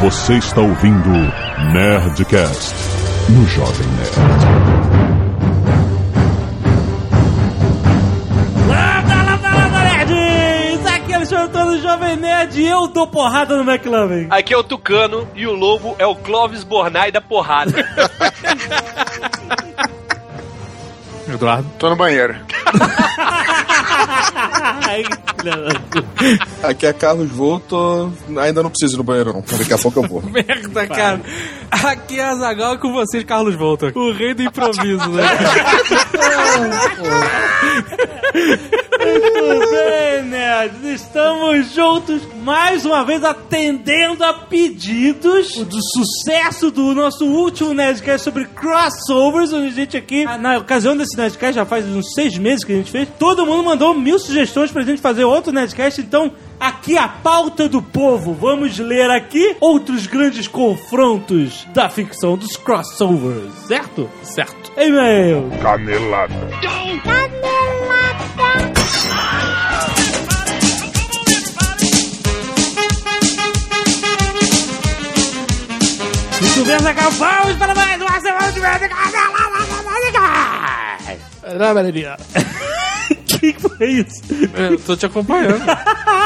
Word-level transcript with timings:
Você 0.00 0.34
está 0.34 0.60
ouvindo 0.60 1.10
Nerdcast 1.72 2.72
no 3.30 3.44
Jovem 3.48 3.86
Nerd. 3.88 4.14
Lambda, 8.68 9.14
lambda, 9.24 9.50
lambda, 9.50 9.78
nerds! 9.80 10.86
Aqui 10.86 11.12
é 11.12 11.14
o 11.14 11.16
Alexandre 11.16 11.44
Antônio, 11.44 11.82
Jovem 11.82 12.16
Nerd 12.16 12.60
e 12.60 12.66
eu 12.68 12.86
dou 12.86 13.08
porrada 13.08 13.56
no 13.56 13.68
McLovin. 13.68 14.28
Aqui 14.30 14.54
é 14.54 14.56
o 14.56 14.62
Tucano 14.62 15.26
e 15.34 15.44
o 15.48 15.52
lobo 15.52 15.96
é 15.98 16.06
o 16.06 16.14
Clóvis 16.14 16.62
Bornai 16.62 17.10
da 17.10 17.20
porrada. 17.20 17.72
Eduardo. 21.28 21.68
Tô 21.76 21.90
no 21.90 21.96
banheiro. 21.96 22.36
Aqui 26.62 26.86
é 26.86 26.92
Carlos 26.92 27.30
Volto. 27.30 28.12
Ainda 28.40 28.62
não 28.62 28.70
preciso 28.70 28.96
ir 28.96 28.98
no 28.98 29.04
banheiro, 29.04 29.32
não. 29.32 29.44
Daqui 29.58 29.72
a 29.72 29.78
pouco 29.78 30.00
eu 30.00 30.08
vou. 30.08 30.22
Merda, 30.30 30.86
cara. 30.86 31.20
Aqui 31.70 32.18
é 32.18 32.24
a 32.24 32.34
Zagal 32.34 32.78
com 32.78 32.92
vocês, 32.92 33.24
Carlos 33.24 33.54
Volta. 33.54 33.92
O 33.94 34.12
rei 34.12 34.34
do 34.34 34.42
improviso, 34.42 35.08
né? 35.10 35.22
Muito 38.98 39.70
bem, 39.70 40.22
nerds. 40.24 41.02
Estamos 41.02 41.72
juntos 41.72 42.22
mais 42.42 42.84
uma 42.84 43.04
vez 43.04 43.22
atendendo 43.22 44.24
a 44.24 44.32
pedidos 44.32 45.56
do 45.56 45.78
sucesso 45.80 46.70
do 46.70 46.94
nosso 46.94 47.24
último 47.24 47.72
Nerdcast 47.72 48.24
sobre 48.24 48.44
crossovers, 48.46 49.52
onde 49.52 49.68
a 49.68 49.70
gente 49.70 49.96
aqui, 49.96 50.24
ah, 50.26 50.36
na 50.36 50.58
ocasião 50.58 50.96
desse 50.96 51.16
Nerdcast, 51.16 51.54
já 51.54 51.64
faz 51.64 51.86
uns 51.86 52.12
seis 52.12 52.36
meses 52.36 52.64
que 52.64 52.72
a 52.72 52.76
gente 52.76 52.90
fez, 52.90 53.08
todo 53.18 53.46
mundo 53.46 53.62
mandou 53.62 53.94
mil 53.94 54.18
sugestões 54.18 54.72
pra 54.72 54.82
gente 54.82 55.00
fazer 55.00 55.24
outro 55.24 55.52
Nerdcast, 55.52 56.00
então 56.00 56.32
Aqui 56.60 56.98
a 56.98 57.06
pauta 57.08 57.68
do 57.68 57.80
povo. 57.80 58.34
Vamos 58.34 58.78
ler 58.78 59.10
aqui 59.10 59.56
outros 59.60 60.06
grandes 60.06 60.48
confrontos 60.48 61.66
da 61.72 61.88
ficção 61.88 62.36
dos 62.36 62.56
crossovers, 62.56 63.52
certo? 63.66 64.10
certo. 64.22 64.72
E-mail. 64.76 65.50
Canelada. 65.62 66.34
Muito 76.40 76.64
bem, 76.66 76.78
Zagal. 76.80 77.10
Vamos 77.12 77.56
para 77.56 77.74
mais 77.74 78.02
uma 78.02 78.20
semana 78.20 78.52
de 78.52 78.60
merda. 78.60 78.88
Não, 81.56 81.74
Valeria. 81.74 82.16
Que 83.38 83.54
foi 83.58 83.90
isso? 83.90 84.22
Eu 84.54 84.78
tô 84.78 84.96
te 84.96 85.06
acompanhando. 85.06 85.62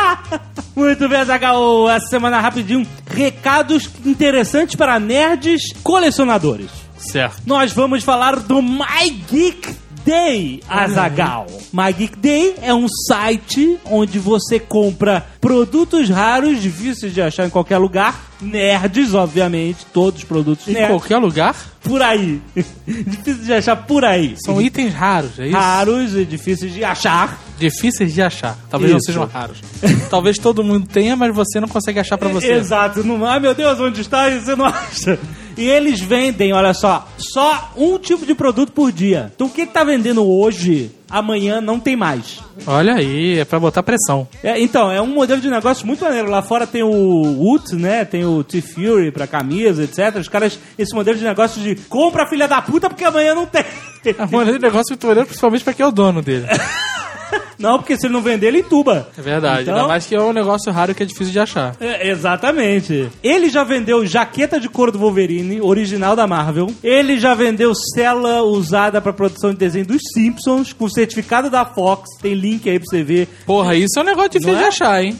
Muito 0.74 1.08
bem, 1.08 1.24
Zagal. 1.24 1.88
Essa 1.90 2.06
semana 2.06 2.40
rapidinho. 2.40 2.86
Recados 3.10 3.88
interessantes 4.04 4.74
para 4.74 4.98
nerds 4.98 5.72
colecionadores. 5.82 6.70
certo. 6.96 7.42
Nós 7.46 7.72
vamos 7.72 8.02
falar 8.04 8.36
do 8.36 8.62
My 8.62 9.10
Geek 9.30 9.74
Day, 10.04 10.60
Azagal. 10.68 11.46
My 11.72 11.92
Geek 11.92 12.16
Day 12.18 12.54
é 12.60 12.74
um 12.74 12.86
site 13.06 13.78
onde 13.84 14.18
você 14.18 14.58
compra 14.58 15.24
produtos 15.40 16.08
raros, 16.08 16.60
difíceis 16.60 17.12
de 17.14 17.22
achar 17.22 17.46
em 17.46 17.50
qualquer 17.50 17.78
lugar. 17.78 18.20
Nerds, 18.40 19.14
obviamente, 19.14 19.86
todos 19.92 20.20
os 20.22 20.24
produtos 20.26 20.66
Em 20.66 20.72
nerds. 20.72 20.88
qualquer 20.90 21.18
lugar, 21.18 21.54
Por 21.84 22.02
aí. 22.02 22.40
Difícil 22.86 23.44
de 23.44 23.52
achar 23.52 23.76
por 23.76 24.04
aí. 24.04 24.34
são 24.44 24.60
itens 24.60 24.92
raros, 24.92 25.38
é 25.38 25.46
isso? 25.46 25.56
raros 25.56 26.14
e 26.16 26.24
difíceis 26.24 26.72
de 26.72 26.82
achar. 26.84 27.38
Difíceis 27.58 28.12
de 28.12 28.20
achar. 28.20 28.56
Talvez 28.68 28.90
não 28.90 28.98
Isso. 28.98 29.06
sejam 29.06 29.24
raros. 29.26 29.58
Talvez 30.10 30.36
todo 30.38 30.64
mundo 30.64 30.86
tenha, 30.88 31.14
mas 31.14 31.32
você 31.34 31.60
não 31.60 31.68
consegue 31.68 32.00
achar 32.00 32.18
pra 32.18 32.28
você. 32.28 32.52
Exato. 32.52 33.04
Não, 33.04 33.24
ai 33.24 33.38
meu 33.38 33.54
Deus, 33.54 33.78
onde 33.78 34.00
está? 34.00 34.28
E 34.28 34.40
você 34.40 34.56
não 34.56 34.64
acha. 34.66 35.18
E 35.56 35.68
eles 35.68 36.00
vendem, 36.00 36.52
olha 36.52 36.74
só, 36.74 37.06
só 37.16 37.72
um 37.76 37.98
tipo 37.98 38.24
de 38.24 38.34
produto 38.34 38.72
por 38.72 38.90
dia. 38.90 39.30
Então 39.34 39.46
o 39.46 39.50
que 39.50 39.66
tá 39.66 39.84
vendendo 39.84 40.26
hoje, 40.26 40.90
amanhã 41.10 41.60
não 41.60 41.78
tem 41.78 41.96
mais. 41.96 42.40
Olha 42.66 42.94
aí, 42.94 43.38
é 43.38 43.44
pra 43.44 43.60
botar 43.60 43.82
pressão. 43.82 44.26
É, 44.42 44.60
então, 44.60 44.90
é 44.90 45.00
um 45.00 45.06
modelo 45.06 45.40
de 45.40 45.50
negócio 45.50 45.86
muito 45.86 46.04
maneiro. 46.04 46.30
Lá 46.30 46.42
fora 46.42 46.66
tem 46.66 46.82
o 46.82 46.90
Woot, 46.90 47.74
né? 47.74 48.04
Tem 48.04 48.24
o 48.24 48.42
T-Fury 48.42 49.10
pra 49.10 49.26
camisa, 49.26 49.84
etc. 49.84 50.16
Os 50.16 50.28
caras, 50.28 50.58
esse 50.78 50.94
modelo 50.94 51.18
de 51.18 51.24
negócio 51.24 51.60
de 51.60 51.74
compra 51.88 52.26
filha 52.28 52.48
da 52.48 52.62
puta 52.62 52.88
porque 52.88 53.04
amanhã 53.04 53.34
não 53.34 53.46
tem. 53.46 53.64
É 54.04 54.24
um 54.24 54.30
modelo 54.30 54.58
de 54.58 54.64
negócio 54.64 54.90
muito 54.90 55.06
maneiro, 55.06 55.26
principalmente 55.26 55.64
pra 55.64 55.72
quem 55.72 55.84
é 55.84 55.88
o 55.88 55.92
dono 55.92 56.22
dele. 56.22 56.46
Não, 57.62 57.78
porque 57.78 57.96
se 57.96 58.06
ele 58.06 58.12
não 58.14 58.20
vender, 58.22 58.48
ele 58.48 58.58
entuba. 58.60 59.08
É 59.16 59.22
verdade. 59.22 59.62
Então- 59.62 59.74
Ainda 59.76 59.88
mais 59.88 60.06
que 60.06 60.14
é 60.14 60.20
um 60.20 60.32
negócio 60.32 60.70
raro 60.72 60.94
que 60.94 61.02
é 61.02 61.06
difícil 61.06 61.32
de 61.32 61.38
achar. 61.40 61.74
É, 61.80 62.08
exatamente. 62.10 63.08
Ele 63.22 63.48
já 63.48 63.64
vendeu 63.64 64.04
jaqueta 64.04 64.58
de 64.60 64.68
couro 64.68 64.90
do 64.92 64.98
Wolverine, 64.98 65.60
original 65.60 66.14
da 66.16 66.26
Marvel. 66.26 66.70
Ele 66.82 67.18
já 67.18 67.34
vendeu 67.34 67.72
cela 67.94 68.42
usada 68.42 69.00
pra 69.00 69.12
produção 69.12 69.50
de 69.50 69.56
desenho 69.56 69.86
dos 69.86 70.00
Simpsons, 70.12 70.72
com 70.72 70.88
certificado 70.88 71.48
da 71.48 71.64
Fox. 71.64 72.08
Tem 72.20 72.34
link 72.34 72.68
aí 72.68 72.78
pra 72.78 72.86
você 72.88 73.02
ver. 73.02 73.28
Porra, 73.46 73.74
isso 73.76 73.98
é 73.98 74.02
um 74.02 74.04
negócio 74.04 74.30
difícil 74.30 74.56
de 74.56 74.62
é? 74.64 74.66
achar, 74.68 75.02
hein? 75.04 75.16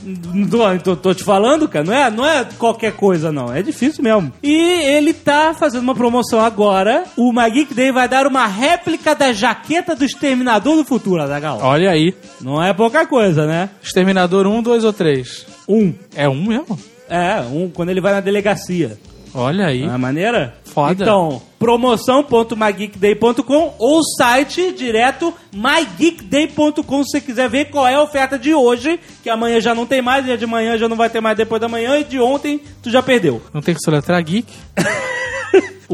Tô, 0.51 0.79
tô- 0.79 0.97
tô 0.97 1.15
te 1.15 1.23
falando, 1.25 1.69
cara, 1.69 1.85
não 1.85 1.93
é, 1.95 2.11
não 2.11 2.27
é 2.27 2.47
qualquer 2.59 2.93
coisa, 2.93 3.31
não. 3.31 3.53
É 3.53 3.63
difícil 3.63 4.03
mesmo. 4.03 4.33
E 4.43 4.53
ele 4.57 5.13
tá 5.13 5.55
fazendo 5.59 5.83
uma 5.83 5.95
promoção 5.95 6.41
agora. 6.41 7.05
O 7.17 7.33
Magic 7.33 7.73
Day 7.75 7.93
vai 7.93 8.09
dar 8.09 8.27
uma 8.27 8.47
réplica 8.47 9.15
da 9.15 9.33
jaqueta 9.33 9.95
do 9.95 10.05
Exterminador 10.05 10.77
do 10.77 10.85
Futuro, 10.85 11.23
Azaghal. 11.23 11.59
Olha 11.63 11.91
aí. 11.91 12.15
Não 12.41 12.63
é 12.63 12.73
pouca 12.73 13.05
coisa, 13.07 13.47
né? 13.47 13.71
Exterminador 13.83 14.47
1, 14.47 14.63
2 14.63 14.85
ou 14.85 14.93
3? 14.93 15.47
Um. 15.69 15.93
É 16.15 16.29
um 16.29 16.45
mesmo? 16.45 16.79
É, 17.09 17.41
um 17.41 17.69
quando 17.71 17.89
ele 17.91 18.01
vai 18.01 18.13
na 18.13 18.21
delegacia. 18.21 18.97
Olha 19.35 19.67
aí. 19.67 19.85
Não 19.87 19.95
é 19.95 19.99
maneira? 19.99 20.55
Foda. 20.65 21.05
Então, 21.05 21.41
promoção.mygeekday.com 21.59 23.75
ou 23.79 24.03
site 24.03 24.73
direto 24.73 25.33
mygeekday.com 25.53 27.05
se 27.05 27.13
você 27.13 27.21
quiser 27.21 27.49
ver 27.49 27.67
qual 27.67 27.87
é 27.87 27.95
a 27.95 28.03
oferta 28.03 28.37
de 28.39 28.53
hoje, 28.55 28.99
que 29.23 29.31
amanhã 29.31 29.61
já 29.61 29.75
não 29.75 29.87
tem 29.87 30.03
mais, 30.03 30.27
e 30.27 30.33
a 30.33 30.37
de 30.37 30.47
manhã 30.47 30.77
já 30.77 30.89
não 30.89 30.97
vai 30.97 31.09
ter 31.09 31.21
mais 31.21 31.37
depois 31.37 31.61
da 31.61 31.69
manhã, 31.69 31.99
e 31.99 32.05
de 32.05 32.19
ontem 32.21 32.61
tu 32.83 32.91
já 32.91 33.03
perdeu. 33.03 33.41
Não 33.55 33.63
tem 33.63 33.75
que 33.75 33.81
soletrar 33.83 34.23
geek? 34.23 34.53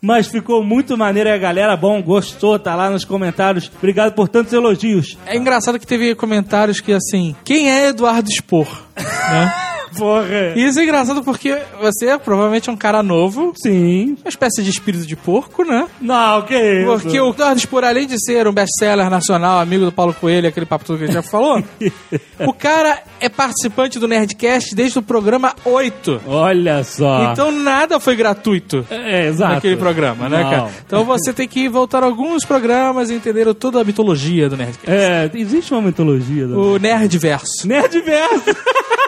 Mas 0.00 0.28
ficou 0.28 0.64
muito 0.64 0.96
maneiro 0.96 1.28
e 1.28 1.32
a 1.32 1.38
galera, 1.38 1.76
bom, 1.76 2.02
gostou, 2.02 2.58
tá 2.58 2.74
lá 2.74 2.88
nos 2.88 3.04
comentários. 3.04 3.70
Obrigado 3.76 4.14
por 4.14 4.28
tantos 4.28 4.52
elogios. 4.52 5.18
É 5.26 5.36
engraçado 5.36 5.78
que 5.78 5.86
teve 5.86 6.14
comentários 6.14 6.80
que 6.80 6.92
assim, 6.92 7.36
quem 7.44 7.70
é 7.70 7.88
Eduardo 7.88 8.30
Spor? 8.30 8.66
né? 8.96 9.52
Porra. 9.96 10.52
Isso 10.56 10.78
é 10.80 10.84
engraçado 10.84 11.22
porque 11.22 11.56
você 11.80 12.18
provavelmente 12.18 12.68
é 12.68 12.72
um 12.72 12.76
cara 12.76 13.02
novo, 13.02 13.52
Sim. 13.56 14.16
uma 14.22 14.28
espécie 14.28 14.62
de 14.62 14.70
espírito 14.70 15.06
de 15.06 15.16
porco, 15.16 15.64
né? 15.64 15.86
Não, 16.00 16.42
que 16.42 16.54
isso? 16.54 16.86
Porque 17.02 17.20
o 17.20 17.30
Eduardo 17.30 17.60
Spor, 17.60 17.84
além 17.84 18.06
de 18.06 18.16
ser 18.24 18.46
um 18.46 18.52
best-seller 18.52 19.08
nacional, 19.10 19.58
amigo 19.60 19.84
do 19.84 19.92
Paulo 19.92 20.14
Coelho, 20.14 20.48
aquele 20.48 20.66
papo 20.66 20.84
todo 20.84 20.98
que 20.98 21.04
a 21.04 21.06
gente 21.06 21.14
já 21.14 21.22
falou, 21.22 21.62
o 22.46 22.52
cara 22.52 23.02
é 23.20 23.28
participante 23.28 23.98
do 23.98 24.08
Nerdcast 24.08 24.74
desde 24.74 24.98
o 24.98 25.02
programa 25.02 25.54
8. 25.64 26.22
Olha 26.26 26.82
só. 26.84 27.32
Então 27.32 27.50
nada 27.50 27.98
foi 28.00 28.16
gratuito. 28.16 28.86
é, 28.90 29.26
exato. 29.28 29.54
Naquele 29.54 29.76
programa, 29.76 30.28
né, 30.28 30.42
Não. 30.42 30.50
cara? 30.50 30.70
Então 30.86 31.04
você 31.04 31.32
tem 31.32 31.46
que 31.48 31.68
voltar 31.68 32.02
a 32.02 32.06
alguns 32.06 32.44
programas 32.44 33.10
e 33.10 33.14
entender 33.14 33.52
toda 33.54 33.80
a 33.80 33.84
mitologia 33.84 34.48
do 34.48 34.56
Nerdcast. 34.56 34.90
É, 34.90 35.30
existe 35.34 35.72
uma 35.72 35.82
mitologia. 35.82 36.46
né? 36.46 36.56
O 36.56 36.78
Nerdverso. 36.78 37.66
Nerdverso. 37.66 38.44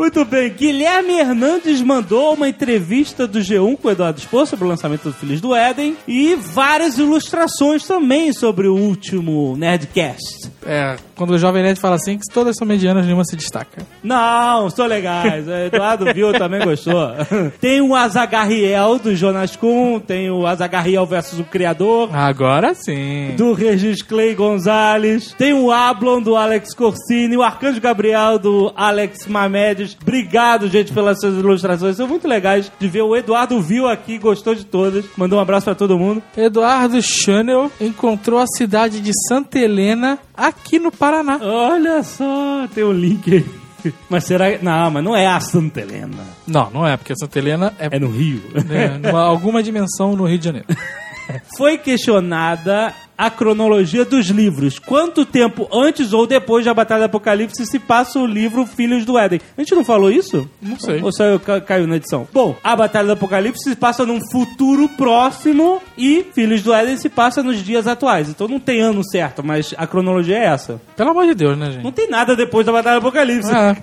Muito 0.00 0.24
bem, 0.24 0.48
Guilherme 0.48 1.12
Hernandes 1.12 1.82
mandou 1.82 2.32
uma 2.32 2.48
entrevista 2.48 3.26
do 3.26 3.38
G1 3.38 3.76
com 3.76 3.86
o 3.86 3.90
Eduardo 3.90 4.18
Spor 4.18 4.46
sobre 4.46 4.64
o 4.64 4.68
lançamento 4.68 5.02
do 5.02 5.12
Filhos 5.12 5.42
do 5.42 5.54
Éden 5.54 5.94
e 6.08 6.34
várias 6.36 6.96
ilustrações 6.96 7.86
também 7.86 8.32
sobre 8.32 8.66
o 8.66 8.74
último 8.74 9.54
Nerdcast. 9.58 10.50
É, 10.64 10.96
quando 11.20 11.32
o 11.32 11.38
Jovem 11.38 11.62
Nerd 11.62 11.78
fala 11.78 11.96
assim, 11.96 12.16
que 12.16 12.24
todas 12.32 12.56
são 12.56 12.66
medianas, 12.66 13.04
nenhuma 13.04 13.26
se 13.26 13.36
destaca. 13.36 13.82
Não, 14.02 14.70
são 14.70 14.86
legais. 14.86 15.46
O 15.46 15.52
Eduardo 15.52 16.06
viu, 16.14 16.32
também 16.32 16.64
gostou. 16.64 17.10
Tem 17.60 17.82
o 17.82 17.94
Azagarriel 17.94 18.98
do 18.98 19.14
Jonas 19.14 19.54
Kuhn, 19.54 20.00
tem 20.00 20.30
o 20.30 20.46
Azagarriel 20.46 21.04
versus 21.04 21.38
o 21.38 21.44
Criador, 21.44 22.08
Agora 22.16 22.72
sim. 22.72 23.34
do 23.36 23.52
Regis 23.52 24.00
Clay 24.00 24.34
Gonzalez. 24.34 25.34
Tem 25.36 25.52
o 25.52 25.70
Ablon 25.70 26.22
do 26.22 26.36
Alex 26.36 26.74
Corsini, 26.74 27.36
o 27.36 27.42
Arcanjo 27.42 27.82
Gabriel 27.82 28.38
do 28.38 28.72
Alex 28.74 29.26
Mamedes. 29.26 29.98
Obrigado, 30.00 30.68
gente, 30.68 30.90
pelas 30.90 31.20
suas 31.20 31.34
ilustrações. 31.34 31.96
São 31.96 32.08
muito 32.08 32.26
legais 32.26 32.72
de 32.80 32.88
ver. 32.88 33.02
O 33.02 33.14
Eduardo 33.14 33.60
viu 33.60 33.86
aqui, 33.86 34.16
gostou 34.16 34.54
de 34.54 34.64
todas. 34.64 35.04
Mandou 35.18 35.38
um 35.38 35.42
abraço 35.42 35.66
pra 35.66 35.74
todo 35.74 35.98
mundo. 35.98 36.22
Eduardo 36.34 37.02
Chanel 37.02 37.70
encontrou 37.78 38.38
a 38.40 38.46
cidade 38.46 39.00
de 39.00 39.12
Santa 39.28 39.58
Helena 39.58 40.18
aqui 40.34 40.78
no 40.78 40.90
Paraná. 40.90 41.09
Olha 41.42 42.02
só, 42.02 42.66
tem 42.74 42.84
um 42.84 42.92
link 42.92 43.32
aí. 43.32 43.46
Mas 44.10 44.24
será 44.24 44.50
que. 44.52 44.62
Não, 44.64 44.90
mas 44.90 45.02
não 45.02 45.16
é 45.16 45.26
a 45.26 45.40
Santa 45.40 45.80
Helena. 45.80 46.22
Não, 46.46 46.70
não 46.70 46.86
é, 46.86 46.98
porque 46.98 47.14
Santa 47.16 47.38
Helena 47.38 47.72
é, 47.78 47.88
É 47.96 47.98
no 47.98 48.10
Rio. 48.10 48.42
né, 48.66 48.98
numa, 49.02 49.22
alguma 49.22 49.62
dimensão 49.62 50.14
no 50.14 50.26
Rio 50.26 50.38
de 50.38 50.44
Janeiro. 50.44 50.66
Foi 51.56 51.78
questionada 51.78 52.92
a 53.20 53.28
cronologia 53.30 54.02
dos 54.02 54.28
livros. 54.28 54.78
Quanto 54.78 55.26
tempo 55.26 55.68
antes 55.70 56.14
ou 56.14 56.26
depois 56.26 56.64
da 56.64 56.72
Batalha 56.72 57.00
do 57.02 57.04
Apocalipse 57.06 57.66
se 57.66 57.78
passa 57.78 58.18
o 58.18 58.24
livro 58.26 58.64
Filhos 58.64 59.04
do 59.04 59.18
Éden? 59.18 59.40
A 59.58 59.60
gente 59.60 59.74
não 59.74 59.84
falou 59.84 60.10
isso? 60.10 60.48
Não 60.62 60.78
sei. 60.80 61.02
Ou 61.02 61.12
só 61.12 61.24
eu 61.24 61.38
ca- 61.38 61.60
caiu 61.60 61.86
na 61.86 61.96
edição? 61.96 62.26
Bom, 62.32 62.56
a 62.64 62.74
Batalha 62.74 63.08
do 63.08 63.12
Apocalipse 63.12 63.62
se 63.68 63.76
passa 63.76 64.06
num 64.06 64.20
futuro 64.32 64.88
próximo 64.88 65.82
e 65.98 66.24
Filhos 66.34 66.62
do 66.62 66.72
Éden 66.72 66.96
se 66.96 67.10
passa 67.10 67.42
nos 67.42 67.62
dias 67.62 67.86
atuais. 67.86 68.30
Então 68.30 68.48
não 68.48 68.58
tem 68.58 68.80
ano 68.80 69.02
certo, 69.04 69.44
mas 69.44 69.74
a 69.76 69.86
cronologia 69.86 70.38
é 70.38 70.46
essa. 70.46 70.80
Pelo 70.96 71.10
amor 71.10 71.26
de 71.26 71.34
Deus, 71.34 71.58
né, 71.58 71.72
gente? 71.72 71.84
Não 71.84 71.92
tem 71.92 72.08
nada 72.08 72.34
depois 72.34 72.64
da 72.64 72.72
Batalha 72.72 73.00
do 73.00 73.06
Apocalipse. 73.06 73.50
Ah. 73.52 73.76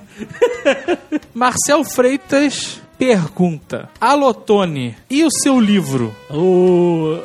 Marcel 1.34 1.84
Freitas 1.84 2.81
pergunta: 2.98 3.88
Alotone, 4.01 4.95
e 5.10 5.24
o 5.24 5.30
seu 5.30 5.60
livro? 5.60 6.12
O... 6.31 7.18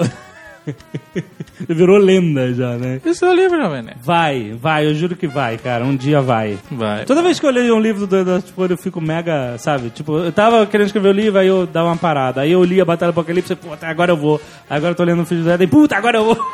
Virou 1.69 1.99
lenda 1.99 2.53
já, 2.55 2.77
né? 2.77 3.01
E 3.05 3.09
o 3.09 3.15
seu 3.15 3.33
livro, 3.33 3.61
Jovem 3.61 3.83
Nerd? 3.83 3.99
Vai, 4.03 4.53
vai, 4.59 4.87
eu 4.87 4.95
juro 4.95 5.17
que 5.17 5.27
vai, 5.27 5.57
cara. 5.59 5.85
Um 5.85 5.97
dia 5.97 6.21
vai. 6.21 6.59
Vai. 6.71 7.05
Toda 7.05 7.23
vez 7.23 7.39
que 7.39 7.47
eu 7.47 7.51
leio 7.51 7.77
um 7.77 7.81
livro 7.81 8.07
do 8.07 8.17
Eduardo 8.17 8.47
Spor, 8.47 8.71
eu 8.71 8.77
fico 8.77 9.01
mega, 9.01 9.57
sabe? 9.59 9.91
Tipo, 9.91 10.19
eu 10.19 10.33
tava 10.33 10.67
querendo 10.67 10.87
escrever 10.87 11.09
o 11.09 11.13
livro, 11.13 11.39
aí 11.39 11.47
eu 11.47 11.67
dava 11.67 11.89
uma 11.89 11.97
parada. 11.97 12.41
Aí 12.41 12.53
eu 12.53 12.63
li 12.65 12.81
a 12.81 12.85
Batalha 12.85 13.13
do 13.13 13.19
Apocalipse, 13.19 13.55
puta, 13.55 13.87
agora 13.87 14.13
eu 14.13 14.17
vou. 14.17 14.41
Agora 14.69 14.93
eu 14.93 14.97
tô 14.97 15.05
lendo 15.05 15.23
o 15.23 15.27
Filho 15.27 15.43
do 15.43 15.51
Éden, 15.51 15.69
puta, 15.69 15.97
agora 15.97 16.19
eu 16.19 16.25
vou. 16.25 16.39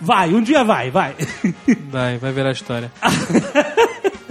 Vai, 0.00 0.34
um 0.34 0.42
dia 0.42 0.62
vai, 0.62 0.90
vai. 0.90 1.14
Vai, 1.88 2.18
vai 2.18 2.32
virar 2.32 2.50
história. 2.52 2.92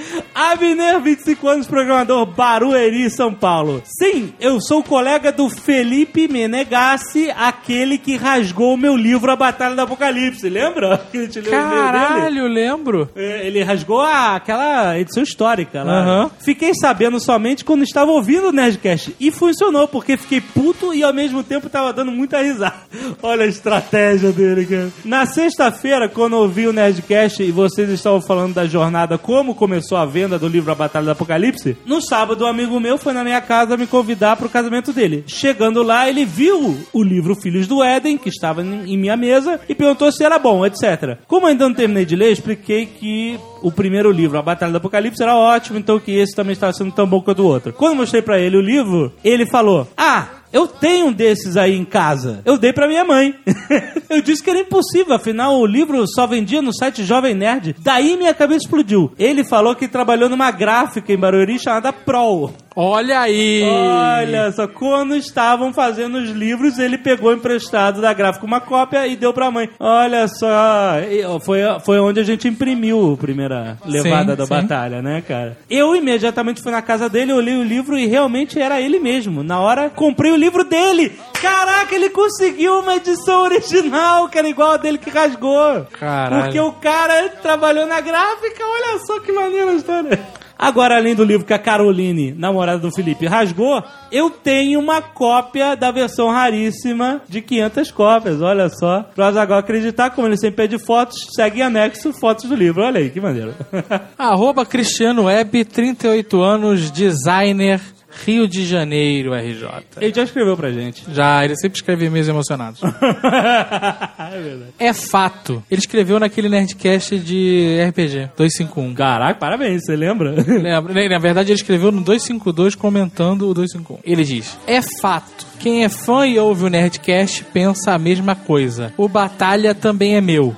Abner, 0.51 0.99
25 0.99 1.47
anos, 1.47 1.67
programador 1.67 2.25
Barueri, 2.25 3.09
São 3.09 3.33
Paulo. 3.33 3.81
Sim, 3.85 4.33
eu 4.39 4.59
sou 4.59 4.83
colega 4.83 5.31
do 5.31 5.49
Felipe 5.49 6.27
Menegassi, 6.27 7.29
aquele 7.31 7.97
que 7.97 8.15
rasgou 8.15 8.73
o 8.73 8.77
meu 8.77 8.95
livro 8.95 9.31
A 9.31 9.35
Batalha 9.35 9.75
do 9.75 9.81
Apocalipse. 9.81 10.49
Lembra? 10.49 10.97
Que 11.11 11.17
a 11.17 11.21
gente 11.21 11.39
leu 11.41 11.49
o? 11.51 11.63
Caralho, 11.63 12.47
lembro. 12.47 13.09
É, 13.15 13.47
Ele 13.47 13.63
rasgou 13.63 14.01
a- 14.01 14.35
aquela 14.35 14.97
edição 14.99 15.23
histórica 15.23 15.83
lá. 15.83 15.99
Aham. 16.01 16.31
Fiquei 16.39 16.73
sabendo 16.73 17.19
somente 17.19 17.63
quando 17.63 17.83
estava 17.83 18.11
ouvindo 18.11 18.49
o 18.49 18.51
Nerdcast. 18.51 19.15
E 19.19 19.31
funcionou, 19.31 19.87
porque 19.87 20.17
fiquei 20.17 20.41
puto 20.41 20.93
e 20.93 21.03
ao 21.03 21.13
mesmo 21.13 21.43
tempo 21.43 21.69
tava 21.69 21.93
dando 21.93 22.11
muita 22.11 22.41
risada. 22.41 22.73
Olha 23.21 23.45
a 23.45 23.47
estratégia 23.47 24.31
dele, 24.31 24.65
cara. 24.65 24.89
Na 25.05 25.25
sexta-feira, 25.25 26.09
quando 26.09 26.33
ouvi 26.33 26.67
o 26.67 26.73
Nerdcast 26.73 27.41
e 27.43 27.51
vocês 27.51 27.89
estavam 27.89 28.21
falando 28.21 28.53
da 28.53 28.65
jornada, 28.65 29.17
como 29.17 29.55
começou 29.55 29.97
a 29.97 30.05
venda 30.05 30.32
do 30.37 30.47
livro 30.47 30.71
A 30.71 30.75
Batalha 30.75 31.05
do 31.05 31.11
Apocalipse, 31.11 31.77
no 31.85 32.01
sábado 32.01 32.45
um 32.45 32.47
amigo 32.47 32.79
meu 32.79 32.97
foi 32.97 33.13
na 33.13 33.23
minha 33.23 33.41
casa 33.41 33.77
me 33.77 33.87
convidar 33.87 34.35
pro 34.35 34.49
casamento 34.49 34.91
dele. 34.93 35.23
Chegando 35.27 35.83
lá, 35.83 36.09
ele 36.09 36.25
viu 36.25 36.77
o 36.91 37.03
livro 37.03 37.35
Filhos 37.35 37.67
do 37.67 37.83
Éden, 37.83 38.17
que 38.17 38.29
estava 38.29 38.61
em 38.61 38.97
minha 38.97 39.17
mesa, 39.17 39.59
e 39.67 39.75
perguntou 39.75 40.11
se 40.11 40.23
era 40.23 40.39
bom, 40.39 40.65
etc. 40.65 41.17
Como 41.27 41.47
ainda 41.47 41.67
não 41.67 41.75
terminei 41.75 42.05
de 42.05 42.15
ler, 42.15 42.31
expliquei 42.31 42.85
que 42.85 43.39
o 43.61 43.71
primeiro 43.71 44.11
livro, 44.11 44.37
A 44.37 44.41
Batalha 44.41 44.71
do 44.71 44.77
Apocalipse, 44.77 45.21
era 45.21 45.35
ótimo, 45.35 45.79
então 45.79 45.99
que 45.99 46.11
esse 46.11 46.35
também 46.35 46.53
estava 46.53 46.73
sendo 46.73 46.91
tão 46.91 47.07
bom 47.07 47.21
quanto 47.21 47.41
o 47.41 47.47
outro. 47.47 47.73
Quando 47.73 47.97
mostrei 47.97 48.21
pra 48.21 48.39
ele 48.39 48.57
o 48.57 48.61
livro, 48.61 49.13
ele 49.23 49.45
falou: 49.45 49.87
Ah, 49.97 50.42
eu 50.53 50.67
tenho 50.67 51.07
um 51.07 51.11
desses 51.11 51.57
aí 51.57 51.75
em 51.75 51.83
casa. 51.83 52.41
Eu 52.45 52.59
dei 52.59 52.71
pra 52.71 52.87
minha 52.87 53.03
mãe. 53.03 53.35
eu 54.07 54.21
disse 54.21 54.43
que 54.43 54.51
era 54.51 54.59
impossível, 54.59 55.15
afinal 55.15 55.59
o 55.59 55.65
livro 55.65 56.05
só 56.07 56.27
vendia 56.27 56.61
no 56.61 56.71
site 56.71 57.03
Jovem 57.03 57.33
Nerd. 57.33 57.75
Daí 57.79 58.15
minha 58.15 58.33
cabeça 58.33 58.65
explodiu. 58.65 59.11
Ele 59.17 59.43
falou 59.43 59.75
que 59.75 59.87
trabalhou 59.87 60.29
numa 60.29 60.51
gráfica 60.51 61.11
em 61.11 61.17
Barueri 61.17 61.57
chamada 61.57 61.91
Prol. 61.91 62.53
Olha 62.75 63.19
aí. 63.19 63.63
Olha 63.63 64.51
só, 64.51 64.67
quando 64.67 65.15
estavam 65.15 65.71
fazendo 65.73 66.17
os 66.17 66.29
livros, 66.29 66.79
ele 66.79 66.97
pegou 66.97 67.33
emprestado 67.33 68.01
da 68.01 68.13
gráfica 68.13 68.45
uma 68.45 68.59
cópia 68.59 69.05
e 69.07 69.15
deu 69.15 69.31
pra 69.31 69.51
mãe. 69.51 69.69
Olha 69.79 70.27
só, 70.27 70.95
foi, 71.41 71.59
foi 71.85 71.99
onde 71.99 72.19
a 72.19 72.23
gente 72.23 72.47
imprimiu 72.47 73.13
a 73.13 73.17
primeira 73.17 73.77
levada 73.85 74.31
Sim, 74.31 74.37
da 74.37 74.45
sim. 74.45 74.49
batalha, 74.49 75.01
né, 75.01 75.21
cara? 75.21 75.57
Eu 75.69 75.95
imediatamente 75.95 76.61
fui 76.61 76.71
na 76.71 76.81
casa 76.81 77.07
dele, 77.07 77.31
olhei 77.31 77.55
o 77.55 77.63
livro 77.63 77.97
e 77.97 78.07
realmente 78.07 78.59
era 78.59 78.81
ele 78.81 78.99
mesmo. 78.99 79.43
Na 79.43 79.59
hora, 79.59 79.89
comprei 79.89 80.31
o 80.31 80.35
livro 80.43 80.63
dele. 80.63 81.13
Caraca, 81.41 81.95
ele 81.95 82.09
conseguiu 82.09 82.79
uma 82.79 82.95
edição 82.95 83.43
original, 83.43 84.27
que 84.27 84.37
era 84.37 84.47
igual 84.47 84.71
a 84.71 84.77
dele 84.77 84.97
que 84.97 85.09
rasgou. 85.09 85.85
Caralho. 85.99 86.43
Porque 86.43 86.59
o 86.59 86.71
cara 86.73 87.29
trabalhou 87.41 87.85
na 87.85 88.01
gráfica, 88.01 88.63
olha 88.63 88.99
só 89.05 89.19
que 89.19 89.31
maneira 89.31 89.71
a 89.71 89.75
história. 89.75 90.19
Agora, 90.57 90.95
além 90.95 91.13
do 91.13 91.25
livro 91.25 91.45
que 91.45 91.53
a 91.53 91.59
Caroline, 91.59 92.31
namorada 92.31 92.79
do 92.79 92.93
Felipe, 92.93 93.25
rasgou, 93.25 93.83
eu 94.09 94.29
tenho 94.29 94.79
uma 94.79 95.01
cópia 95.01 95.75
da 95.75 95.91
versão 95.91 96.29
raríssima 96.29 97.21
de 97.27 97.41
500 97.41 97.91
cópias. 97.91 98.41
Olha 98.41 98.69
só. 98.69 99.03
Pra 99.15 99.27
agora 99.27 99.59
acreditar, 99.59 100.11
como 100.11 100.27
ele 100.27 100.37
sempre 100.37 100.67
pede 100.67 100.77
fotos, 100.77 101.27
segue 101.35 101.59
em 101.59 101.63
anexo 101.63 102.13
fotos 102.13 102.45
do 102.45 102.55
livro. 102.55 102.81
Olha 102.81 102.99
aí, 102.99 103.09
que 103.09 103.19
maneiro. 103.19 103.53
Arroba 104.17 104.65
Cristiano 104.65 105.23
Web, 105.23 105.65
38 105.65 106.41
anos, 106.41 106.89
designer, 106.89 107.81
Rio 108.25 108.47
de 108.47 108.65
Janeiro, 108.65 109.33
RJ. 109.33 109.67
Ele 109.99 110.13
já 110.13 110.23
escreveu 110.23 110.55
pra 110.55 110.71
gente. 110.71 111.03
Já, 111.11 111.43
ele 111.43 111.55
sempre 111.57 111.77
escreve 111.77 112.05
e-mails 112.05 112.27
emocionados. 112.27 112.81
é 112.83 114.41
verdade. 114.41 114.73
é 114.79 114.93
fato. 114.93 115.63
Ele 115.69 115.79
escreveu 115.79 116.19
naquele 116.19 116.49
Nerdcast 116.49 117.19
de 117.19 117.83
RPG, 117.89 118.29
251. 118.37 118.93
Caraca, 118.93 119.39
parabéns, 119.39 119.81
você 119.83 119.95
lembra? 119.95 120.31
Lembra? 120.31 121.09
Na 121.09 121.19
verdade, 121.19 121.51
ele 121.51 121.59
escreveu 121.59 121.91
no 121.91 122.01
252 122.01 122.75
comentando 122.75 123.49
o 123.49 123.53
251. 123.53 123.99
Ele 124.03 124.23
diz: 124.23 124.57
É 124.67 124.79
fato. 125.01 125.45
Quem 125.59 125.83
é 125.83 125.89
fã 125.89 126.27
e 126.27 126.37
ouve 126.37 126.65
o 126.65 126.69
Nerdcast 126.69 127.45
pensa 127.45 127.93
a 127.93 127.97
mesma 127.97 128.35
coisa. 128.35 128.93
O 128.97 129.07
Batalha 129.07 129.73
também 129.73 130.15
é 130.15 130.21
meu. 130.21 130.55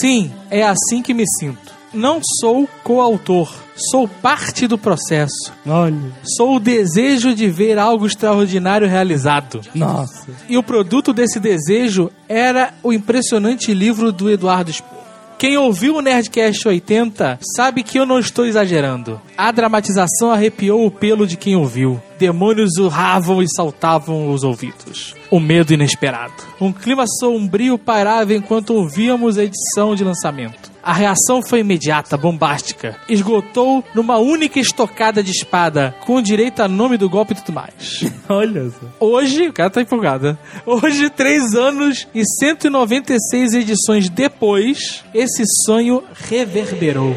Sim, 0.00 0.30
é 0.50 0.62
assim 0.62 1.02
que 1.02 1.14
me 1.14 1.24
sinto. 1.38 1.79
Não 1.92 2.20
sou 2.40 2.68
coautor, 2.84 3.52
sou 3.90 4.06
parte 4.06 4.66
do 4.66 4.78
processo. 4.78 5.52
Olha. 5.66 5.96
Sou 6.36 6.56
o 6.56 6.60
desejo 6.60 7.34
de 7.34 7.48
ver 7.48 7.78
algo 7.78 8.06
extraordinário 8.06 8.88
realizado. 8.88 9.60
Nossa. 9.74 10.28
E 10.48 10.56
o 10.56 10.62
produto 10.62 11.12
desse 11.12 11.40
desejo 11.40 12.10
era 12.28 12.72
o 12.82 12.92
impressionante 12.92 13.74
livro 13.74 14.12
do 14.12 14.30
Eduardo 14.30 14.72
Spohr. 14.72 15.00
Quem 15.40 15.56
ouviu 15.56 15.96
o 15.96 16.02
Nerdcast 16.02 16.68
80 16.68 17.38
sabe 17.56 17.82
que 17.82 17.98
eu 17.98 18.04
não 18.04 18.18
estou 18.18 18.44
exagerando. 18.44 19.18
A 19.38 19.50
dramatização 19.50 20.30
arrepiou 20.30 20.84
o 20.84 20.90
pelo 20.90 21.26
de 21.26 21.38
quem 21.38 21.56
ouviu. 21.56 21.98
Demônios 22.18 22.76
urravam 22.76 23.42
e 23.42 23.46
saltavam 23.48 24.30
os 24.30 24.44
ouvidos. 24.44 25.14
O 25.30 25.40
medo 25.40 25.72
inesperado. 25.72 26.34
Um 26.60 26.70
clima 26.70 27.06
sombrio 27.18 27.78
pairava 27.78 28.34
enquanto 28.34 28.74
ouvíamos 28.74 29.38
a 29.38 29.44
edição 29.44 29.94
de 29.94 30.04
lançamento. 30.04 30.69
A 30.82 30.92
reação 30.92 31.42
foi 31.42 31.60
imediata, 31.60 32.16
bombástica. 32.16 32.96
Esgotou 33.08 33.84
numa 33.94 34.18
única 34.18 34.58
estocada 34.58 35.22
de 35.22 35.30
espada, 35.30 35.94
com 36.06 36.22
direito 36.22 36.60
a 36.60 36.68
nome 36.68 36.96
do 36.96 37.08
golpe 37.08 37.32
e 37.32 37.36
tudo 37.36 37.52
mais. 37.52 38.04
Olha 38.28 38.70
só. 38.70 38.86
Hoje, 38.98 39.48
o 39.48 39.52
cara 39.52 39.70
tá 39.70 39.82
empolgado. 39.82 40.28
né? 40.32 40.38
Hoje, 40.64 41.10
três 41.10 41.54
anos 41.54 42.06
e 42.14 42.22
196 42.38 43.54
edições 43.54 44.08
depois, 44.08 45.04
esse 45.12 45.42
sonho 45.64 46.02
reverberou. 46.14 47.14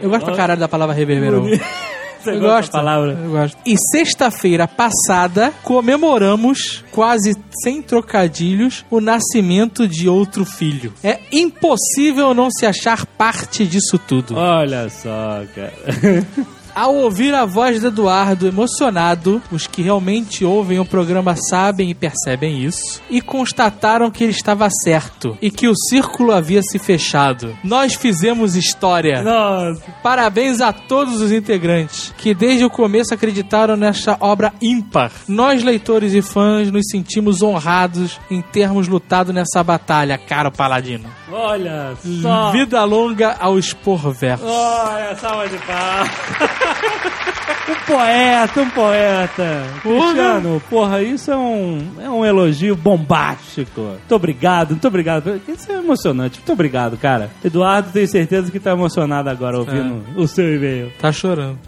Eu 0.00 0.10
gosto 0.10 0.24
pra 0.24 0.34
caralho 0.36 0.60
da 0.60 0.68
palavra 0.68 0.94
reverberou. 0.94 1.46
Você 2.26 2.36
Eu 2.36 2.40
gosto. 2.40 2.72
palavra? 2.72 3.12
Eu 3.22 3.30
gosto. 3.30 3.56
E 3.64 3.76
sexta-feira 3.78 4.66
passada, 4.66 5.52
comemoramos, 5.62 6.84
quase 6.90 7.36
sem 7.62 7.80
trocadilhos, 7.80 8.84
o 8.90 9.00
nascimento 9.00 9.86
de 9.86 10.08
outro 10.08 10.44
filho. 10.44 10.92
É 11.02 11.20
impossível 11.32 12.34
não 12.34 12.50
se 12.50 12.66
achar 12.66 13.06
parte 13.06 13.66
disso 13.66 13.98
tudo. 13.98 14.36
Olha 14.36 14.88
só, 14.90 15.42
cara. 15.54 15.72
Ao 16.76 16.94
ouvir 16.94 17.32
a 17.32 17.46
voz 17.46 17.80
do 17.80 17.86
Eduardo 17.86 18.46
emocionado, 18.46 19.40
os 19.50 19.66
que 19.66 19.80
realmente 19.80 20.44
ouvem 20.44 20.78
o 20.78 20.84
programa 20.84 21.34
sabem 21.34 21.88
e 21.88 21.94
percebem 21.94 22.62
isso, 22.62 23.00
e 23.08 23.22
constataram 23.22 24.10
que 24.10 24.22
ele 24.22 24.32
estava 24.32 24.68
certo 24.68 25.38
e 25.40 25.50
que 25.50 25.68
o 25.68 25.74
círculo 25.74 26.32
havia 26.32 26.60
se 26.62 26.78
fechado. 26.78 27.56
Nós 27.64 27.94
fizemos 27.94 28.54
história. 28.56 29.22
Nossa. 29.22 29.82
Parabéns 30.02 30.60
a 30.60 30.70
todos 30.70 31.22
os 31.22 31.32
integrantes 31.32 32.12
que 32.18 32.34
desde 32.34 32.66
o 32.66 32.70
começo 32.70 33.14
acreditaram 33.14 33.74
nesta 33.74 34.18
obra 34.20 34.52
ímpar. 34.60 35.10
Nós, 35.26 35.64
leitores 35.64 36.12
e 36.12 36.20
fãs, 36.20 36.70
nos 36.70 36.88
sentimos 36.90 37.40
honrados 37.40 38.20
em 38.30 38.42
termos 38.42 38.86
lutado 38.86 39.32
nessa 39.32 39.64
batalha, 39.64 40.18
caro 40.18 40.52
Paladino. 40.52 41.08
Olha 41.32 41.94
só. 42.20 42.50
Vida 42.50 42.84
longa 42.84 43.34
ao 43.40 43.58
Esporverso. 43.58 44.44
Olha, 44.44 45.16
salva 45.16 45.48
de 45.48 45.56
palmas. 45.56 46.65
um 47.68 47.74
poeta, 47.86 48.60
um 48.60 48.70
poeta. 48.70 49.62
Cristiano, 49.82 50.62
porra, 50.68 51.02
isso 51.02 51.30
é 51.30 51.36
um, 51.36 51.92
é 52.00 52.08
um 52.10 52.24
elogio 52.24 52.76
bombástico. 52.76 53.80
Muito 53.80 54.14
obrigado, 54.14 54.70
muito 54.70 54.88
obrigado. 54.88 55.40
Isso 55.48 55.70
é 55.70 55.76
emocionante. 55.76 56.38
Muito 56.38 56.52
obrigado, 56.52 56.96
cara. 56.96 57.30
Eduardo, 57.44 57.90
tenho 57.92 58.08
certeza 58.08 58.50
que 58.50 58.60
tá 58.60 58.72
emocionado 58.72 59.28
agora 59.28 59.58
ouvindo 59.58 60.04
o 60.16 60.26
seu 60.26 60.54
e-mail. 60.54 60.92
Tá 61.00 61.12
chorando. 61.12 61.58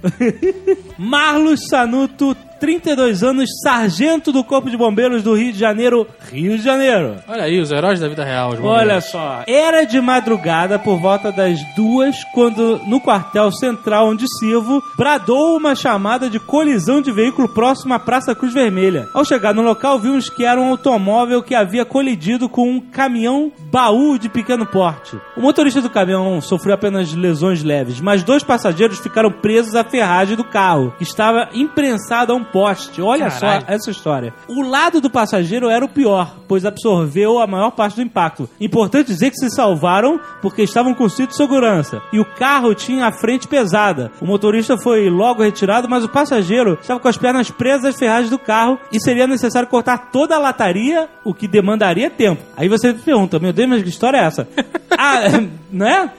Marlos 0.99 1.61
Sanuto, 1.69 2.37
32 2.59 3.23
anos, 3.23 3.49
sargento 3.63 4.33
do 4.33 4.43
Corpo 4.45 4.71
de 4.71 4.77
Bombeiros 4.77 5.23
do 5.23 5.35
Rio 5.35 5.53
de 5.53 5.59
Janeiro, 5.59 6.07
Rio 6.31 6.57
de 6.57 6.63
Janeiro. 6.63 7.17
Olha 7.29 7.45
aí, 7.45 7.61
os 7.61 7.71
heróis 7.71 8.01
da 8.01 8.09
vida 8.09 8.25
real. 8.25 8.51
os 8.51 8.61
Olha 8.61 8.81
bombeiros. 8.85 9.05
só, 9.07 9.43
era 9.47 9.85
de 9.85 10.01
madrugada 10.01 10.79
por 10.79 10.99
volta 11.01 11.31
das 11.33 11.59
duas, 11.77 12.17
quando 12.35 12.81
no 12.87 13.01
quartel 13.01 13.51
central 13.53 14.09
onde 14.09 14.27
sirvo, 14.39 14.83
bradou 14.97 15.57
uma 15.57 15.75
chamada 15.75 16.29
de 16.29 16.39
colisão 16.39 17.01
de 17.01 17.13
veículo 17.13 17.49
próximo 17.49 17.95
à 17.95 17.99
Praça 17.99 18.35
Cruz 18.35 18.53
Vermelha. 18.53 19.09
Ao 19.15 19.25
chegar 19.25 19.55
no 19.55 19.63
local, 19.63 19.99
vimos 19.99 20.29
que 20.29 20.45
era 20.45 20.61
um 20.61 20.71
automóvel 20.71 21.43
que 21.43 21.55
havia 21.55 21.85
colidido 21.85 22.49
com 22.49 22.69
um 22.71 22.81
caminhão 22.81 23.53
baú 23.71 24.19
de 24.19 24.29
pequeno 24.29 24.67
porte. 24.67 25.17
O 25.37 25.41
motorista 25.41 25.81
do 25.81 25.91
caminhão 25.91 26.41
sofreu 26.41 26.75
apenas 26.75 27.15
lesões 27.15 27.63
leves, 27.63 28.01
mas 28.01 28.23
dois 28.23 28.43
passageiros 28.43 28.99
ficaram 28.99 29.31
presos 29.31 29.75
à 29.75 29.85
ferragem 29.85 30.37
do 30.37 30.45
carro, 30.45 30.93
que 30.97 31.05
estava 31.05 31.49
imprensado 31.53 32.33
a 32.33 32.37
um 32.37 32.45
poste. 32.53 33.01
Olha 33.01 33.31
Caralho. 33.31 33.67
só 33.67 33.73
essa 33.73 33.91
história. 33.91 34.35
O 34.49 34.63
lado 34.63 35.01
do 35.01 35.11
passageiro 35.11 35.69
era 35.69 35.85
o 35.85 35.89
pior, 35.89 36.37
pois 36.47 36.65
absorveu 36.65 37.39
a 37.39 37.47
maior 37.47 37.71
parte 37.71 37.97
do 37.97 38.03
impacto. 38.03 38.49
Importante 38.61 39.09
dizer 39.09 39.31
que 39.31 39.37
se 39.37 39.51
salvaram 39.51 40.21
porque 40.41 40.63
estavam 40.63 40.95
com 40.95 41.09
cinto 41.09 41.31
de 41.31 41.37
segurança. 41.37 42.03
E 42.13 42.21
o 42.21 42.25
carro 42.25 42.75
tinha 42.75 43.07
a 43.07 43.13
frente 43.13 43.47
pesada. 43.49 44.11
O 44.21 44.27
motorista 44.27 44.77
foi 44.79 45.09
logo 45.09 45.43
retirado, 45.43 45.89
mas 45.89 46.05
o 46.05 46.09
passageiro 46.09 46.79
estava 46.81 47.01
com 47.01 47.09
as 47.09 47.17
pernas 47.17 47.51
presas 47.51 47.87
às 47.87 47.97
ferragens 47.97 48.31
do 48.31 48.39
carro 48.39 48.79
e 48.93 49.01
seria 49.01 49.27
necessário 49.27 49.69
cortar 49.69 50.11
toda 50.11 50.37
a 50.37 50.39
lataria, 50.39 51.09
o 51.25 51.35
que 51.35 51.49
demandaria 51.49 52.11
tempo. 52.11 52.43
Aí 52.57 52.69
você 52.69 52.93
pergunta, 52.93 53.39
meu 53.39 53.53
Deus, 53.53 53.69
mas 53.69 53.83
que 53.83 53.89
história 53.89 54.19
é 54.19 54.25
essa? 54.25 54.49
ah, 54.97 55.21
né? 55.71 56.11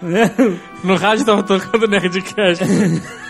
No 0.83 0.95
rádio 0.95 1.25
tava 1.25 1.43
tocando 1.43 1.87
Nerdcast. 1.87 2.63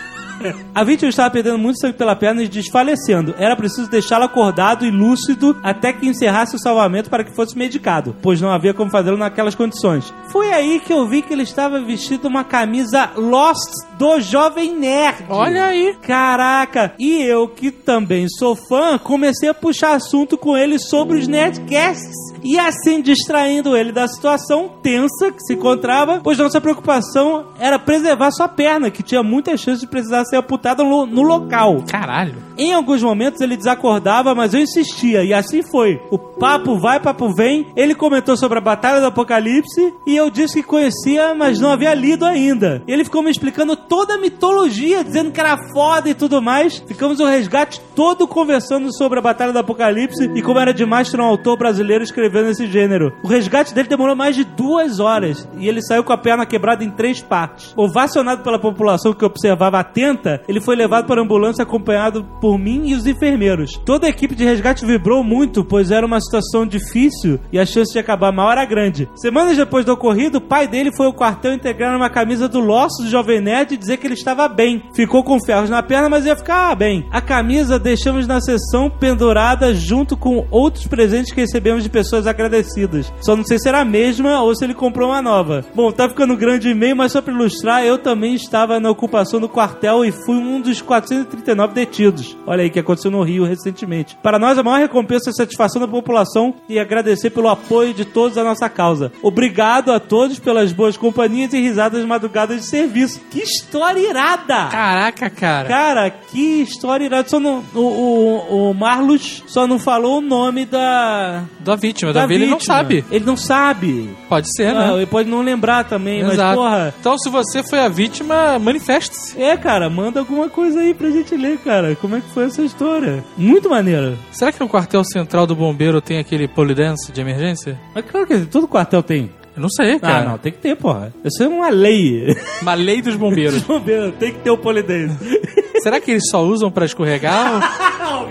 A 0.74 0.84
vítima 0.84 1.08
estava 1.08 1.30
perdendo 1.30 1.58
muito 1.58 1.80
sangue 1.80 1.96
pela 1.96 2.16
perna 2.16 2.42
e 2.42 2.48
desfalecendo. 2.48 3.34
Era 3.38 3.56
preciso 3.56 3.90
deixá-lo 3.90 4.24
acordado 4.24 4.84
e 4.84 4.90
lúcido 4.90 5.56
até 5.62 5.92
que 5.92 6.06
encerrasse 6.06 6.56
o 6.56 6.58
salvamento 6.58 7.10
para 7.10 7.24
que 7.24 7.34
fosse 7.34 7.56
medicado, 7.56 8.16
pois 8.22 8.40
não 8.40 8.50
havia 8.50 8.74
como 8.74 8.90
fazê-lo 8.90 9.16
naquelas 9.16 9.54
condições. 9.54 10.12
Foi 10.30 10.52
aí 10.52 10.80
que 10.80 10.92
eu 10.92 11.08
vi 11.08 11.22
que 11.22 11.32
ele 11.32 11.42
estava 11.42 11.80
vestido 11.80 12.28
uma 12.28 12.44
camisa 12.44 13.10
Lost 13.16 13.70
do 13.98 14.20
Jovem 14.20 14.76
Nerd. 14.76 15.24
Olha 15.28 15.66
aí. 15.66 15.94
Caraca! 16.00 16.94
E 16.98 17.22
eu, 17.22 17.48
que 17.48 17.70
também 17.70 18.26
sou 18.28 18.56
fã, 18.56 18.96
comecei 18.98 19.48
a 19.48 19.54
puxar 19.54 19.94
assunto 19.94 20.38
com 20.38 20.56
ele 20.56 20.78
sobre 20.78 21.18
os 21.18 21.28
Nerdcasts. 21.28 22.14
E 22.42 22.58
assim 22.58 23.02
distraindo 23.02 23.76
ele 23.76 23.92
da 23.92 24.08
situação 24.08 24.70
tensa 24.82 25.30
que 25.30 25.42
se 25.42 25.54
encontrava, 25.54 26.20
pois 26.22 26.38
nossa 26.38 26.60
preocupação 26.60 27.48
era 27.58 27.78
preservar 27.78 28.30
sua 28.30 28.48
perna, 28.48 28.90
que 28.90 29.02
tinha 29.02 29.22
muitas 29.22 29.60
chances 29.60 29.80
de 29.80 29.86
precisar 29.86 30.24
ser 30.30 30.36
amputada 30.36 30.82
no, 30.82 31.04
no 31.06 31.22
local. 31.22 31.82
Caralho. 31.88 32.50
Em 32.56 32.72
alguns 32.72 33.02
momentos 33.02 33.40
ele 33.40 33.56
desacordava, 33.56 34.34
mas 34.34 34.52
eu 34.52 34.60
insistia, 34.60 35.24
e 35.24 35.32
assim 35.32 35.62
foi. 35.62 36.00
O 36.10 36.18
papo 36.18 36.78
vai, 36.78 37.00
papo 37.00 37.32
vem. 37.34 37.66
Ele 37.74 37.94
comentou 37.94 38.36
sobre 38.36 38.58
a 38.58 38.60
Batalha 38.60 39.00
do 39.00 39.06
Apocalipse 39.06 39.94
e 40.06 40.14
eu 40.14 40.30
disse 40.30 40.62
que 40.62 40.68
conhecia, 40.68 41.34
mas 41.34 41.58
não 41.58 41.70
havia 41.70 41.94
lido 41.94 42.24
ainda. 42.24 42.82
Ele 42.86 43.04
ficou 43.04 43.22
me 43.22 43.30
explicando 43.30 43.74
toda 43.74 44.14
a 44.14 44.18
mitologia, 44.18 45.02
dizendo 45.02 45.32
que 45.32 45.40
era 45.40 45.56
foda 45.72 46.10
e 46.10 46.14
tudo 46.14 46.42
mais. 46.42 46.84
Ficamos 46.86 47.18
o 47.18 47.24
resgate 47.24 47.80
todo 47.94 48.28
conversando 48.28 48.94
sobre 48.94 49.18
a 49.18 49.22
Batalha 49.22 49.52
do 49.52 49.58
Apocalipse 49.58 50.30
e 50.34 50.42
como 50.42 50.58
era 50.58 50.74
demais 50.74 51.10
ter 51.10 51.20
um 51.20 51.24
autor 51.24 51.56
brasileiro 51.56 52.04
escrevendo 52.04 52.50
esse 52.50 52.66
gênero. 52.66 53.12
O 53.22 53.28
resgate 53.28 53.74
dele 53.74 53.88
demorou 53.88 54.14
mais 54.14 54.36
de 54.36 54.44
duas 54.44 55.00
horas 55.00 55.48
e 55.58 55.66
ele 55.66 55.82
saiu 55.82 56.04
com 56.04 56.12
a 56.12 56.18
perna 56.18 56.44
quebrada 56.44 56.84
em 56.84 56.90
três 56.90 57.22
partes. 57.22 57.72
Ovacionado 57.76 58.42
pela 58.42 58.58
população 58.58 59.14
que 59.14 59.24
observava 59.24 59.82
atenta, 60.20 60.42
ele 60.46 60.60
foi 60.60 60.76
levado 60.76 61.06
para 61.06 61.20
a 61.20 61.24
ambulância 61.24 61.62
acompanhado 61.62 62.24
por 62.40 62.58
mim 62.58 62.88
e 62.88 62.94
os 62.94 63.06
enfermeiros. 63.06 63.72
Toda 63.84 64.06
a 64.06 64.10
equipe 64.10 64.34
de 64.34 64.44
resgate 64.44 64.84
vibrou 64.84 65.24
muito, 65.24 65.64
pois 65.64 65.90
era 65.90 66.06
uma 66.06 66.20
situação 66.20 66.66
difícil 66.66 67.40
e 67.52 67.58
a 67.58 67.66
chance 67.66 67.92
de 67.92 67.98
acabar 67.98 68.32
mal 68.32 68.52
era 68.52 68.64
grande. 68.64 69.08
Semanas 69.16 69.56
depois 69.56 69.84
do 69.84 69.92
ocorrido, 69.92 70.38
o 70.38 70.40
pai 70.40 70.68
dele 70.68 70.94
foi 70.94 71.06
ao 71.06 71.14
quartel 71.14 71.54
integrar 71.54 71.96
uma 71.96 72.10
camisa 72.10 72.48
do 72.48 72.60
Losso 72.60 73.02
do 73.02 73.08
Jovem 73.08 73.40
Nerd 73.40 73.74
e 73.74 73.76
dizer 73.76 73.96
que 73.96 74.06
ele 74.06 74.14
estava 74.14 74.46
bem. 74.48 74.82
Ficou 74.94 75.24
com 75.24 75.42
ferros 75.44 75.70
na 75.70 75.82
perna, 75.82 76.08
mas 76.08 76.26
ia 76.26 76.36
ficar 76.36 76.74
bem. 76.76 77.06
A 77.10 77.20
camisa 77.20 77.78
deixamos 77.78 78.26
na 78.26 78.40
sessão 78.40 78.90
pendurada 78.90 79.74
junto 79.74 80.16
com 80.16 80.46
outros 80.50 80.86
presentes 80.86 81.32
que 81.32 81.40
recebemos 81.40 81.82
de 81.82 81.88
pessoas 81.88 82.26
agradecidas. 82.26 83.12
Só 83.20 83.34
não 83.34 83.44
sei 83.44 83.58
se 83.58 83.68
era 83.68 83.80
a 83.80 83.84
mesma 83.84 84.42
ou 84.42 84.54
se 84.54 84.64
ele 84.64 84.74
comprou 84.74 85.10
uma 85.10 85.22
nova. 85.22 85.64
Bom, 85.74 85.90
tá 85.90 86.08
ficando 86.08 86.36
grande 86.36 86.68
e-mail, 86.68 86.96
mas 86.96 87.12
só 87.12 87.22
pra 87.22 87.32
ilustrar, 87.32 87.84
eu 87.84 87.98
também 87.98 88.34
estava 88.34 88.78
na 88.78 88.90
ocupação 88.90 89.40
do 89.40 89.48
quartel 89.48 90.04
e 90.04 90.09
fui 90.12 90.36
um 90.36 90.60
dos 90.60 90.80
439 90.82 91.74
detidos. 91.74 92.36
Olha 92.46 92.62
aí 92.62 92.70
que 92.70 92.78
aconteceu 92.78 93.10
no 93.10 93.22
Rio 93.22 93.44
recentemente. 93.44 94.16
Para 94.22 94.38
nós, 94.38 94.58
a 94.58 94.62
maior 94.62 94.78
recompensa 94.80 95.30
é 95.30 95.32
a 95.32 95.34
satisfação 95.34 95.80
da 95.80 95.88
população 95.88 96.54
e 96.68 96.78
agradecer 96.78 97.30
pelo 97.30 97.48
apoio 97.48 97.92
de 97.94 98.04
todos 98.04 98.36
à 98.38 98.44
nossa 98.44 98.68
causa. 98.68 99.12
Obrigado 99.22 99.92
a 99.92 100.00
todos 100.00 100.38
pelas 100.38 100.72
boas 100.72 100.96
companhias 100.96 101.52
e 101.52 101.60
risadas 101.60 102.04
madrugadas 102.04 102.60
de 102.60 102.66
serviço. 102.66 103.20
Que 103.30 103.40
história 103.40 104.00
irada! 104.00 104.66
Caraca, 104.70 105.30
cara. 105.30 105.68
Cara, 105.68 106.10
que 106.10 106.62
história 106.62 107.04
irada. 107.04 107.28
Só 107.28 107.38
não, 107.40 107.62
o, 107.74 107.80
o, 107.80 108.70
o 108.70 108.74
Marlos 108.74 109.42
só 109.46 109.66
não 109.66 109.78
falou 109.78 110.18
o 110.18 110.20
nome 110.20 110.64
da. 110.64 111.44
Da 111.60 111.76
vítima. 111.76 112.12
Da, 112.12 112.20
da 112.20 112.26
vítima 112.26 112.44
ele 112.44 112.50
não 112.52 112.60
sabe. 112.60 113.04
Ele 113.10 113.24
não 113.24 113.36
sabe. 113.36 114.16
Pode 114.28 114.46
ser, 114.54 114.74
Ah, 114.74 114.88
né? 114.92 114.96
ele 114.96 115.06
pode 115.06 115.28
não 115.28 115.42
lembrar 115.42 115.84
também, 115.84 116.22
mas 116.22 116.34
Exato. 116.34 116.56
porra. 116.56 116.94
Então, 117.00 117.18
se 117.18 117.28
você 117.30 117.62
foi 117.62 117.80
a 117.80 117.88
vítima, 117.88 118.58
manifeste-se. 118.58 119.40
É, 119.40 119.56
cara, 119.56 119.88
manda 120.00 120.20
alguma 120.20 120.48
coisa 120.48 120.80
aí 120.80 120.92
pra 120.94 121.10
gente 121.10 121.36
ler, 121.36 121.58
cara. 121.58 121.94
Como 121.96 122.16
é 122.16 122.20
que 122.20 122.28
foi 122.30 122.44
essa 122.44 122.62
história? 122.62 123.22
Muito 123.36 123.68
maneiro. 123.70 124.16
Será 124.32 124.50
que 124.52 124.60
no 124.60 124.68
quartel 124.68 125.04
central 125.04 125.46
do 125.46 125.54
bombeiro 125.54 126.00
tem 126.00 126.18
aquele 126.18 126.46
polidense 126.48 127.12
de 127.12 127.20
emergência? 127.20 127.78
Mas 127.94 128.04
claro 128.10 128.26
que 128.26 128.38
todo 128.46 128.66
quartel 128.68 129.02
tem. 129.02 129.30
Eu 129.56 129.62
não 129.62 129.68
sei, 129.68 129.94
Ah, 129.94 130.00
cara. 130.00 130.24
não, 130.30 130.38
tem 130.38 130.52
que 130.52 130.58
ter, 130.58 130.76
porra. 130.76 131.12
Isso 131.24 131.42
é 131.42 131.48
uma 131.48 131.68
lei. 131.70 132.34
Uma 132.62 132.74
lei 132.74 133.02
dos 133.02 133.16
bombeiros. 133.16 133.60
Vamos 133.62 133.82
ver, 133.84 134.12
tem 134.12 134.32
que 134.32 134.38
ter 134.38 134.50
o 134.50 134.56
polidense. 134.58 135.16
Será 135.82 135.98
que 136.00 136.10
eles 136.12 136.28
só 136.30 136.42
usam 136.44 136.70
pra 136.70 136.84
escorregar? 136.84 137.60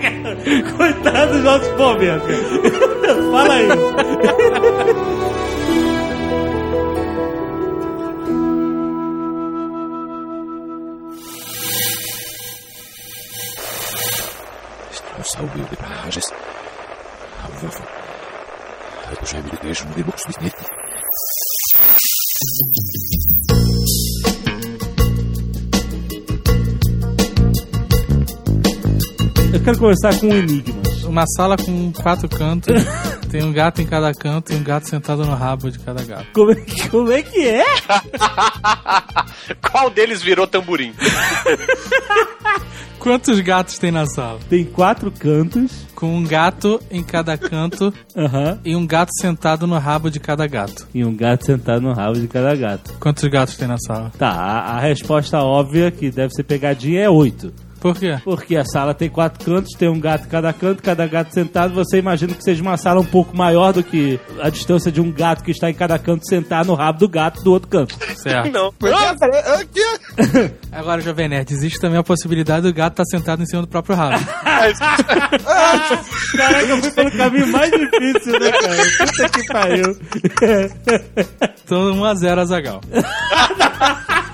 Coitado 0.76 1.32
dos 1.34 1.44
nossos 1.44 1.68
bombeiros. 1.76 2.22
Fala 3.30 3.54
aí. 3.54 3.68
saube 15.40 15.76
rajes. 15.80 16.24
Alvafo. 17.44 17.82
Alkožem 19.08 19.44
i 19.52 19.56
težu 19.62 19.84
ne 19.96 20.04
mogu 20.04 20.18
smisliti. 20.18 20.64
Eu 29.54 29.64
quero 29.64 29.78
conversar 29.78 30.20
com 30.20 30.26
um 30.26 30.36
enigma. 30.36 30.80
Uma 31.08 31.24
sala 31.26 31.56
com 31.56 31.92
quatro 31.92 32.28
cantos. 32.28 32.84
tem 33.30 33.42
um 33.44 33.52
gato 33.52 33.80
em 33.80 33.86
cada 33.86 34.12
canto 34.12 34.52
e 34.52 34.56
um 34.56 34.62
gato 34.62 34.88
sentado 34.88 35.24
no 35.24 35.34
rabo 35.34 35.70
de 35.70 35.78
cada 35.78 36.02
gato. 36.04 36.26
Como 36.34 36.50
é, 36.52 36.54
que- 36.56 36.88
como 36.88 37.12
é 37.12 37.22
que 37.22 37.46
é? 37.46 37.64
Qual 39.70 39.88
deles 39.90 40.22
virou 40.22 40.46
tamborim? 40.46 40.92
Quantos 42.98 43.40
gatos 43.40 43.78
tem 43.78 43.90
na 43.90 44.04
sala? 44.04 44.38
Tem 44.50 44.62
quatro 44.64 45.10
cantos. 45.10 45.86
Com 45.94 46.16
um 46.16 46.22
gato 46.24 46.80
em 46.90 47.02
cada 47.02 47.36
canto 47.38 47.92
Aham. 48.16 48.58
e 48.64 48.74
um 48.76 48.86
gato 48.86 49.10
sentado 49.20 49.66
no 49.66 49.78
rabo 49.78 50.10
de 50.10 50.18
cada 50.20 50.46
gato. 50.46 50.86
E 50.94 51.04
um 51.04 51.14
gato 51.14 51.44
sentado 51.46 51.80
no 51.82 51.92
rabo 51.94 52.18
de 52.18 52.26
cada 52.28 52.54
gato. 52.54 52.94
Quantos 53.00 53.24
gatos 53.28 53.56
tem 53.56 53.68
na 53.68 53.76
sala? 53.78 54.10
Tá, 54.18 54.30
a, 54.30 54.76
a 54.76 54.80
resposta 54.80 55.38
óbvia, 55.42 55.90
que 55.90 56.10
deve 56.10 56.32
ser 56.34 56.42
pegadinha, 56.42 57.02
é 57.02 57.08
oito. 57.10 57.52
Por 57.80 57.96
quê? 57.96 58.18
Porque 58.22 58.56
a 58.56 58.64
sala 58.64 58.92
tem 58.92 59.08
quatro 59.08 59.42
cantos, 59.44 59.72
tem 59.78 59.88
um 59.88 59.98
gato 59.98 60.26
em 60.26 60.28
cada 60.28 60.52
canto, 60.52 60.82
cada 60.82 61.06
gato 61.06 61.32
sentado. 61.32 61.72
Você 61.74 61.98
imagina 61.98 62.34
que 62.34 62.42
seja 62.42 62.62
uma 62.62 62.76
sala 62.76 63.00
um 63.00 63.04
pouco 63.04 63.34
maior 63.36 63.72
do 63.72 63.82
que 63.82 64.20
a 64.40 64.50
distância 64.50 64.92
de 64.92 65.00
um 65.00 65.10
gato 65.10 65.42
que 65.42 65.50
está 65.50 65.70
em 65.70 65.74
cada 65.74 65.98
canto 65.98 66.28
sentar 66.28 66.64
no 66.64 66.74
rabo 66.74 66.98
do 66.98 67.08
gato 67.08 67.42
do 67.42 67.50
outro 67.52 67.70
canto. 67.70 67.96
Certo. 68.16 68.52
Não. 68.52 68.74
Agora, 70.70 71.00
Jovem 71.00 71.28
Nerd, 71.28 71.52
existe 71.52 71.80
também 71.80 71.98
a 71.98 72.02
possibilidade 72.02 72.62
do 72.62 72.74
gato 72.74 72.92
estar 72.92 73.04
sentado 73.04 73.42
em 73.42 73.46
cima 73.46 73.62
do 73.62 73.68
próprio 73.68 73.96
rabo. 73.96 74.18
Caraca, 76.36 76.66
eu 76.66 76.76
fui 76.82 76.90
pelo 76.90 77.10
caminho 77.12 77.46
mais 77.48 77.70
difícil, 77.70 78.38
né, 78.38 78.52
cara? 78.52 78.76
Puta 78.98 79.28
que 79.28 79.46
pariu. 79.46 79.96
Então, 81.64 81.92
1x0 81.94 82.38
Azagal. 82.38 82.80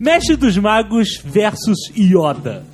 Mestre 0.00 0.34
dos 0.34 0.56
Magos 0.56 1.20
versus 1.22 1.76
Yoda. 1.94 2.64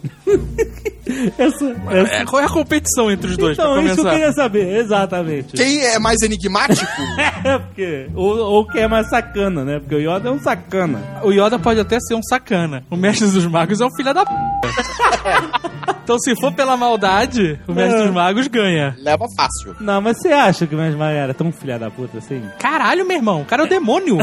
essa, 1.37 1.65
essa... 1.93 2.15
É, 2.17 2.25
qual 2.25 2.41
é 2.41 2.45
a 2.45 2.49
competição 2.49 3.11
entre 3.11 3.31
os 3.33 3.37
dois, 3.37 3.59
Então, 3.59 3.73
pra 3.75 3.83
isso 3.83 3.95
que 3.97 4.01
eu 4.01 4.11
queria 4.11 4.33
saber, 4.33 4.77
exatamente. 4.79 5.57
Quem 5.57 5.83
é 5.85 5.99
mais 5.99 6.23
enigmático? 6.23 6.87
É, 7.45 7.59
porque. 7.59 8.09
Ou, 8.15 8.39
ou 8.39 8.67
quem 8.67 8.83
é 8.83 8.89
mais 8.89 9.09
sacana, 9.09 9.65
né? 9.65 9.79
Porque 9.81 9.95
o 9.95 9.99
Yoda 10.01 10.29
é 10.29 10.33
um 10.33 10.39
sacana. 10.41 11.01
O 11.23 11.31
Yoda 11.33 11.59
pode 11.59 11.79
até 11.81 11.99
ser 12.01 12.15
um 12.15 12.23
sacana. 12.23 12.85
O 12.91 12.97
Mestre 12.97 13.29
dos 13.29 13.47
Magos 13.47 13.81
é 13.81 13.87
um 13.87 13.95
filho 13.97 14.13
da 14.15 14.25
p. 14.25 14.33
então, 16.03 16.19
se 16.19 16.35
for 16.41 16.53
pela 16.53 16.77
maldade, 16.77 17.59
o 17.67 17.73
Mestre 17.73 18.01
É. 18.01 18.05
dos 18.05 18.15
Magos 18.15 18.47
ganha. 18.49 18.97
Leva 19.01 19.27
fácil. 19.37 19.75
Não, 19.81 20.01
mas 20.01 20.19
você 20.21 20.29
acha 20.29 20.67
que 20.67 20.75
o 20.75 20.79
Mestre 20.79 20.99
Maga 20.99 21.17
era 21.19 21.35
tão 21.35 21.51
filha 21.53 21.79
da 21.79 21.91
puta 21.91 22.19
assim? 22.19 22.43
Caralho, 22.59 23.07
meu 23.07 23.17
irmão, 23.17 23.43
o 23.43 23.45
cara 23.45 23.63
é 23.63 23.67
o 23.67 23.69
demônio. 23.69 24.19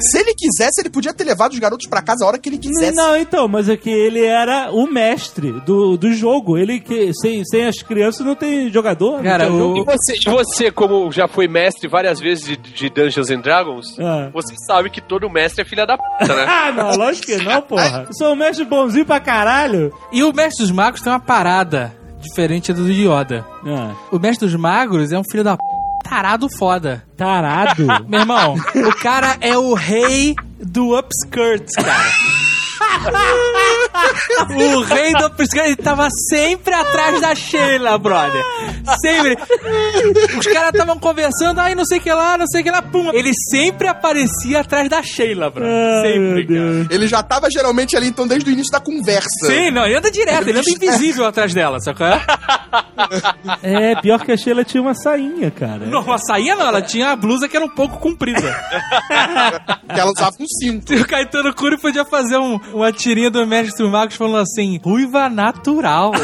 Se 0.00 0.18
ele 0.18 0.34
quisesse, 0.34 0.80
ele 0.80 0.90
podia 0.90 1.12
ter 1.12 1.24
levado 1.24 1.52
os 1.52 1.58
garotos 1.58 1.86
pra 1.88 2.02
casa 2.02 2.24
a 2.24 2.28
hora 2.28 2.38
que 2.38 2.48
ele 2.48 2.58
quisesse. 2.58 2.94
Não, 2.96 3.16
então, 3.16 3.46
mas 3.48 3.68
é 3.68 3.76
que 3.76 3.90
ele 3.90 4.24
era 4.24 4.70
o 4.72 4.86
mestre 4.86 5.52
do, 5.66 5.96
do 5.96 6.12
jogo. 6.12 6.56
Ele 6.58 6.80
que 6.80 7.12
sem, 7.14 7.44
sem 7.44 7.66
as 7.66 7.82
crianças 7.82 8.24
não 8.24 8.34
tem 8.34 8.70
jogador. 8.72 9.16
não 9.16 9.22
Cara, 9.22 9.46
tem 9.46 9.54
o-. 9.60 9.76
E 9.78 9.84
você, 9.84 10.14
e 10.16 10.30
você, 10.30 10.70
como 10.70 11.10
já 11.12 11.26
foi 11.28 11.46
mestre 11.48 11.88
várias 11.88 12.18
vezes 12.20 12.44
de, 12.44 12.56
de 12.56 12.88
Dungeons 12.90 13.30
and 13.30 13.40
Dragons, 13.40 13.98
Ah. 13.98 14.30
você 14.32 14.54
sabe 14.66 14.90
que 14.90 15.00
todo 15.00 15.28
mestre 15.30 15.62
é 15.62 15.64
filha 15.64 15.86
da 15.86 15.96
puta, 15.98 16.34
né? 16.34 16.46
Ah, 16.50 16.72
não, 16.72 16.96
lógico 16.96 17.26
que 17.26 17.36
não, 17.38 17.62
porra. 17.62 18.04
Eu 18.08 18.14
sou 18.14 18.32
um 18.32 18.36
mestre 18.36 18.64
bonzinho 18.64 19.04
pra 19.06 19.20
caralho. 19.20 19.92
E 20.12 20.22
o 20.22 20.32
Mestre 20.32 20.62
dos 20.64 20.70
Magos 20.72 21.00
tem 21.00 21.12
uma 21.12 21.20
parada 21.20 21.92
diferente 22.20 22.72
do 22.72 22.88
Yoda. 22.90 23.46
Ah, 23.66 23.94
O 24.12 24.18
Mestre 24.18 24.46
dos 24.46 24.54
Magos 24.58 25.10
é 25.12 25.18
um 25.18 25.22
filho 25.30 25.42
da 25.44 25.56
p... 25.56 25.62
tarado 26.02 26.48
foda. 26.58 27.04
tarado. 27.16 27.84
Meu 28.08 28.20
irmão, 28.20 28.54
o 28.54 28.94
cara 29.02 29.36
é 29.40 29.56
o 29.56 29.74
rei 29.74 30.34
do 30.58 30.98
upskirts, 30.98 31.74
cara. 31.76 32.10
o 34.76 34.82
rei 34.82 35.12
do 35.12 35.26
upskirts, 35.26 35.66
ele 35.66 35.76
tava 35.76 36.08
sempre 36.28 36.74
atrás 36.74 37.20
da 37.20 37.34
Sheila, 37.34 37.98
brother. 37.98 38.44
Sempre. 39.00 39.36
Os 40.38 40.46
caras 40.46 40.72
estavam 40.72 40.98
conversando, 40.98 41.58
ai, 41.60 41.74
não 41.74 41.84
sei 41.84 41.98
o 41.98 42.00
que 42.00 42.12
lá, 42.12 42.38
não 42.38 42.46
sei 42.46 42.60
o 42.60 42.64
que 42.64 42.70
lá, 42.70 42.82
pum. 42.82 43.10
Ele 43.12 43.32
sempre 43.50 43.88
aparecia 43.88 44.60
atrás 44.60 44.88
da 44.88 45.02
Sheila, 45.02 45.50
brother. 45.50 46.02
Sempre, 46.02 46.46
Deus. 46.46 46.86
Ele 46.90 47.06
já 47.06 47.22
tava 47.22 47.48
geralmente 47.50 47.96
ali, 47.96 48.08
então, 48.08 48.26
desde 48.26 48.50
o 48.50 48.52
início 48.52 48.72
da 48.72 48.80
conversa. 48.80 49.46
Sim, 49.46 49.70
não, 49.70 49.84
ele 49.84 49.96
anda 49.96 50.10
direto, 50.10 50.48
ele 50.48 50.58
anda 50.58 50.70
invisível 50.70 51.26
atrás 51.26 51.54
dela, 51.54 51.80
sacou? 51.80 52.06
É, 53.62 53.94
pior 54.00 54.24
que 54.24 54.32
a 54.32 54.36
Sheila 54.36 54.64
tinha 54.64 54.82
uma 54.82 54.94
sainha, 54.94 55.50
cara. 55.50 55.86
Não, 55.86 56.10
a 56.12 56.18
sainha 56.18 56.54
não, 56.54 56.66
ela 56.66 56.82
tinha 56.82 57.10
a 57.10 57.16
blusa 57.16 57.48
que 57.48 57.56
era 57.56 57.64
um 57.64 57.70
pouco 57.70 57.98
comprida. 57.98 58.40
Que 59.90 59.98
ela 59.98 60.10
usava 60.10 60.36
um 60.38 60.46
cinto. 60.46 60.92
E 61.00 61.00
o 61.00 61.06
Caetano 61.06 61.54
Cury 61.54 61.78
podia 61.78 62.04
fazer 62.04 62.36
um, 62.38 62.58
uma 62.80 62.92
tirinha 62.92 63.30
do 63.30 63.46
Mestre 63.46 63.76
dos 63.76 63.90
Magos 63.90 64.16
falando 64.16 64.38
assim, 64.38 64.78
ruiva 64.82 65.28
natural. 65.28 66.12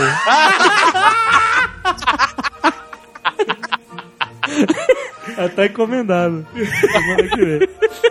É, 5.36 5.48
tá 5.48 5.66
encomendado. 5.66 6.46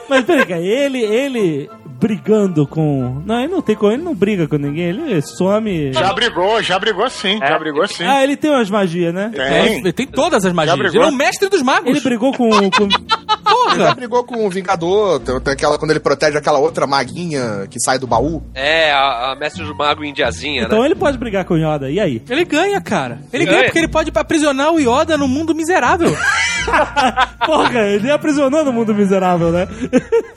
Mas 0.08 0.26
peraí, 0.26 0.46
cara, 0.46 0.62
ele, 0.62 1.02
ele 1.02 1.70
brigando 2.00 2.68
com. 2.68 3.24
Não, 3.26 3.40
ele 3.40 3.52
não 3.52 3.62
tem 3.62 3.76
como, 3.76 3.92
ele 3.92 4.04
não 4.04 4.14
briga 4.14 4.48
com 4.48 4.58
ninguém, 4.58 4.90
ele 4.90 5.22
some. 5.22 5.92
Já 5.94 6.14
brigou, 6.14 6.62
já 6.62 6.78
brigou 6.78 7.10
sim, 7.10 7.40
já 7.40 7.58
brigou 7.58 7.88
sim. 7.88 8.04
Ah, 8.04 8.24
ele 8.24 8.38
tem 8.38 8.52
umas 8.52 8.70
magias, 8.70 9.14
né? 9.14 9.32
Tem. 9.34 9.80
Ele 9.80 9.94
tem 9.94 10.06
todas 10.06 10.46
as 10.46 10.54
magias. 10.54 10.94
Ele 10.94 11.04
é 11.04 11.08
o 11.08 11.12
mestre 11.12 11.50
dos 11.50 11.62
magos. 11.62 11.90
Ele 11.90 12.02
brigou 12.02 12.32
com. 12.32 12.50
com... 12.72 12.88
Ele 13.72 13.84
já 13.84 13.94
brigou 13.96 14.24
com 14.24 14.46
o 14.46 14.50
Vingador, 14.50 15.20
tem, 15.20 15.40
tem 15.42 15.54
aquela 15.54 15.78
quando 15.78 15.92
ele 15.92 16.00
protege 16.00 16.38
aquela 16.38 16.60
outra 16.60 16.86
maguinha 16.88 17.68
que 17.70 17.80
sai 17.80 17.98
do 18.00 18.08
baú. 18.08 18.44
É, 18.54 18.92
a, 18.92 19.32
a 19.32 19.36
mestre 19.36 19.64
do 19.64 19.76
mago 19.76 20.04
indiazinha, 20.04 20.64
Então 20.64 20.80
né? 20.80 20.86
ele 20.86 20.96
pode 20.96 21.18
brigar 21.18 21.46
com 21.46 21.54
o 21.54 21.58
Yoda, 21.58 21.90
e 21.90 22.00
aí? 22.00 22.22
Ele 22.30 22.46
ganha, 22.46 22.80
cara. 22.82 23.20
Ele 23.34 23.46
Ganha. 23.46 23.58
ganha 23.58 23.64
porque 23.70 23.80
ele 23.80 23.88
pode 23.88 24.12
aprisionar 24.16 24.72
o 24.72 24.80
Yoda 24.80 25.18
no 25.18 25.28
mundo 25.28 25.54
miserável. 25.56 26.16
Porra, 27.46 27.82
ele 27.82 28.10
aprisionou 28.12 28.64
no 28.66 28.74
mundo 28.74 28.94
miserável, 28.94 29.52
né? 29.52 29.68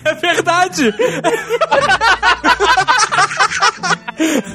é 0.05 0.15
verdade. 0.15 0.95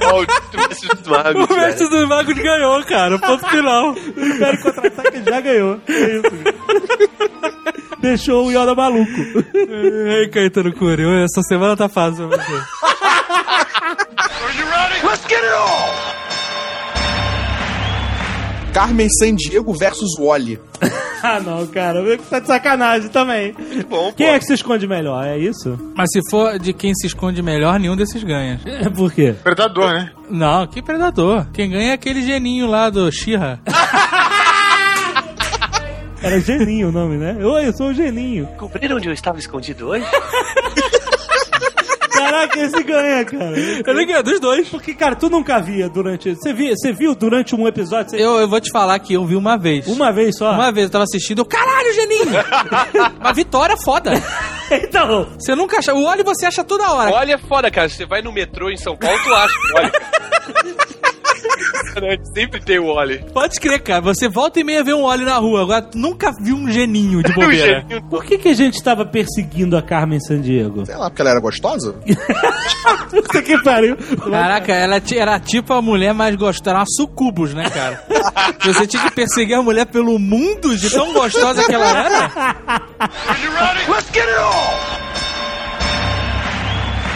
Maldito 0.02 0.58
mestre 0.58 0.90
dos 0.90 1.08
magos, 1.08 1.50
O 1.50 1.54
mestre 1.56 1.90
dos 1.90 2.08
magos 2.08 2.34
ganhou, 2.36 2.84
cara. 2.84 3.18
Ponto 3.20 3.48
final. 3.50 3.94
O 3.94 4.26
Império 4.26 4.62
Contra-Ataque 4.62 5.24
já 5.26 5.42
ganhou. 5.42 5.80
É 5.88 6.18
isso. 6.18 6.33
Deixou 8.04 8.48
o 8.48 8.52
Yoda 8.52 8.76
maluco. 8.76 9.10
Ei, 9.56 10.28
Caetano 10.28 10.74
Cury, 10.74 11.04
essa 11.24 11.42
semana 11.42 11.78
tá 11.78 11.88
fácil 11.88 12.28
pra 12.28 12.38
você. 12.38 12.64
Carmen 18.74 19.08
Sandiego 19.20 19.74
versus 19.74 20.18
Wally. 20.20 20.60
Ah, 21.26 21.40
não, 21.40 21.66
cara. 21.68 22.04
Tá 22.30 22.40
de 22.42 22.48
sacanagem 22.48 23.08
também. 23.08 23.56
Bom, 23.90 24.12
Quem 24.12 24.28
pô. 24.28 24.34
é 24.34 24.40
que 24.40 24.46
se 24.46 24.56
esconde 24.56 24.86
melhor? 24.86 25.26
É 25.26 25.38
isso? 25.38 25.80
Mas 25.96 26.10
se 26.12 26.20
for 26.30 26.60
de 26.60 26.74
quem 26.74 26.94
se 26.94 27.08
esconde 27.08 27.42
melhor, 27.42 27.80
nenhum 27.80 27.96
desses 27.96 28.22
ganha. 28.26 28.60
É 28.68 28.90
por 28.90 29.10
quê? 29.10 29.34
Predador, 29.42 29.94
né? 29.94 30.12
Não, 30.30 30.68
que 30.68 30.82
predador. 30.82 31.48
Quem 31.54 31.70
ganha 31.70 31.92
é 31.92 31.94
aquele 31.94 32.22
geninho 32.24 32.68
lá 32.68 32.90
do 32.90 33.10
Shira. 33.10 33.58
Era 36.24 36.40
Geninho 36.40 36.88
o 36.90 36.92
nome, 36.92 37.18
né? 37.18 37.36
Oi, 37.44 37.68
eu 37.68 37.74
sou 37.74 37.88
o 37.90 37.94
Geninho. 37.94 38.46
Descobriram 38.46 38.96
onde 38.98 39.10
eu 39.10 39.14
estava 39.14 39.38
escondido 39.38 39.90
hoje? 39.90 40.06
Caraca, 42.14 42.58
esse 42.60 42.84
ganha, 42.84 43.26
cara. 43.26 43.58
Ele 43.60 44.06
ganha 44.06 44.24
dos 44.24 44.40
dois. 44.40 44.70
Porque, 44.70 44.94
cara, 44.94 45.16
tu 45.16 45.30
nunca 45.30 45.60
via 45.60 45.90
durante. 45.90 46.34
Você 46.36 46.54
viu, 46.54 46.70
você 46.74 46.94
viu 46.94 47.14
durante 47.14 47.54
um 47.54 47.68
episódio? 47.68 48.12
Você- 48.12 48.24
Eu, 48.24 48.38
eu 48.40 48.48
vou 48.48 48.62
te 48.62 48.72
falar 48.72 48.98
que 49.00 49.14
eu 49.14 49.26
vi 49.26 49.36
uma 49.36 49.58
vez. 49.58 49.86
Uma 49.88 50.12
vez 50.14 50.38
só? 50.38 50.52
Uma 50.54 50.72
vez 50.72 50.86
eu 50.86 50.92
tava 50.92 51.04
assistindo, 51.04 51.40
eu, 51.40 51.46
caralho, 51.46 51.94
geninho! 51.94 52.32
uma 53.20 53.34
vitória 53.34 53.76
foda. 53.84 54.12
Então, 54.72 55.28
Você 55.38 55.54
nunca 55.56 55.80
acha. 55.80 55.94
O 55.94 56.04
óleo 56.06 56.24
você 56.24 56.46
acha 56.46 56.64
toda 56.64 56.90
hora. 56.92 57.12
Olha, 57.12 57.34
é 57.34 57.38
foda, 57.38 57.70
cara. 57.70 57.90
Você 57.90 58.06
vai 58.06 58.22
no 58.22 58.32
metrô 58.32 58.70
em 58.70 58.78
São 58.78 58.96
Paulo, 58.96 59.18
tu 59.22 59.34
acha 59.34 59.54
o 59.54 59.74
Wally. 59.76 59.92
Sempre 62.34 62.60
tem 62.62 62.80
o 62.80 62.94
Wally. 62.94 63.26
Pode 63.34 63.60
crer, 63.60 63.82
cara. 63.82 64.02
Você 64.02 64.28
volta 64.28 64.60
e 64.60 64.64
meia 64.64 64.84
vê 64.84 64.94
um 64.94 65.04
óleo 65.04 65.26
na 65.26 65.36
rua. 65.38 65.62
Agora, 65.62 65.82
tu 65.82 65.98
nunca 65.98 66.32
viu 66.42 66.56
um 66.56 66.70
geninho 66.72 67.22
de 67.22 67.32
bobeira. 67.34 67.82
geninho 67.82 68.02
por 68.10 68.24
que, 68.24 68.38
que 68.38 68.50
a 68.50 68.54
gente 68.54 68.82
tava 68.84 69.06
perseguindo 69.06 69.78
a 69.78 69.82
Carmen 69.82 70.20
Sandiego? 70.20 70.86
Sei 70.86 70.96
lá, 70.96 71.10
porque 71.10 71.22
ela 71.22 71.32
era 71.32 71.40
gostosa? 71.40 71.96
Puta 73.10 73.42
que 73.42 73.62
pariu. 73.64 73.96
Caraca, 74.30 74.74
ela 74.74 75.02
era 75.16 75.40
tipo 75.40 75.74
a 75.74 75.82
mulher 75.82 76.14
mais 76.14 76.36
gostosa. 76.36 76.72
Era 76.72 76.80
uma 76.80 76.86
sucubus, 76.88 77.54
né, 77.54 77.70
cara? 77.70 78.04
Você 78.64 78.88
tinha 78.88 79.04
que 79.04 79.12
perseguir 79.12 79.56
a 79.56 79.62
mulher 79.62 79.86
pelo 79.86 80.18
mundo 80.18 80.76
de 80.76 80.90
tão 80.90 81.14
gostosa 81.14 81.64
que 81.66 81.74
ela 81.74 82.06
era? 82.06 82.32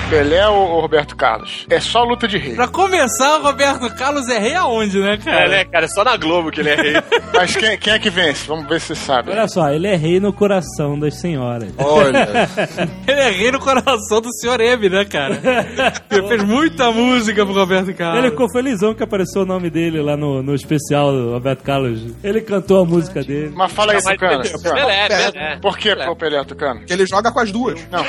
Pelé 0.09 0.47
ou, 0.47 0.79
Roberto 0.79 1.15
Carlos? 1.17 1.65
É 1.69 1.79
só 1.81 2.03
luta 2.03 2.27
de 2.27 2.37
rei. 2.37 2.55
Pra 2.55 2.67
começar, 2.67 3.39
o 3.39 3.43
Roberto 3.43 3.93
Carlos 3.95 4.27
é 4.29 4.37
rei 4.39 4.55
aonde, 4.55 4.99
né, 4.99 5.17
cara? 5.17 5.45
É, 5.45 5.49
né, 5.49 5.65
cara? 5.65 5.85
É 5.85 5.87
só 5.89 6.03
na 6.03 6.15
Globo 6.15 6.49
que 6.49 6.61
ele 6.61 6.69
é 6.69 6.75
rei. 6.75 6.93
Mas 7.33 7.55
quem, 7.55 7.77
quem 7.77 7.93
é 7.93 7.99
que 7.99 8.09
vence? 8.09 8.47
Vamos 8.47 8.67
ver 8.67 8.79
se 8.79 8.87
você 8.87 8.95
sabe. 8.95 9.31
Olha 9.31 9.47
só, 9.47 9.69
ele 9.69 9.85
é 9.87 9.95
rei 9.95 10.19
no 10.19 10.31
coração 10.31 10.97
das 10.97 11.19
senhoras. 11.19 11.73
Olha. 11.77 12.27
Ele 13.07 13.19
é 13.19 13.29
rei 13.29 13.51
no 13.51 13.59
coração 13.59 14.21
do 14.21 14.31
senhor 14.33 14.59
M, 14.59 14.89
né, 14.89 15.05
cara? 15.05 15.39
Ele 16.09 16.27
fez 16.27 16.43
muita 16.43 16.91
música 16.91 17.45
pro 17.45 17.53
Roberto 17.53 17.93
Carlos. 17.93 18.19
Ele 18.19 18.31
ficou 18.31 18.51
felizão 18.51 18.93
que 18.93 19.03
apareceu 19.03 19.43
o 19.43 19.45
nome 19.45 19.69
dele 19.69 20.01
lá 20.01 20.17
no, 20.17 20.41
no 20.43 20.53
especial 20.53 21.11
do 21.11 21.31
Roberto 21.31 21.63
Carlos. 21.63 22.01
Ele 22.23 22.41
cantou 22.41 22.81
a 22.81 22.85
música 22.85 23.23
dele. 23.23 23.51
Mas 23.55 23.71
fala 23.71 23.93
aí, 23.93 23.99
Tucano. 24.01 24.43
Pelé, 24.61 25.07
Pelé. 25.07 25.59
Por 25.61 25.77
que 25.77 25.89
Pelé. 25.89 26.09
o 26.09 26.15
Pelé, 26.15 26.43
Tucano? 26.43 26.85
que 26.85 26.93
ele 26.93 27.05
joga 27.05 27.31
com 27.31 27.39
as 27.39 27.51
duas. 27.51 27.79
Não. 27.89 28.03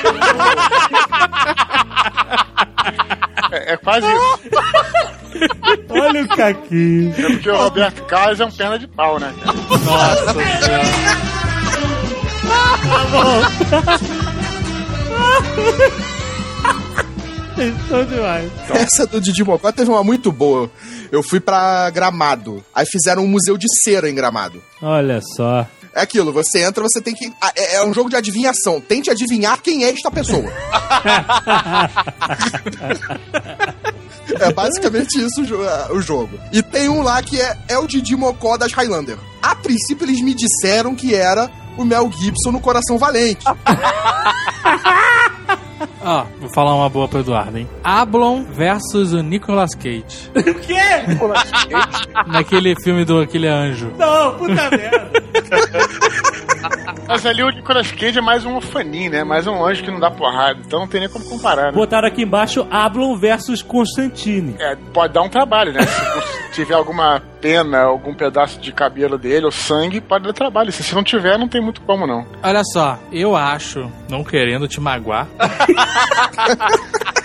É, 3.51 3.73
é 3.73 3.77
quase 3.77 4.05
isso. 4.07 4.39
Olha 5.89 6.23
o 6.23 6.27
Caquinho. 6.27 7.13
É 7.17 7.21
porque 7.21 7.49
o 7.49 7.57
Roberto 7.57 8.03
Carlos 8.05 8.39
é 8.39 8.45
um 8.45 8.51
perna 8.51 8.79
de 8.79 8.87
pau, 8.87 9.19
né? 9.19 9.33
cara? 9.43 9.57
Estou 17.57 18.05
demais. 18.05 18.51
Essa 18.69 19.05
do 19.05 19.19
Didi 19.19 19.43
Mocó 19.43 19.71
teve 19.71 19.89
uma 19.89 20.03
muito 20.03 20.31
boa. 20.31 20.69
Eu 21.11 21.21
fui 21.23 21.39
pra 21.39 21.89
Gramado. 21.89 22.63
Aí 22.73 22.85
fizeram 22.85 23.23
um 23.23 23.27
museu 23.27 23.57
de 23.57 23.67
cera 23.83 24.09
em 24.09 24.15
Gramado. 24.15 24.61
Olha 24.81 25.21
só. 25.35 25.65
É 25.93 26.01
aquilo, 26.01 26.31
você 26.31 26.63
entra, 26.63 26.83
você 26.83 27.01
tem 27.01 27.13
que. 27.13 27.31
ah, 27.41 27.51
É, 27.55 27.75
é 27.77 27.85
um 27.85 27.93
jogo 27.93 28.09
de 28.09 28.15
adivinhação. 28.15 28.79
Tente 28.79 29.09
adivinhar 29.09 29.59
quem 29.61 29.83
é 29.83 29.89
esta 29.89 30.11
pessoa. 30.11 30.49
é 34.39 34.53
basicamente 34.53 35.19
isso 35.19 35.41
o, 35.41 35.67
ah, 35.67 35.89
o 35.91 36.01
jogo. 36.01 36.39
E 36.51 36.61
tem 36.61 36.89
um 36.89 37.01
lá 37.01 37.21
que 37.21 37.39
é, 37.41 37.57
é 37.67 37.77
o 37.77 37.87
Didi 37.87 38.15
Mocó 38.15 38.57
das 38.57 38.71
Highlander. 38.73 39.17
A 39.41 39.55
princípio 39.55 40.05
eles 40.05 40.21
me 40.21 40.33
disseram 40.33 40.95
que 40.95 41.15
era 41.15 41.49
o 41.77 41.85
Mel 41.85 42.11
Gibson 42.11 42.51
no 42.51 42.59
Coração 42.59 42.97
Valente. 42.97 43.45
Ó, 46.01 46.25
vou 46.39 46.49
falar 46.53 46.75
uma 46.75 46.89
boa 46.89 47.07
pro 47.07 47.19
Eduardo, 47.19 47.57
hein? 47.57 47.69
Ablon 47.83 48.43
versus 48.43 49.13
o 49.13 49.21
Nicolas 49.21 49.73
Cage. 49.75 50.29
O 50.35 50.53
quê? 50.55 50.75
naquele 52.27 52.75
filme 52.81 53.05
do 53.05 53.19
Aquele 53.19 53.47
Anjo. 53.47 53.93
Não, 53.97 54.37
puta 54.37 54.69
merda. 54.71 55.11
Mas 57.07 57.25
ali 57.25 57.41
o 57.41 57.49
Nicolas 57.49 57.91
Cage 57.91 58.19
é 58.19 58.21
mais 58.21 58.45
um 58.45 58.55
orfaninho, 58.55 59.11
né? 59.11 59.23
Mais 59.23 59.47
um 59.47 59.65
anjo 59.65 59.83
que 59.83 59.89
não 59.89 59.99
dá 59.99 60.11
porrada. 60.11 60.59
Então 60.65 60.79
não 60.81 60.87
tem 60.87 60.99
nem 61.01 61.09
como 61.09 61.25
comparar, 61.25 61.67
né? 61.67 61.71
Botaram 61.71 62.07
aqui 62.07 62.21
embaixo 62.23 62.67
Ablon 62.69 63.15
versus 63.17 63.61
Constantine. 63.61 64.55
É, 64.59 64.75
pode 64.93 65.13
dar 65.13 65.23
um 65.23 65.29
trabalho, 65.29 65.73
né? 65.73 65.81
Se 65.81 66.51
tiver 66.61 66.75
alguma 66.75 67.21
pena, 67.41 67.81
algum 67.81 68.13
pedaço 68.13 68.59
de 68.59 68.71
cabelo 68.71 69.17
dele 69.17 69.45
ou 69.45 69.51
sangue, 69.51 70.01
pode 70.01 70.25
dar 70.25 70.33
trabalho. 70.33 70.71
Se 70.71 70.93
não 70.93 71.03
tiver, 71.03 71.37
não 71.37 71.47
tem 71.47 71.61
muito 71.61 71.81
como, 71.81 72.05
não. 72.05 72.27
Olha 72.43 72.61
só, 72.63 72.99
eu 73.11 73.35
acho, 73.35 73.91
não 74.09 74.23
querendo 74.23 74.67
te 74.67 74.79
magoar. 74.79 75.27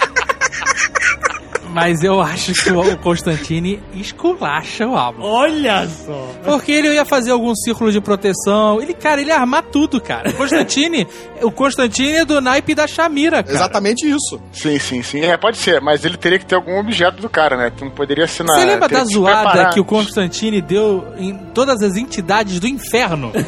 Mas 1.75 2.05
eu 2.05 2.21
acho 2.21 2.53
que 2.53 2.71
o 2.71 2.97
Constantine 3.03 3.83
esculacha 3.95 4.87
o 4.87 4.97
Ablon. 4.97 5.27
Olha 5.27 5.89
só. 5.89 6.31
Porque 6.45 6.71
ele 6.71 6.95
ia 6.95 7.05
fazer 7.05 7.33
algum 7.33 7.53
círculo 7.55 7.91
de 7.91 8.01
proteção. 8.01 8.81
Ele, 8.81 8.95
cara, 8.95 9.21
ele 9.21 9.31
ia 9.31 9.39
armar 9.39 9.65
tudo, 9.65 10.01
cara. 10.01 10.31
O 10.31 10.35
Constantine, 10.39 11.07
o 11.43 11.51
Constantine 11.51 12.13
é 12.19 12.25
do 12.25 12.41
naipe 12.41 12.77
da 12.77 12.87
Shamira, 12.87 13.43
cara. 13.43 13.57
Exatamente 13.57 14.09
isso. 14.09 14.41
Sim, 14.53 14.79
sim, 14.79 15.03
sim. 15.03 15.21
É, 15.23 15.37
pode 15.37 15.57
ser, 15.57 15.81
mas 15.81 16.05
ele 16.05 16.17
teria 16.17 16.39
que 16.39 16.47
ter 16.47 16.55
algum 16.55 16.79
objeto 16.79 17.21
do 17.21 17.29
cara, 17.29 17.57
né? 17.57 17.73
Tu 17.77 17.85
não 17.85 17.91
poderia 17.91 18.29
ser 18.29 18.45
na. 18.45 18.55
Você 18.55 18.65
lembra 18.65 18.89
da 18.89 19.01
que 19.01 19.13
zoada 19.13 19.51
preparar 19.51 19.75
que 19.75 19.81
o. 19.81 19.85
Constantine 19.85 20.63
deu 20.63 21.05
em 21.19 21.37
todas 21.53 21.83
as 21.83 21.97
entidades 21.97 22.61
do 22.61 22.69
inferno? 22.69 23.33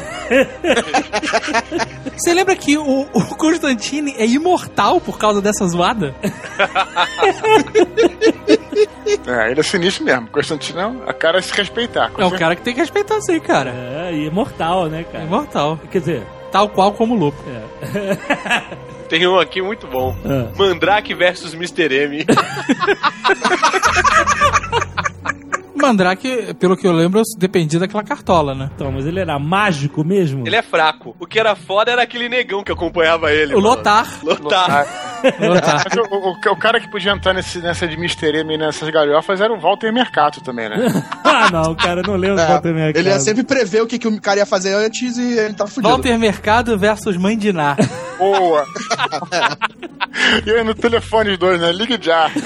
Você 2.17 2.33
lembra 2.33 2.55
que 2.55 2.77
o, 2.77 3.01
o 3.13 3.35
Constantine 3.35 4.15
é 4.17 4.25
imortal 4.25 4.99
por 4.99 5.17
causa 5.17 5.41
dessa 5.41 5.67
zoada? 5.67 6.15
É, 9.25 9.51
ele 9.51 9.59
é 9.59 9.63
sinistro 9.63 10.03
mesmo. 10.05 10.27
Constantino 10.27 10.79
é 11.05 11.09
a 11.09 11.13
cara 11.13 11.39
a 11.39 11.41
se 11.41 11.53
respeitar. 11.53 12.11
É 12.17 12.25
o 12.25 12.31
cara 12.31 12.55
que 12.55 12.61
tem 12.61 12.73
que 12.73 12.79
respeitar 12.79 13.19
sim, 13.21 13.39
cara. 13.39 13.69
É, 13.71 14.13
e 14.13 14.25
imortal, 14.27 14.87
né, 14.87 15.01
É 15.01 15.03
cara? 15.03 15.23
imortal. 15.23 15.79
Quer 15.91 15.99
dizer, 15.99 16.23
Tal 16.51 16.69
qual 16.69 16.93
como 16.93 17.13
o 17.15 17.17
lobo. 17.17 17.37
Tem 19.09 19.25
um 19.27 19.37
aqui 19.39 19.61
muito 19.61 19.85
bom. 19.87 20.15
Ah. 20.25 20.49
Mandrake 20.57 21.13
versus 21.13 21.53
Mr. 21.53 21.93
M. 21.93 22.25
Mandrake, 25.77 26.53
pelo 26.55 26.75
que 26.75 26.87
eu 26.87 26.91
lembro, 26.91 27.21
dependia 27.37 27.79
daquela 27.79 28.03
cartola, 28.03 28.53
né? 28.55 28.69
então, 28.75 28.91
mas 28.91 29.05
ele 29.05 29.19
era 29.19 29.37
mágico 29.39 30.03
mesmo? 30.03 30.45
Ele 30.47 30.55
é 30.55 30.61
fraco. 30.61 31.15
O 31.19 31.25
que 31.27 31.39
era 31.39 31.55
foda 31.55 31.91
era 31.91 32.01
aquele 32.03 32.27
negão 32.29 32.63
que 32.63 32.71
acompanhava 32.71 33.31
ele. 33.31 33.53
O 33.53 33.57
mano. 33.61 33.69
Lotar. 33.69 34.07
Lotar. 34.23 34.87
Lotar. 35.39 35.83
O, 36.11 36.29
o- 36.29 36.51
o 36.53 36.57
cara 36.57 36.79
que 36.79 36.89
podia 36.89 37.11
entrar 37.11 37.33
nesse, 37.33 37.59
nessa 37.59 37.87
de 37.87 37.95
Mr. 37.95 38.39
M 38.39 38.53
e 38.53 38.57
nessas 38.57 38.89
galhofas 38.89 39.39
era 39.41 39.53
o 39.53 39.59
Walter 39.59 39.91
Mercato 39.93 40.41
também, 40.41 40.69
né? 40.69 40.77
ah, 41.23 41.49
não, 41.51 41.75
cara, 41.75 42.01
não 42.01 42.15
lembro 42.15 42.39
É, 42.41 42.45
qual 42.45 42.61
também 42.61 42.83
é 42.83 42.89
ele 42.89 43.09
ia 43.09 43.19
sempre 43.19 43.43
prever 43.43 43.81
o 43.81 43.87
que, 43.87 43.97
que 43.99 44.07
o 44.07 44.21
cara 44.21 44.39
ia 44.39 44.45
fazer 44.45 44.73
antes 44.73 45.17
e 45.17 45.37
ele 45.39 45.53
tava 45.53 45.69
fudido. 45.69 45.89
Walter 45.89 46.17
Mercado 46.17 46.77
versus 46.77 47.17
Mãe 47.17 47.37
de 47.37 47.51
Ná. 47.53 47.75
Boa! 48.17 48.65
e 50.45 50.51
aí 50.51 50.63
no 50.63 50.73
telefone 50.73 51.31
os 51.31 51.37
dois, 51.37 51.59
né? 51.61 51.71
Ligue 51.71 51.97
já. 52.01 52.29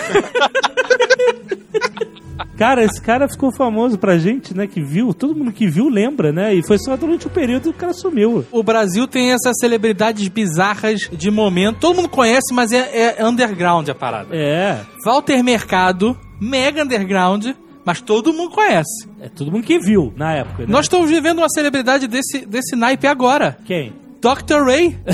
Cara, 2.61 2.83
esse 2.83 3.01
cara 3.01 3.27
ficou 3.27 3.51
famoso 3.51 3.97
pra 3.97 4.19
gente, 4.19 4.55
né? 4.55 4.67
Que 4.67 4.79
viu, 4.83 5.15
todo 5.15 5.35
mundo 5.35 5.51
que 5.51 5.67
viu 5.67 5.89
lembra, 5.89 6.31
né? 6.31 6.53
E 6.53 6.61
foi 6.61 6.77
só 6.77 6.95
durante 6.95 7.25
o 7.25 7.29
período 7.31 7.63
que 7.63 7.69
o 7.69 7.73
cara 7.73 7.91
sumiu. 7.91 8.45
O 8.51 8.61
Brasil 8.61 9.07
tem 9.07 9.31
essas 9.31 9.55
celebridades 9.59 10.27
bizarras 10.27 11.09
de 11.11 11.31
momento. 11.31 11.79
Todo 11.79 11.95
mundo 11.95 12.07
conhece, 12.09 12.53
mas 12.53 12.71
é, 12.71 13.15
é 13.17 13.25
underground 13.25 13.89
a 13.89 13.95
parada. 13.95 14.35
É, 14.35 14.79
Walter 15.03 15.41
Mercado, 15.41 16.15
mega 16.39 16.83
underground, 16.83 17.47
mas 17.83 17.99
todo 17.99 18.31
mundo 18.31 18.51
conhece. 18.51 19.09
é 19.19 19.27
todo 19.27 19.51
mundo 19.51 19.63
que 19.63 19.79
viu 19.79 20.13
na 20.15 20.31
época, 20.35 20.61
né? 20.61 20.67
Nós 20.69 20.85
estamos 20.85 21.09
vivendo 21.09 21.39
uma 21.39 21.49
celebridade 21.49 22.07
desse, 22.07 22.45
desse 22.45 22.75
naipe 22.75 23.07
agora. 23.07 23.57
Quem? 23.65 23.91
Dr. 24.21 24.63
Ray. 24.63 24.99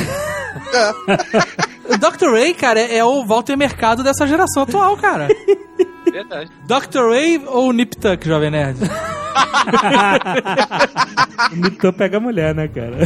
O 1.89 1.97
Dr. 1.97 2.31
Ray, 2.33 2.53
cara, 2.53 2.81
é, 2.81 2.97
é 2.97 3.05
o 3.05 3.25
Walter 3.25 3.55
Mercado 3.55 4.03
dessa 4.03 4.27
geração 4.27 4.63
atual, 4.63 4.97
cara. 4.97 5.29
verdade. 6.11 6.51
Dr. 6.67 7.03
Wave 7.09 7.45
ou 7.47 7.71
Nip 7.73 7.95
Tuck, 7.95 8.25
Jovem 8.27 8.51
Nerd? 8.51 8.77
O 11.51 11.55
Nipton 11.55 11.93
pega 11.93 12.17
a 12.17 12.19
mulher, 12.19 12.55
né, 12.55 12.67
cara? 12.67 12.97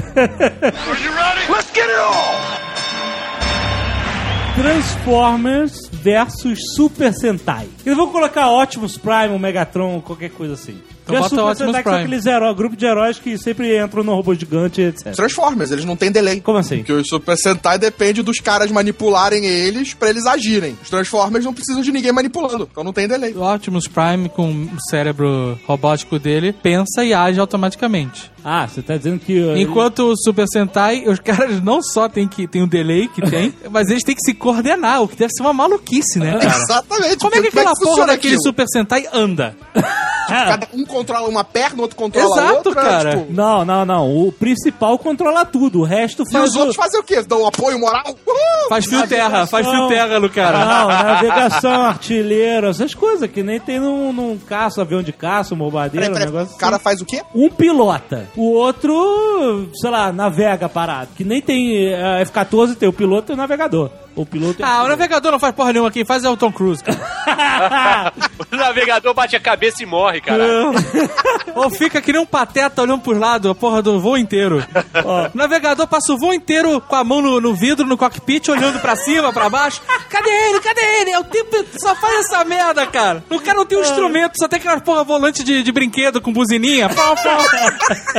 Transformers 4.55 5.89
versus 5.91 6.59
Super 6.75 7.13
Sentai. 7.13 7.67
Eu 7.85 7.95
vou 7.95 8.11
colocar 8.11 8.49
Optimus 8.49 8.97
Prime, 8.97 9.37
Megatron, 9.39 10.01
qualquer 10.01 10.29
coisa 10.29 10.53
assim. 10.53 10.81
Então 11.11 11.13
E 11.13 11.17
a 11.17 11.21
bota 11.21 11.29
Super 11.29 11.41
Optimus 11.51 11.57
Sentai 11.57 11.83
que 11.83 11.89
são 11.89 11.93
Prime. 11.93 12.05
aqueles 12.05 12.25
heróis, 12.25 12.55
grupo 12.57 12.75
de 12.75 12.85
heróis 12.85 13.19
que 13.19 13.37
sempre 13.37 13.83
entram 13.83 14.03
no 14.03 14.15
robô 14.15 14.33
gigante, 14.33 14.81
etc. 14.81 15.13
Transformers, 15.15 15.71
eles 15.71 15.85
não 15.85 15.95
têm 15.95 16.11
delay. 16.11 16.39
Como 16.41 16.57
assim? 16.57 16.77
Porque 16.77 16.93
o 16.93 17.05
Super 17.05 17.37
Sentai 17.37 17.77
depende 17.77 18.21
dos 18.23 18.39
caras 18.39 18.71
manipularem 18.71 19.45
eles 19.45 19.93
pra 19.93 20.09
eles 20.09 20.25
agirem. 20.25 20.77
Os 20.81 20.89
Transformers 20.89 21.45
não 21.45 21.53
precisam 21.53 21.81
de 21.81 21.91
ninguém 21.91 22.11
manipulando, 22.11 22.67
então 22.71 22.83
não 22.83 22.93
tem 22.93 23.07
delay. 23.07 23.33
O 23.33 23.41
Optimus 23.43 23.87
Prime, 23.87 24.29
com 24.29 24.49
o 24.51 24.77
cérebro 24.89 25.59
robótico 25.65 26.17
dele, 26.19 26.53
pensa 26.53 27.03
e 27.03 27.13
age 27.13 27.39
automaticamente. 27.39 28.31
Ah, 28.43 28.67
você 28.67 28.81
tá 28.81 28.97
dizendo 28.97 29.19
que... 29.19 29.39
uh, 29.39 29.55
Enquanto 29.55 29.99
o 30.11 30.17
Super 30.17 30.47
Sentai, 30.47 31.03
os 31.07 31.19
caras 31.19 31.61
não 31.61 31.79
só 31.81 32.09
tem 32.09 32.27
que 32.27 32.47
tem 32.47 32.63
o 32.63 32.67
delay 32.67 33.07
que 33.07 33.21
tem, 33.21 33.53
mas 33.69 33.87
eles 33.89 34.03
têm 34.03 34.15
que 34.15 34.21
se 34.25 34.33
coordenar, 34.33 35.03
o 35.03 35.07
que 35.07 35.15
deve 35.15 35.29
ser 35.31 35.43
uma 35.43 35.53
maluquice, 35.53 36.17
né, 36.17 36.39
cara? 36.39 36.57
Exatamente. 36.57 37.17
Como 37.17 37.35
é 37.35 37.37
que 37.37 37.43
porque 37.51 37.59
aquela 37.59 37.73
porra 37.75 38.07
daquele 38.07 38.33
aquilo? 38.35 38.41
Super 38.43 38.65
Sentai 38.67 39.05
anda? 39.13 39.55
Cada 40.27 40.67
um 40.73 40.83
controla 41.01 41.27
uma 41.29 41.43
perna, 41.43 41.81
outro 41.81 41.95
controla 41.97 42.27
a 42.41 42.43
Exato, 42.45 42.69
outra. 42.69 42.81
cara. 42.83 43.17
tipo, 43.17 43.33
Não, 43.33 43.65
não, 43.65 43.85
não. 43.85 44.09
O 44.27 44.31
principal 44.31 44.97
controla 44.97 45.45
tudo. 45.45 45.79
O 45.79 45.83
resto 45.83 46.23
e 46.27 46.31
faz 46.31 46.49
os 46.49 46.55
o- 46.55 46.59
outros 46.59 46.75
fazem 46.75 46.99
o 46.99 47.03
quê? 47.03 47.21
Dão 47.23 47.45
apoio 47.47 47.79
moral? 47.79 48.03
Uhul! 48.07 48.69
Faz 48.69 48.85
fio 48.85 49.07
terra, 49.07 49.45
faz 49.47 49.67
fio 49.67 49.87
terra 49.87 50.19
no 50.19 50.29
cara. 50.29 50.59
Não, 50.65 50.87
navegação, 50.87 51.81
artilheiro, 51.83 52.67
essas 52.67 52.93
coisas 52.93 53.29
que 53.29 53.43
nem 53.43 53.59
tem 53.59 53.79
num, 53.79 54.13
num 54.13 54.37
caça, 54.37 54.81
avião 54.81 55.01
de 55.03 55.11
caça, 55.11 55.53
um 55.53 55.57
bombardeiro, 55.57 56.05
Peraí, 56.05 56.09
um 56.09 56.13
peraí, 56.13 56.33
negócio 56.33 56.55
o 56.55 56.59
cara 56.59 56.75
assim. 56.75 56.83
faz 56.83 57.01
o 57.01 57.05
quê? 57.05 57.21
Um 57.35 57.49
pilota. 57.49 58.27
O 58.37 58.51
outro, 58.53 59.69
sei 59.73 59.89
lá, 59.89 60.11
navega 60.11 60.69
parado. 60.69 61.09
Que 61.15 61.23
nem 61.23 61.41
tem 61.41 61.87
eh, 61.93 62.21
F-14, 62.21 62.75
tem 62.75 62.87
o 62.87 62.93
piloto 62.93 63.31
e 63.31 63.33
o 63.33 63.37
navegador. 63.37 63.89
O 64.15 64.25
piloto 64.25 64.61
e 64.61 64.63
Ah, 64.63 64.83
o 64.83 64.87
navegador 64.87 65.31
não 65.31 65.39
faz 65.39 65.55
porra 65.55 65.71
nenhuma 65.71 65.89
aqui, 65.89 66.03
faz 66.03 66.23
é 66.23 66.29
o 66.29 66.35
Tom 66.35 66.51
Cruise, 66.51 66.83
cara. 66.83 68.11
O 68.51 68.55
navegador 68.55 69.13
bate 69.13 69.35
a 69.35 69.39
cabeça 69.39 69.81
e 69.81 69.85
morre, 69.85 70.19
cara. 70.19 70.43
Ou 71.55 71.69
fica 71.69 72.01
que 72.01 72.11
nem 72.11 72.21
um 72.21 72.25
pateta 72.25 72.81
olhando 72.81 72.99
pros 73.01 73.17
lados, 73.17 73.49
a 73.49 73.55
porra 73.55 73.81
do 73.81 73.99
voo 74.01 74.17
inteiro. 74.17 74.61
O 75.33 75.37
navegador 75.37 75.87
passa 75.87 76.13
o 76.13 76.17
voo 76.17 76.33
inteiro 76.33 76.81
com 76.81 76.95
a 76.95 77.03
mão 77.03 77.21
no, 77.21 77.39
no 77.39 77.53
vidro, 77.55 77.85
no 77.87 77.97
cockpit, 77.97 78.49
olhando 78.49 78.79
pra 78.79 78.95
cima, 78.95 79.31
pra 79.31 79.49
baixo. 79.49 79.81
Cadê 80.09 80.29
ele? 80.29 80.59
Cadê 80.59 80.81
ele? 80.81 81.11
É 81.11 81.19
o 81.19 81.23
que 81.23 81.45
só 81.79 81.95
faz 81.95 82.25
essa 82.25 82.43
merda, 82.43 82.85
cara. 82.87 83.23
O 83.29 83.39
cara 83.39 83.57
não 83.57 83.65
tem 83.65 83.77
um 83.77 83.81
instrumento, 83.81 84.33
só 84.37 84.47
tem 84.47 84.59
aquelas 84.59 84.81
porra 84.81 85.03
volante 85.03 85.43
de, 85.43 85.63
de 85.63 85.71
brinquedo 85.71 86.19
com 86.19 86.33
buzininha. 86.33 86.89
Pau, 86.89 87.15
pau. 87.15 87.41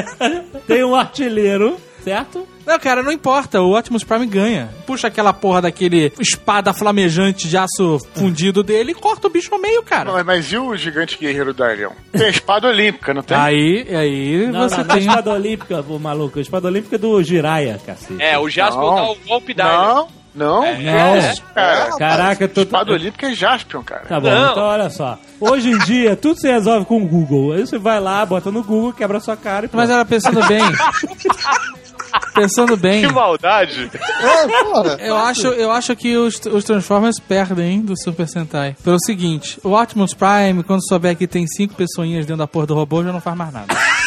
Tem 0.67 0.83
um 0.85 0.95
artilheiro, 0.95 1.77
certo? 2.03 2.47
Não, 2.67 2.79
cara, 2.79 3.03
não 3.03 3.11
importa. 3.13 3.61
O 3.61 3.77
Optimus 3.77 4.05
Prime 4.05 4.27
ganha. 4.27 4.69
Puxa 4.87 5.09
aquela 5.09 5.33
porra 5.33 5.63
daquele 5.63 6.13
espada 6.21 6.73
flamejante 6.73 7.49
de 7.49 7.57
aço 7.57 7.99
fundido 8.15 8.63
dele 8.63 8.93
e 8.93 8.95
corta 8.95 9.27
o 9.27 9.31
bicho 9.31 9.53
ao 9.55 9.61
meio, 9.61 9.83
cara. 9.83 10.13
Mas, 10.13 10.25
mas 10.25 10.53
e 10.53 10.57
o 10.59 10.77
gigante 10.77 11.17
guerreiro 11.19 11.53
da 11.53 11.67
Arião? 11.67 11.93
Tem 12.13 12.27
a 12.27 12.31
espada 12.31 12.69
olímpica, 12.69 13.13
não 13.15 13.23
tem? 13.23 13.37
Aí, 13.37 13.87
aí 13.95 14.47
Não, 14.47 14.69
você 14.69 14.77
não, 14.79 14.85
não 14.85 14.95
é 14.95 14.99
tem. 14.99 15.07
espada 15.09 15.31
olímpica, 15.33 15.83
pô, 15.83 15.99
maluco. 15.99 16.39
A 16.39 16.43
espada 16.43 16.69
olímpica 16.69 16.97
é 16.97 16.99
do 16.99 17.23
Jiraya, 17.23 17.81
cacete. 17.85 18.23
É, 18.23 18.39
o 18.39 18.49
Jaspion 18.49 18.81
Não. 18.91 18.95
dá 18.97 19.11
o 19.11 19.17
golpe 19.27 19.55
da. 19.55 19.65
Não, 19.65 20.09
não. 20.35 20.61
Não. 20.63 21.37
Cara, 21.55 21.97
Caraca, 21.99 22.45
eu 22.45 22.49
tô... 22.49 22.63
espada 22.63 22.93
olímpica 22.93 23.27
é 23.31 23.35
Jaspion, 23.35 23.83
cara. 23.83 24.03
Tá 24.07 24.19
bom, 24.21 24.31
Não. 24.31 24.51
então 24.53 24.63
olha 24.63 24.89
só. 24.91 25.19
Hoje 25.41 25.71
em 25.71 25.79
dia, 25.81 26.15
tudo 26.17 26.39
se 26.41 26.49
resolve 26.51 26.87
com 26.87 27.03
o 27.03 27.07
Google. 27.07 27.53
Aí 27.53 27.61
você 27.67 27.77
vai 27.77 28.01
lá, 28.01 28.25
bota 28.25 28.51
no 28.51 28.63
Google, 28.63 28.93
quebra 28.93 29.19
sua 29.21 29.37
cara 29.37 29.67
e 29.67 29.69
Mas 29.73 29.87
pronto. 29.87 29.93
era 29.93 30.05
pensando 30.05 30.47
bem. 30.47 30.63
pensando 32.35 32.77
bem. 32.77 33.07
Que 33.07 33.13
maldade. 33.13 33.91
É. 34.99 35.09
Eu 35.09 35.17
acho, 35.17 35.47
eu 35.49 35.71
acho 35.71 35.95
que 35.97 36.17
os, 36.17 36.41
os 36.47 36.65
Transformers 36.65 37.19
perdem 37.19 37.73
hein, 37.73 37.81
do 37.81 37.97
Super 37.97 38.29
Sentai. 38.29 38.77
Pelo 38.83 38.99
seguinte, 39.01 39.59
o 39.63 39.73
Optimus 39.73 40.15
Prime, 40.15 40.63
quando 40.63 40.87
souber 40.87 41.17
que 41.17 41.27
tem 41.27 41.47
cinco 41.47 41.75
pessoinhas 41.75 42.27
dentro 42.27 42.39
da 42.39 42.47
porra 42.47 42.67
do 42.67 42.75
robô, 42.75 43.03
já 43.03 43.13
não 43.13 43.21
faz 43.21 43.37
mais 43.37 43.53
nada. 43.53 43.67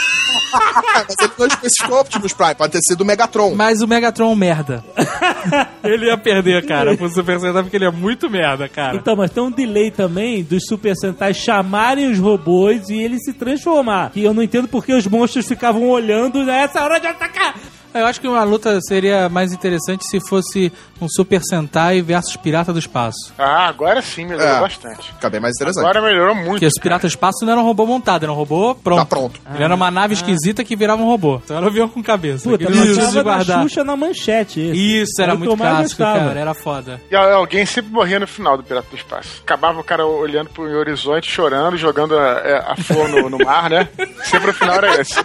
Mas 0.95 1.15
ele 1.19 1.31
não 1.37 1.47
especificou 1.47 1.99
Optimus 1.99 2.33
Prime, 2.33 2.55
pode 2.55 2.71
ter 2.71 2.79
sido 2.81 3.01
o 3.01 3.05
Megatron. 3.05 3.53
Mas 3.55 3.81
o 3.81 3.87
Megatron 3.87 4.33
merda. 4.35 4.83
ele 5.83 6.07
ia 6.07 6.17
perder, 6.17 6.65
cara, 6.65 6.95
pro 6.95 7.09
Super 7.09 7.39
Sentai, 7.39 7.63
porque 7.63 7.75
ele 7.75 7.85
é 7.85 7.91
muito 7.91 8.29
merda, 8.29 8.69
cara. 8.69 8.95
Então, 8.95 9.15
mas 9.15 9.31
tem 9.31 9.43
um 9.43 9.51
delay 9.51 9.91
também 9.91 10.43
dos 10.43 10.65
Super 10.65 10.95
Sentai 10.95 11.33
chamarem 11.33 12.09
os 12.09 12.19
robôs 12.19 12.89
e 12.89 12.95
ele 12.95 13.19
se 13.19 13.33
transformar. 13.33 14.11
Que 14.11 14.23
eu 14.23 14.33
não 14.33 14.41
entendo 14.41 14.67
porque 14.67 14.93
os 14.93 15.05
monstros 15.05 15.45
ficavam 15.45 15.89
olhando 15.89 16.43
nessa 16.43 16.81
hora 16.81 16.99
de 16.99 17.07
atacar. 17.07 17.55
Eu 17.95 18.05
acho 18.05 18.19
que 18.19 18.27
uma 18.27 18.43
luta 18.43 18.79
seria 18.81 19.29
mais 19.29 19.53
interessante 19.53 20.05
se 20.05 20.19
fosse 20.19 20.71
um 21.01 21.07
Super 21.09 21.41
Sentai 21.41 22.01
versus 22.01 22.35
Pirata 22.35 22.73
do 22.73 22.79
Espaço. 22.79 23.33
Ah, 23.37 23.67
agora 23.67 24.01
sim 24.01 24.25
melhorou 24.25 24.47
É. 24.57 24.59
bastante. 24.59 25.11
Fica 25.13 25.29
bem 25.29 25.39
mais 25.39 25.55
interessante. 25.55 25.83
Agora 25.83 26.01
melhorou 26.01 26.35
muito. 26.35 26.49
Porque 26.51 26.65
esse 26.65 26.79
Pirata 26.79 27.07
do 27.07 27.09
Espaço 27.09 27.45
não 27.45 27.53
era 27.53 27.61
um 27.61 27.63
robô 27.63 27.85
montado, 27.85 28.23
era 28.23 28.31
um 28.31 28.35
robô 28.35 28.75
pronto. 28.75 28.99
Tá 28.99 29.05
pronto. 29.05 29.39
Ele 29.53 29.63
era 29.63 29.73
uma 29.73 29.89
nave 29.89 30.13
esquisita 30.13 30.63
que 30.63 30.75
virava 30.75 31.01
um 31.01 31.05
robô. 31.05 31.41
Então 31.43 31.55
era 31.57 31.65
um 31.65 31.69
avião 31.69 31.87
com 31.87 32.03
cabeça. 32.03 32.49
Puta, 32.49 32.65
difícil 32.65 33.07
de 33.11 33.23
guardar. 33.23 33.61
Xuxa 33.63 33.83
na 33.83 33.95
manchete. 33.95 34.59
Esse. 34.59 35.01
Isso, 35.01 35.21
era 35.21 35.35
muito 35.35 35.55
clássico, 35.55 36.01
cara. 36.03 36.39
Era 36.39 36.53
foda. 36.53 37.01
E 37.09 37.15
al- 37.15 37.31
alguém 37.33 37.65
sempre 37.65 37.91
morria 37.91 38.19
no 38.19 38.27
final 38.27 38.57
do 38.57 38.63
Pirata 38.63 38.87
do 38.89 38.95
Espaço. 38.97 39.41
Acabava 39.41 39.79
o 39.79 39.83
cara 39.83 40.05
olhando 40.05 40.49
pro 40.49 40.63
horizonte, 40.63 41.31
chorando, 41.31 41.77
jogando 41.77 42.17
a, 42.17 42.41
é, 42.43 42.57
a 42.67 42.75
flor 42.75 43.07
no, 43.09 43.29
no 43.29 43.37
mar, 43.37 43.69
né? 43.69 43.87
Sempre 44.25 44.51
o 44.51 44.53
final 44.53 44.75
era 44.75 44.99
esse. 45.01 45.15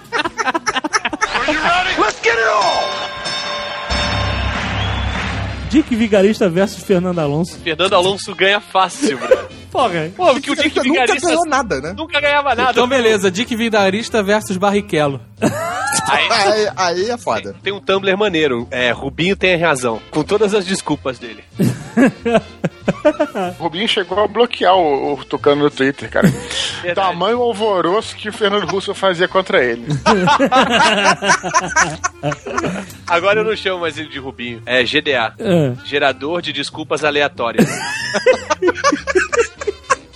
Dick 5.71 5.95
Vigarista 5.95 6.49
versus 6.49 6.83
Fernando 6.83 7.21
Alonso. 7.21 7.57
Fernando 7.61 7.95
Alonso 7.95 8.35
ganha 8.35 8.61
fácil, 8.61 9.19
bro. 9.19 9.39
Porra. 9.71 10.11
Pô, 10.17 10.33
porque 10.33 10.51
o 10.51 10.57
Dick 10.57 10.77
Ele 10.79 10.89
nunca 10.89 11.01
Vigarista 11.03 11.29
ganhou 11.29 11.47
nada, 11.47 11.81
né? 11.81 11.95
nunca 11.97 12.21
ganhava 12.21 12.55
nada. 12.57 12.73
Então, 12.73 12.89
beleza. 12.89 13.31
Dick 13.31 13.55
Vidarista 13.55 14.21
versus 14.21 14.57
Barrichello. 14.57 15.21
Aí, 16.11 16.29
Aí, 16.31 16.69
aí 16.77 17.11
é 17.11 17.19
foda. 17.19 17.55
tem 17.63 17.73
um 17.73 17.81
Tumblr 17.81 18.17
maneiro. 18.17 18.67
É, 18.71 18.91
Rubinho 18.91 19.37
tem 19.37 19.57
razão. 19.57 20.01
Com 20.11 20.23
todas 20.23 20.55
as 20.55 20.65
desculpas 20.65 21.19
dele. 21.19 21.45
O 23.59 23.59
Rubinho 23.65 23.89
chegou 23.89 24.23
a 24.23 24.29
bloquear 24.29 24.75
o, 24.77 25.15
o 25.15 25.25
Tucano 25.25 25.65
no 25.65 25.71
Twitter, 25.71 26.09
cara. 26.11 26.29
Verdade. 26.83 27.09
Tamanho 27.09 27.41
alvoroço 27.43 28.15
que 28.17 28.29
o 28.29 28.33
Fernando 28.33 28.67
Russo 28.71 28.95
fazia 28.95 29.27
contra 29.29 29.63
ele. 29.65 29.87
Agora 33.07 33.41
eu 33.41 33.45
não 33.45 33.57
chamo 33.57 33.81
mais 33.81 33.99
ele 33.99 34.09
de 34.09 34.19
Rubinho. 34.19 34.63
É 34.67 34.83
GDA. 34.83 35.35
Ah. 35.39 35.75
Gerador 35.85 36.43
de 36.43 36.53
desculpas 36.53 37.05
aleatórias. 37.05 37.69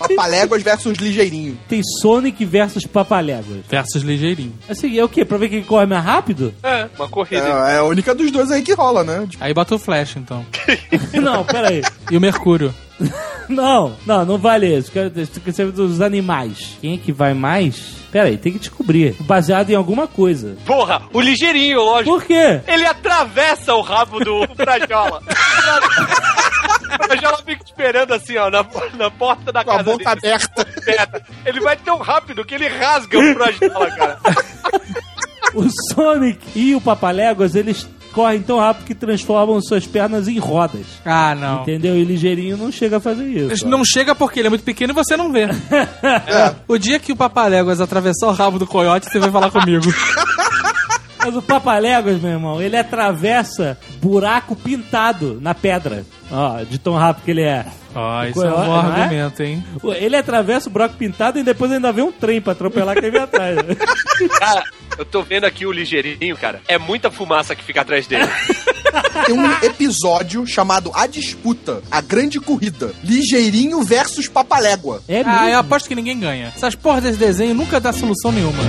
Papaléguas 0.08 0.62
versus 0.62 0.98
Ligeirinho. 0.98 1.58
Tem 1.68 1.82
Sonic 2.00 2.44
versus 2.44 2.86
Papaléguas. 2.86 3.64
Versus 3.68 4.02
Ligeirinho. 4.02 4.54
Assim, 4.68 4.98
é 4.98 5.04
o 5.04 5.08
quê? 5.08 5.24
Pra 5.24 5.38
ver 5.38 5.48
quem 5.48 5.62
corre 5.62 5.86
mais 5.86 6.04
rápido? 6.04 6.54
É, 6.62 6.88
uma 6.96 7.08
corrida. 7.08 7.46
É, 7.46 7.74
é 7.74 7.78
a 7.78 7.84
única 7.84 8.14
dos 8.14 8.30
dois 8.30 8.50
aí 8.50 8.62
que 8.62 8.72
rola, 8.74 9.04
né? 9.04 9.26
Aí 9.40 9.52
bota 9.54 9.74
o 9.74 9.78
Flash, 9.78 10.16
então. 10.16 10.44
Não, 11.20 11.44
peraí. 11.44 11.82
E 12.10 12.16
o 12.16 12.20
Mercúrio. 12.20 12.74
Não, 13.48 13.94
não, 14.06 14.24
não 14.24 14.38
vale 14.38 14.74
isso. 14.74 14.90
Quero 14.90 15.12
ser 15.52 15.70
dos 15.70 16.00
animais. 16.00 16.78
Quem 16.80 16.94
é 16.94 16.96
que 16.96 17.12
vai 17.12 17.34
mais? 17.34 17.96
Peraí, 18.10 18.38
tem 18.38 18.52
que 18.52 18.58
descobrir. 18.58 19.14
Baseado 19.20 19.70
em 19.70 19.74
alguma 19.74 20.06
coisa. 20.06 20.56
Porra, 20.64 21.02
o 21.12 21.20
ligeirinho, 21.20 21.82
lógico. 21.82 22.10
Por 22.10 22.24
quê? 22.24 22.60
Ele 22.66 22.86
atravessa 22.86 23.74
o 23.74 23.80
rabo 23.80 24.20
do 24.20 24.46
Frajola. 24.56 25.20
O 27.00 27.04
Frajola 27.04 27.38
fica 27.44 27.64
esperando 27.64 28.12
assim, 28.14 28.36
ó, 28.36 28.50
na, 28.50 28.64
na 28.96 29.10
porta 29.10 29.52
da 29.52 29.64
Com 29.64 29.70
a 29.70 29.76
casa 29.78 29.90
boca 29.90 30.14
dele. 30.16 30.34
aberta. 30.34 30.66
aberta. 30.82 31.22
Ele 31.44 31.60
vai 31.60 31.76
tão 31.76 31.98
rápido 31.98 32.44
que 32.44 32.54
ele 32.54 32.68
rasga 32.68 33.18
o 33.18 33.34
Frajola, 33.34 33.90
cara. 33.90 34.18
O 35.54 35.68
Sonic 35.92 36.40
e 36.56 36.74
o 36.74 36.80
Papaléguas, 36.80 37.54
eles 37.54 37.86
correm 38.12 38.42
tão 38.42 38.58
rápido 38.58 38.86
que 38.86 38.94
transformam 38.94 39.60
suas 39.62 39.86
pernas 39.86 40.26
em 40.26 40.36
rodas. 40.36 40.84
Ah, 41.04 41.32
não. 41.36 41.62
Entendeu? 41.62 41.94
E 41.96 42.02
ligeirinho 42.04 42.56
não 42.56 42.72
chega 42.72 42.96
a 42.96 43.00
fazer 43.00 43.24
isso. 43.24 43.64
Não 43.64 43.84
chega 43.84 44.16
porque 44.16 44.40
ele 44.40 44.48
é 44.48 44.50
muito 44.50 44.64
pequeno 44.64 44.92
e 44.92 44.94
você 44.94 45.16
não 45.16 45.30
vê. 45.30 45.46
O 46.66 46.76
dia 46.76 46.98
que 46.98 47.12
o 47.12 47.16
Papaléguas 47.16 47.80
atravessar 47.80 48.26
o 48.26 48.32
rabo 48.32 48.58
do 48.58 48.66
coiote, 48.66 49.06
você 49.08 49.20
vai 49.20 49.30
falar 49.30 49.48
comigo. 49.52 49.84
Mas 51.24 51.36
o 51.36 51.40
Papaléguas, 51.42 52.20
meu 52.20 52.32
irmão, 52.32 52.60
ele 52.60 52.76
atravessa 52.76 53.78
buraco 54.00 54.54
pintado 54.54 55.38
na 55.40 55.54
pedra. 55.54 56.04
Ó, 56.30 56.62
de 56.64 56.78
tão 56.78 56.94
rápido 56.94 57.24
que 57.24 57.30
ele 57.30 57.42
é. 57.42 57.64
Ó, 57.94 58.24
isso 58.24 58.44
é 58.44 58.48
um 58.52 58.64
bom 58.64 58.74
é? 58.76 58.78
argumento, 59.02 59.42
hein? 59.42 59.64
Ele 59.96 60.16
atravessa 60.16 60.68
o 60.68 60.72
buraco 60.72 60.96
pintado 60.96 61.38
e 61.38 61.42
depois 61.42 61.70
ainda 61.72 61.92
vem 61.92 62.04
um 62.04 62.12
trem 62.12 62.40
pra 62.42 62.52
atropelar 62.52 63.00
quem 63.00 63.10
vem 63.10 63.22
atrás. 63.22 63.56
Cara, 64.38 64.64
eu 64.98 65.04
tô 65.04 65.22
vendo 65.22 65.44
aqui 65.44 65.64
o 65.64 65.72
ligeirinho, 65.72 66.36
cara. 66.36 66.60
É 66.68 66.76
muita 66.78 67.10
fumaça 67.10 67.54
que 67.54 67.64
fica 67.64 67.80
atrás 67.80 68.06
dele. 68.06 68.28
Tem 69.26 69.34
um 69.34 69.50
episódio 69.62 70.46
chamado 70.46 70.90
A 70.94 71.06
Disputa, 71.06 71.82
A 71.90 72.00
Grande 72.00 72.38
Corrida. 72.38 72.92
Ligeirinho 73.02 73.82
versus 73.82 74.28
Papalégua. 74.28 75.02
É 75.08 75.22
Ah, 75.24 75.38
eu 75.40 75.44
mesmo? 75.46 75.58
aposto 75.60 75.88
que 75.88 75.94
ninguém 75.94 76.18
ganha. 76.18 76.52
Essas 76.54 76.74
porras 76.74 77.02
desse 77.02 77.18
desenho 77.18 77.54
nunca 77.54 77.80
dá 77.80 77.92
solução 77.92 78.30
nenhuma. 78.30 78.62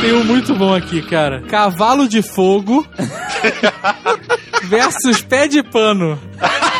Tem 0.00 0.12
um 0.12 0.24
muito 0.24 0.54
bom 0.54 0.74
aqui, 0.74 1.00
cara. 1.02 1.42
Cavalo 1.42 2.06
de 2.06 2.20
fogo 2.20 2.86
versus 4.68 5.22
pé 5.22 5.48
de 5.48 5.62
pano. 5.62 6.20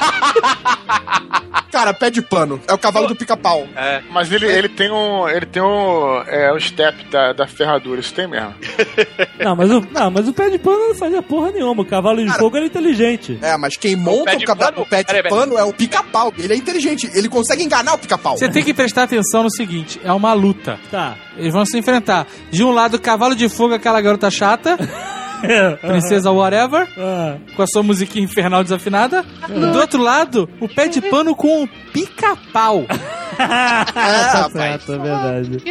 Cara, 1.70 1.92
pé 1.92 2.08
de 2.08 2.22
pano. 2.22 2.60
É 2.68 2.72
o 2.72 2.78
cavalo 2.78 3.08
do 3.08 3.16
pica-pau. 3.16 3.66
É. 3.74 4.00
Mas 4.12 4.30
ele, 4.30 4.46
ele 4.46 4.68
tem 4.68 4.92
um. 4.92 5.28
Ele 5.28 5.44
tem 5.44 5.60
um. 5.60 6.22
É, 6.28 6.52
um 6.54 6.60
step 6.60 7.04
da, 7.10 7.32
da 7.32 7.48
ferradura, 7.48 8.00
isso 8.00 8.14
tem 8.14 8.28
mesmo. 8.28 8.54
Não, 9.44 9.56
mas 9.56 9.70
o, 9.70 9.80
não, 9.90 10.10
mas 10.10 10.28
o 10.28 10.32
pé 10.32 10.48
de 10.48 10.58
pano 10.58 10.88
não 10.88 10.94
fazia 10.94 11.20
porra 11.20 11.50
nenhuma. 11.50 11.82
O 11.82 11.84
cavalo 11.84 12.18
de 12.18 12.26
Cara- 12.26 12.38
fogo 12.38 12.56
era 12.56 12.64
inteligente. 12.64 13.38
É, 13.42 13.56
mas 13.56 13.76
quem 13.76 13.96
monta 13.96 14.30
pé 14.30 14.36
o, 14.36 14.46
cavalo, 14.46 14.72
pano? 14.72 14.82
o 14.82 14.88
pé 14.88 14.98
de 14.98 15.06
Peraí, 15.06 15.22
peraí. 15.22 15.38
pano 15.38 15.58
é 15.58 15.64
o 15.64 15.72
pica-pau. 15.72 16.32
Ele 16.38 16.52
é 16.52 16.56
inteligente. 16.56 17.10
Ele 17.12 17.28
consegue 17.28 17.62
enganar 17.62 17.94
o 17.94 17.98
pica-pau. 17.98 18.38
Você 18.38 18.48
tem 18.48 18.62
que 18.62 18.72
prestar 18.72 19.02
atenção 19.02 19.42
no 19.42 19.50
seguinte: 19.50 20.00
é 20.04 20.12
uma 20.12 20.32
luta. 20.32 20.78
Tá. 20.90 21.16
Eles 21.36 21.52
vão 21.52 21.66
se 21.66 21.76
enfrentar. 21.76 22.26
De 22.50 22.62
um 22.62 22.70
lado, 22.70 22.98
cavalo 23.00 23.34
de 23.34 23.48
fogo, 23.48 23.74
aquela 23.74 24.00
garota 24.00 24.30
chata, 24.30 24.78
princesa 25.80 26.30
whatever, 26.30 26.88
Ah, 26.96 27.36
com 27.54 27.62
a 27.62 27.66
sua 27.66 27.82
musiquinha 27.82 28.24
infernal 28.24 28.62
desafinada. 28.62 29.24
Do 29.48 29.78
outro 29.78 30.00
lado, 30.02 30.48
o 30.60 30.68
pé 30.68 30.88
de 30.88 31.00
pano 31.00 31.34
com 31.34 31.64
o 31.64 31.68
pica-pau. 31.92 32.84
tá 33.36 33.84
rapaz. 34.32 34.52
certo, 34.52 34.92
é 34.92 34.98
verdade. 34.98 35.62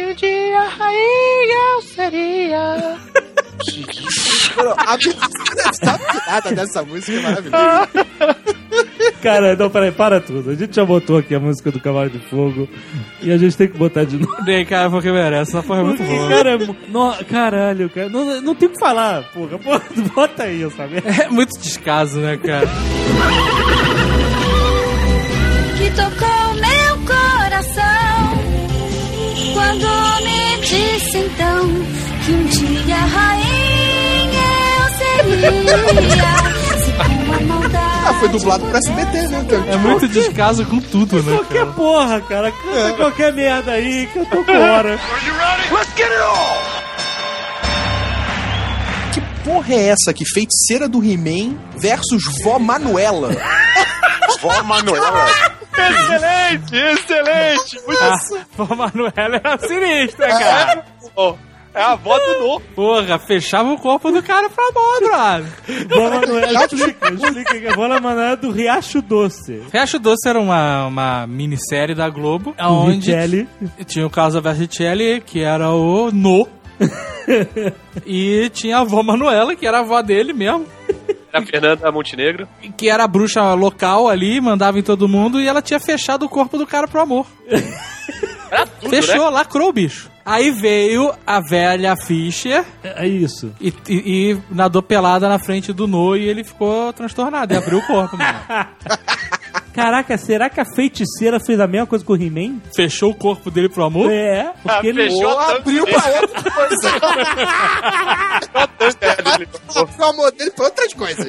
A 4.86 4.96
desafinada 4.96 6.52
dessa 6.54 6.82
música 6.82 7.18
é 7.18 7.20
maravilhosa. 7.22 7.88
Cara, 9.24 9.56
não, 9.56 9.70
peraí, 9.70 9.90
para 9.90 10.20
tudo. 10.20 10.50
A 10.50 10.54
gente 10.54 10.76
já 10.76 10.84
botou 10.84 11.16
aqui 11.18 11.34
a 11.34 11.40
música 11.40 11.70
do 11.72 11.80
Cavalo 11.80 12.10
de 12.10 12.18
Fogo 12.28 12.68
e 13.22 13.32
a 13.32 13.38
gente 13.38 13.56
tem 13.56 13.66
que 13.68 13.76
botar 13.78 14.04
de 14.04 14.18
novo. 14.18 14.36
Dei, 14.44 14.64
cara, 14.64 14.90
porque 14.90 15.10
merece. 15.10 15.50
Essa 15.56 15.62
porra 15.62 15.80
é 15.80 15.82
muito 15.82 15.96
Porque, 15.98 16.14
boa. 16.14 16.28
cara, 16.28 16.50
é 16.50 16.58
mu- 16.58 16.76
no, 16.88 17.24
caralho, 17.24 17.88
cara. 17.90 18.08
Não, 18.10 18.40
não 18.42 18.54
tem 18.54 18.68
o 18.68 18.72
que 18.72 18.78
falar, 18.78 19.22
porra. 19.32 19.58
porra. 19.58 19.82
Bota 20.14 20.42
aí, 20.44 20.70
sabe? 20.76 21.02
É 21.24 21.28
muito 21.30 21.58
descaso, 21.58 22.20
né, 22.20 22.36
cara? 22.36 22.68
que 25.78 25.90
tocou 25.90 26.54
meu 26.54 26.96
coração 27.06 28.38
quando 29.54 30.24
me 30.24 30.60
disse 30.60 31.18
então 31.18 31.68
que 32.24 32.32
um 32.32 32.44
dia 32.44 32.96
rainha 32.96 34.44
eu 34.78 34.88
seria. 34.98 35.50
Se 36.84 36.92
com 36.92 37.32
a 37.32 37.40
maldade 37.40 37.83
Ah, 38.06 38.14
foi 38.20 38.28
dublado 38.28 38.66
pro 38.66 38.76
SBT, 38.76 39.28
né? 39.28 39.46
É 39.72 39.76
muito 39.76 40.06
descaso 40.08 40.64
com 40.66 40.78
tudo, 40.78 41.22
né, 41.22 41.36
Qualquer 41.36 41.58
cara? 41.60 41.72
porra, 41.72 42.20
cara. 42.20 42.52
Canta 42.52 42.92
qualquer 42.96 43.32
merda 43.32 43.72
aí 43.72 44.06
que 44.12 44.18
eu 44.18 44.26
tô 44.26 44.44
com 44.44 44.52
hora. 44.52 44.98
Que 49.12 49.20
porra 49.44 49.74
é 49.74 49.88
essa 49.88 50.10
aqui? 50.10 50.24
Feiticeira 50.34 50.88
do 50.88 51.02
He-Man 51.02 51.56
versus 51.76 52.22
Vó 52.42 52.58
Manuela. 52.58 53.30
Vó 54.40 54.62
Manuela. 54.64 55.26
Excelente, 55.76 56.76
excelente. 56.76 57.80
Muito 57.86 58.02
Ah, 58.02 58.64
a 58.70 58.74
Manuela 58.74 59.12
era 59.16 59.58
sinistra, 59.58 60.28
cara. 60.28 60.84
bom. 61.14 61.38
É 61.74 61.82
a 61.82 61.92
avó 61.92 62.16
do 62.16 62.38
novo. 62.40 62.62
Porra, 62.74 63.18
fechava 63.18 63.72
o 63.72 63.76
corpo 63.78 64.12
do 64.12 64.22
cara 64.22 64.48
pra 64.48 64.64
mão, 64.72 65.00
brother. 65.00 65.88
Vó 65.88 66.10
Manuela, 66.10 66.64
explica, 66.66 67.12
explica 67.12 67.60
que 67.60 67.74
Vó 67.74 67.88
Manuela 67.88 68.32
é 68.32 68.36
do 68.36 68.50
Riacho 68.52 69.02
Doce. 69.02 69.60
Riacho 69.72 69.98
Doce 69.98 70.28
era 70.28 70.38
uma, 70.40 70.86
uma 70.86 71.26
minissérie 71.26 71.94
da 71.94 72.08
Globo, 72.08 72.54
onde 72.60 73.10
Richelli. 73.10 73.48
tinha 73.86 74.06
o 74.06 74.10
caso 74.10 74.40
da 74.40 74.52
Verticelli, 74.52 75.20
que 75.20 75.40
era 75.40 75.70
o 75.70 76.10
No. 76.12 76.46
e 78.06 78.48
tinha 78.50 78.78
a 78.78 78.80
avó 78.80 79.02
Manuela, 79.02 79.54
que 79.56 79.66
era 79.66 79.78
a 79.78 79.80
avó 79.80 80.00
dele 80.02 80.32
mesmo. 80.32 80.66
Era 81.32 81.42
a 81.42 81.46
Fernanda 81.46 81.90
Montenegro. 81.90 82.46
Que 82.76 82.88
era 82.88 83.02
a 83.04 83.08
bruxa 83.08 83.52
local 83.54 84.08
ali, 84.08 84.40
mandava 84.40 84.78
em 84.78 84.82
todo 84.82 85.08
mundo, 85.08 85.40
e 85.40 85.48
ela 85.48 85.60
tinha 85.62 85.80
fechado 85.80 86.24
o 86.24 86.28
corpo 86.28 86.56
do 86.56 86.66
cara 86.66 86.86
pro 86.86 87.00
amor. 87.00 87.26
Era 88.50 88.66
tudo, 88.66 88.90
Fechou, 88.90 89.24
né? 89.24 89.30
lacrou 89.30 89.68
o 89.68 89.72
bicho. 89.72 90.10
Aí 90.24 90.50
veio 90.50 91.12
a 91.26 91.38
velha 91.40 91.94
Fischer 91.96 92.64
É 92.82 93.06
isso. 93.06 93.52
e, 93.60 93.68
e- 93.88 94.32
e 94.32 94.38
nadou 94.50 94.82
pelada 94.82 95.28
na 95.28 95.38
frente 95.38 95.70
do 95.72 95.86
No 95.86 96.16
e 96.16 96.26
ele 96.28 96.42
ficou 96.44 96.92
transtornado 96.94 97.52
e 97.52 97.56
abriu 97.56 97.78
o 97.78 97.86
corpo, 97.86 98.16
mano. 98.16 98.38
Caraca, 99.74 100.16
será 100.16 100.48
que 100.48 100.60
a 100.60 100.64
feiticeira 100.64 101.38
fez 101.44 101.58
a 101.58 101.66
mesma 101.66 101.86
coisa 101.86 102.04
com 102.04 102.12
o 102.12 102.16
He-Man? 102.16 102.60
Fechou 102.76 103.10
o 103.10 103.14
corpo 103.14 103.50
dele 103.50 103.68
pro 103.68 103.82
amor? 103.84 104.08
É, 104.10 104.44
porque 104.62 104.68
Ah, 104.68 104.80
ele... 104.84 105.10
fechou. 105.10 105.28
Ou 105.28 105.40
abriu 105.40 105.84
pra 105.84 106.20
outra 106.20 106.50
coisa. 106.52 106.90
o 109.98 110.04
amor 110.04 110.30
dele 110.32 110.50
pra 110.52 110.64
outras 110.66 110.92
coisas. 110.94 111.26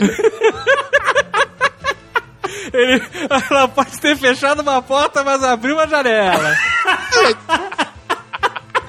Ele, 2.75 3.01
ela 3.49 3.67
pode 3.67 3.99
ter 3.99 4.15
fechado 4.17 4.61
uma 4.61 4.81
porta, 4.81 5.23
mas 5.23 5.43
abriu 5.43 5.75
uma 5.75 5.87
janela. 5.87 6.55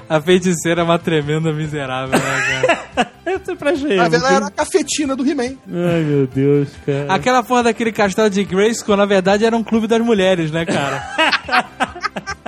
A 0.09 0.21
feiticeira 0.21 0.81
é 0.81 0.83
uma 0.85 0.97
tremenda 0.97 1.51
miserável, 1.51 2.17
né, 2.17 2.79
cara? 2.95 3.11
Eu 3.25 3.41
sempre 3.43 3.69
achei. 3.69 3.97
Na 3.97 4.07
verdade, 4.07 4.35
era 4.35 4.47
a 4.47 4.51
cafetina 4.51 5.17
do 5.17 5.29
He-Man. 5.29 5.57
Ai, 5.67 6.01
meu 6.01 6.25
Deus, 6.27 6.69
cara. 6.85 7.13
Aquela 7.13 7.43
porra 7.43 7.63
daquele 7.63 7.91
castelo 7.91 8.29
de 8.29 8.41
Grayskull, 8.45 8.95
na 8.95 9.05
verdade, 9.05 9.43
era 9.43 9.55
um 9.55 9.63
clube 9.63 9.85
das 9.85 9.99
mulheres, 9.99 10.49
né, 10.49 10.65
cara? 10.65 11.03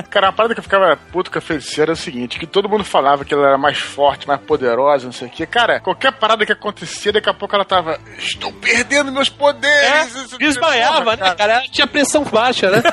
Cara, 0.09 0.29
a 0.29 0.31
parada 0.31 0.53
que 0.53 0.59
eu 0.59 0.63
ficava 0.63 0.97
puto 1.11 1.29
com 1.31 1.37
a 1.37 1.41
feiticeira 1.41 1.91
é 1.91 1.93
o 1.93 1.97
seguinte: 1.97 2.39
que 2.39 2.47
todo 2.47 2.67
mundo 2.69 2.83
falava 2.83 3.23
que 3.25 3.33
ela 3.33 3.47
era 3.47 3.57
mais 3.57 3.77
forte, 3.79 4.27
mais 4.27 4.39
poderosa, 4.41 5.05
não 5.05 5.11
sei 5.13 5.27
o 5.27 5.31
quê. 5.31 5.45
Cara, 5.45 5.79
qualquer 5.79 6.11
parada 6.13 6.45
que 6.45 6.51
acontecia, 6.51 7.11
daqui 7.11 7.29
a 7.29 7.33
pouco 7.33 7.55
ela 7.55 7.65
tava. 7.65 7.99
Estou 8.17 8.51
perdendo 8.53 9.11
meus 9.11 9.29
poderes! 9.29 10.15
Isso- 10.15 10.37
Desmaiava, 10.37 11.15
né, 11.15 11.35
cara. 11.35 11.53
Ela 11.53 11.61
tinha 11.71 11.87
pressão 11.87 12.23
baixa, 12.23 12.69
né? 12.69 12.81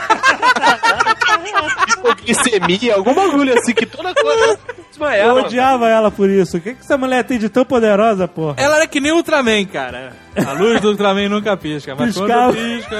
Hipoglicemia, 1.89 2.95
algum 2.95 3.15
bagulho 3.15 3.55
assim, 3.59 3.73
que 3.73 3.87
toda 3.87 4.15
coisa 4.15 4.59
Eu 4.69 4.85
desmaiava. 4.91 5.41
odiava 5.43 5.89
ela 5.89 6.11
por 6.11 6.29
isso. 6.29 6.57
O 6.57 6.61
que, 6.61 6.75
que 6.75 6.81
essa 6.81 6.97
mulher 6.99 7.25
tem 7.25 7.39
de 7.39 7.49
tão 7.49 7.65
poderosa, 7.65 8.27
porra? 8.29 8.55
Ela 8.59 8.77
era 8.77 8.87
que 8.87 9.01
nem 9.01 9.12
o 9.12 9.17
Ultraman, 9.17 9.65
cara. 9.67 10.12
A 10.47 10.53
luz 10.53 10.81
do 10.81 10.89
Ultraman 10.91 11.29
nunca 11.29 11.57
pisca, 11.57 11.95
mas 11.95 12.15
Piscava. 12.17 12.53
quando 12.53 12.57
pisca... 12.57 12.97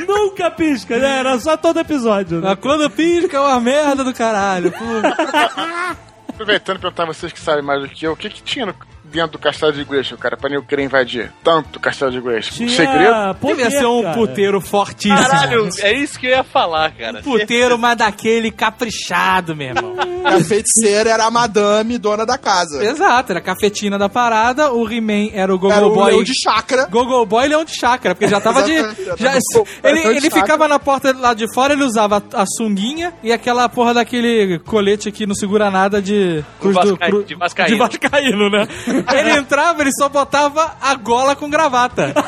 Nunca 0.08 0.52
pisca, 0.52 0.98
né? 0.98 1.20
Era 1.20 1.40
só 1.40 1.56
todo 1.58 1.80
episódio. 1.80 2.40
Né? 2.42 2.50
Mas 2.50 2.60
quando 2.60 2.90
pisca 2.90 3.38
é 3.38 3.40
uma 3.40 3.60
merda 3.60 4.04
do 4.04 4.14
caralho. 4.14 4.74
Aproveitando 6.30 6.78
e 6.78 6.82
perguntar 6.82 7.06
vocês 7.06 7.32
que 7.32 7.40
sabem 7.40 7.64
mais 7.64 7.82
do 7.82 7.88
que 7.90 8.06
eu, 8.06 8.12
o 8.14 8.16
que, 8.18 8.30
que 8.30 8.44
tinha 8.44 8.66
no- 8.66 8.76
dentro 9.16 9.32
do 9.34 9.40
castelo 9.40 9.72
de 9.74 9.84
Grayskull, 9.84 10.18
cara, 10.18 10.38
pra 10.38 10.50
eu 10.54 10.62
querer 10.64 10.84
invadir 10.84 11.32
tanto 11.44 11.78
o 11.78 11.80
castelo 11.80 12.12
de 12.12 12.22
Grayskull? 12.22 12.66
Um 12.66 12.70
segredo? 12.70 13.36
poder, 13.40 13.56
Devia 13.64 13.80
ser 13.80 13.86
um 13.86 14.02
cara. 14.04 14.14
puteiro 14.14 14.62
fortíssimo. 14.62 15.18
Caralho, 15.18 15.70
é 15.80 15.94
isso 15.94 16.20
que 16.20 16.28
eu 16.28 16.32
ia 16.32 16.44
falar, 16.44 16.92
cara. 16.92 17.22
Puteiro, 17.22 17.78
mas 17.78 17.98
daquele 17.98 18.52
caprichado, 18.52 19.56
meu 19.56 19.68
irmão. 19.70 19.96
A 20.26 20.40
feiticeira 20.40 21.12
era 21.12 21.26
a 21.26 21.30
madame, 21.32 22.00
dona 22.00 22.26
da 22.26 22.36
casa. 22.36 22.84
Exato, 22.84 23.32
era 23.32 23.38
a 23.40 23.44
cafetina 23.44 23.96
da 23.96 24.10
parada, 24.10 24.74
o 24.74 24.92
He-Man 24.92 25.30
era 25.32 25.56
o 25.56 25.72
Era 25.72 25.82
Gogo 25.82 25.86
o 25.86 25.94
Boy. 25.94 26.12
leão 26.14 26.24
de 26.24 26.32
chakra. 26.34 26.88
Gogo 26.90 27.24
Boy 27.28 27.48
Leão 27.48 27.64
de 27.64 27.76
Chácara, 27.76 28.16
porque 28.16 28.28
já 28.28 28.42
tava 28.42 28.64
de. 28.64 28.74
Já 28.74 29.34
já- 29.34 29.38
ele 29.84 30.00
ele 30.00 30.22
chácara. 30.22 30.42
ficava 30.42 30.68
na 30.68 30.80
porta 30.80 31.16
lá 31.16 31.36
de 31.36 31.46
fora, 31.54 31.74
ele 31.74 31.84
usava 31.84 32.24
a, 32.34 32.44
sunguinha 32.58 33.14
e 33.22 33.32
aquela 33.32 33.70
porra 33.70 33.94
daquele 33.94 34.58
colete 34.66 35.12
que 35.12 35.28
não 35.28 35.36
segura 35.36 35.70
nada 35.70 36.02
de. 36.02 36.44
Cruz 36.60 36.76
do, 36.76 36.98
cru- 36.98 37.24
de 37.24 37.36
vascaíno. 37.36 37.74
de 37.74 37.78
vascaíno, 37.78 38.50
né? 38.50 38.68
ele 39.14 39.32
entrava, 39.32 39.82
ele 39.82 39.92
só 39.98 40.08
botava 40.10 40.76
a 40.82 40.96
gola 40.96 41.36
com 41.36 41.50
gravata. 41.50 42.14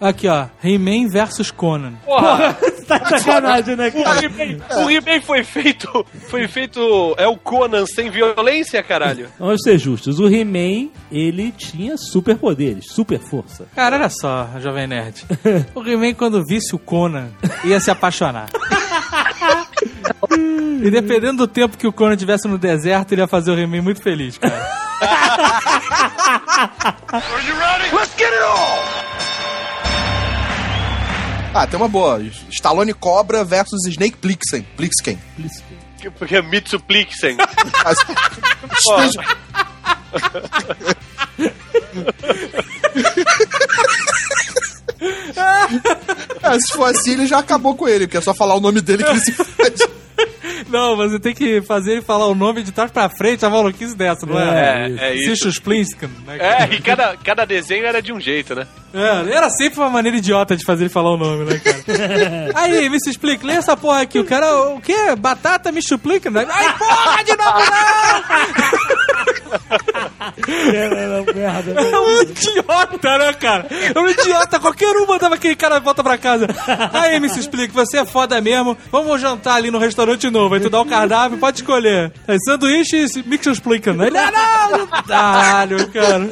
Aqui, 0.00 0.26
ó. 0.26 0.46
He-Man 0.64 1.08
versus 1.08 1.52
Conan. 1.52 1.92
Porra, 2.04 2.54
Tá 2.88 2.98
de 2.98 3.20
sacanagem, 3.20 3.76
né, 3.76 3.92
o 3.94 4.02
cara? 4.02 4.24
He-Man- 4.24 4.58
o 4.84 4.90
He-Man 4.90 5.20
foi 5.22 5.44
feito. 5.44 6.04
Foi 6.28 6.48
feito. 6.48 7.14
É 7.16 7.28
o 7.28 7.36
Conan 7.36 7.86
sem 7.86 8.10
violência, 8.10 8.82
caralho. 8.82 9.28
Vamos 9.38 9.62
ser 9.62 9.78
justos. 9.78 10.18
O 10.18 10.26
He-Man, 10.26 10.88
ele 11.12 11.52
tinha 11.52 11.96
superpoderes, 11.96 12.86
super 12.92 13.20
força. 13.20 13.66
Cara, 13.76 13.94
olha 13.96 14.10
só, 14.10 14.48
Jovem 14.58 14.88
Nerd. 14.88 15.24
O 15.72 15.88
He-Man, 15.88 16.14
quando 16.14 16.42
visse 16.44 16.74
o 16.74 16.78
Conan, 16.80 17.28
ia 17.64 17.78
se 17.78 17.88
apaixonar. 17.90 18.48
E 20.84 20.90
dependendo 20.90 21.46
do 21.46 21.48
tempo 21.48 21.76
que 21.76 21.86
o 21.86 21.92
Conan 21.92 22.14
estivesse 22.14 22.48
no 22.48 22.58
deserto, 22.58 23.12
ele 23.12 23.20
ia 23.20 23.28
fazer 23.28 23.50
o 23.50 23.58
He-Man 23.58 23.82
muito 23.82 24.02
feliz, 24.02 24.38
cara. 24.38 24.52
Ah, 31.54 31.66
tem 31.66 31.78
uma 31.78 31.88
boa. 31.88 32.18
Stallone 32.48 32.94
Cobra 32.94 33.44
versus 33.44 33.86
Snake 33.86 34.16
Plissken. 34.16 34.62
Plissken. 34.74 35.18
Porque 36.18 36.36
é 36.36 36.42
Mitsuplixen. 36.42 37.36
Mas- 37.84 37.98
É, 46.42 46.58
se 46.58 46.72
for 46.72 46.86
assim, 46.86 47.12
ele 47.12 47.26
já 47.26 47.38
acabou 47.38 47.76
com 47.76 47.86
ele, 47.86 48.06
porque 48.06 48.16
é 48.16 48.20
só 48.20 48.34
falar 48.34 48.56
o 48.56 48.60
nome 48.60 48.80
dele 48.80 49.04
que 49.04 49.10
ele 49.10 49.20
se 49.20 49.32
fode. 49.32 49.88
Não, 50.72 50.96
você 50.96 51.20
tem 51.20 51.34
que 51.34 51.60
fazer 51.60 51.92
ele 51.92 52.02
falar 52.02 52.26
o 52.26 52.34
nome 52.34 52.62
de 52.62 52.72
trás 52.72 52.90
pra 52.90 53.10
frente, 53.10 53.44
a 53.44 53.50
maluquice 53.50 53.94
dessa, 53.94 54.24
não 54.24 54.40
é? 54.40 54.90
É, 54.98 55.10
é 55.10 55.14
isso. 55.14 55.36
Sichus 55.36 55.58
Plinskin, 55.58 56.08
né? 56.26 56.38
É, 56.38 56.74
e 56.74 56.80
cada, 56.80 57.14
cada 57.18 57.44
desenho 57.44 57.84
era 57.84 58.00
de 58.00 58.12
um 58.12 58.18
jeito, 58.18 58.54
né? 58.54 58.66
É, 58.94 59.36
era 59.36 59.50
sempre 59.50 59.80
uma 59.80 59.90
maneira 59.90 60.16
idiota 60.16 60.56
de 60.56 60.64
fazer 60.64 60.84
ele 60.84 60.90
falar 60.90 61.12
o 61.12 61.16
nome, 61.16 61.44
né, 61.44 61.58
cara? 61.58 62.52
Aí, 62.56 62.88
me 62.88 62.98
se 63.00 63.10
explica, 63.10 63.46
lê 63.46 63.54
essa 63.54 63.76
porra 63.76 64.02
aqui. 64.02 64.18
O 64.18 64.24
cara, 64.24 64.70
o 64.70 64.80
quê? 64.80 65.14
Batata 65.16 65.70
me 65.70 65.82
chuplica? 65.82 66.30
Né? 66.30 66.46
Ai, 66.48 66.78
porra, 66.78 67.22
de 67.22 67.36
novo 67.36 67.62
merda. 71.34 71.74
não! 71.74 71.82
É 71.82 72.00
um 72.00 72.22
idiota, 72.22 73.18
né, 73.18 73.32
cara? 73.34 73.66
É 73.94 73.98
um 73.98 74.08
idiota. 74.08 74.60
Qualquer 74.60 74.96
um 74.96 75.06
mandava 75.06 75.34
aquele 75.34 75.56
cara 75.56 75.80
volta 75.80 76.02
pra 76.02 76.18
casa. 76.18 76.46
Aí, 76.92 77.18
me 77.20 77.28
se 77.28 77.40
explica, 77.40 77.72
você 77.72 77.98
é 77.98 78.04
foda 78.04 78.40
mesmo. 78.40 78.76
Vamos 78.90 79.20
jantar 79.20 79.56
ali 79.56 79.70
no 79.70 79.78
restaurante 79.78 80.28
novo. 80.30 80.54
Aí 80.54 80.60
tu 80.62 80.70
dá 80.70 80.80
o 80.80 80.86
cardápio, 80.86 81.38
pode 81.38 81.58
escolher. 81.58 82.12
Aí, 82.26 82.36
sanduíche 82.44 82.96
e 83.16 83.22
mix 83.28 83.46
explica, 83.46 83.92
né? 83.92 84.06
Ele, 84.06 84.18
ah, 84.18 84.30
não! 84.70 84.86
Caralho, 85.04 85.88
cara. 85.88 86.28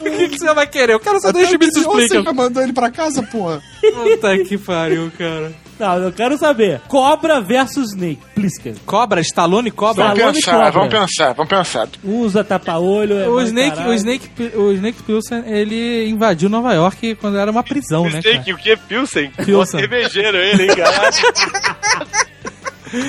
O 0.00 0.04
que, 0.04 0.28
que 0.28 0.38
você 0.38 0.52
vai 0.54 0.66
querer? 0.66 0.94
Eu 0.94 1.00
quero 1.00 1.20
sanduíche 1.20 1.54
e 1.54 1.58
mix 1.58 1.74
Você 1.74 1.80
explica. 1.80 2.22
já 2.22 2.32
mandou 2.32 2.62
ele 2.62 2.72
pra 2.72 2.90
casa, 2.90 3.22
porra. 3.22 3.60
Puta 3.80 4.38
que 4.38 4.58
pariu, 4.58 5.10
cara. 5.16 5.52
Não, 5.78 5.96
eu 5.98 6.12
quero 6.12 6.38
saber. 6.38 6.80
Cobra 6.86 7.40
versus 7.40 7.90
Snake. 7.92 8.20
Plisken. 8.36 8.74
Cobra, 8.86 9.20
Stallone 9.20 9.70
Cobra. 9.70 10.14
Vamos 10.14 10.18
Stallone 10.18 10.34
pensar, 10.36 10.52
Cobra. 10.52 10.70
vamos 10.70 10.88
pensar, 10.94 11.32
vamos 11.34 11.48
pensar. 11.50 11.88
Usa 12.04 12.44
tapa-olho. 12.44 13.18
é 13.18 13.28
O 13.28 13.40
Snake, 13.40 13.80
o, 13.80 13.92
Snake, 13.92 14.56
o 14.56 14.72
Snake 14.72 15.02
Pilsen, 15.02 15.42
ele 15.46 16.08
invadiu 16.08 16.48
Nova 16.48 16.72
York 16.72 17.16
quando 17.16 17.36
era 17.36 17.50
uma 17.50 17.64
prisão, 17.64 18.04
né, 18.04 18.10
cara? 18.10 18.22
Steak, 18.22 18.52
o 18.52 18.56
que 18.58 18.70
é 18.70 18.76
Pilsen? 18.76 19.30
Pilsen. 19.44 19.80
Cervejeiro 19.80 20.36
ele, 20.36 20.64
hein, 20.70 20.76
cara? 20.76 21.10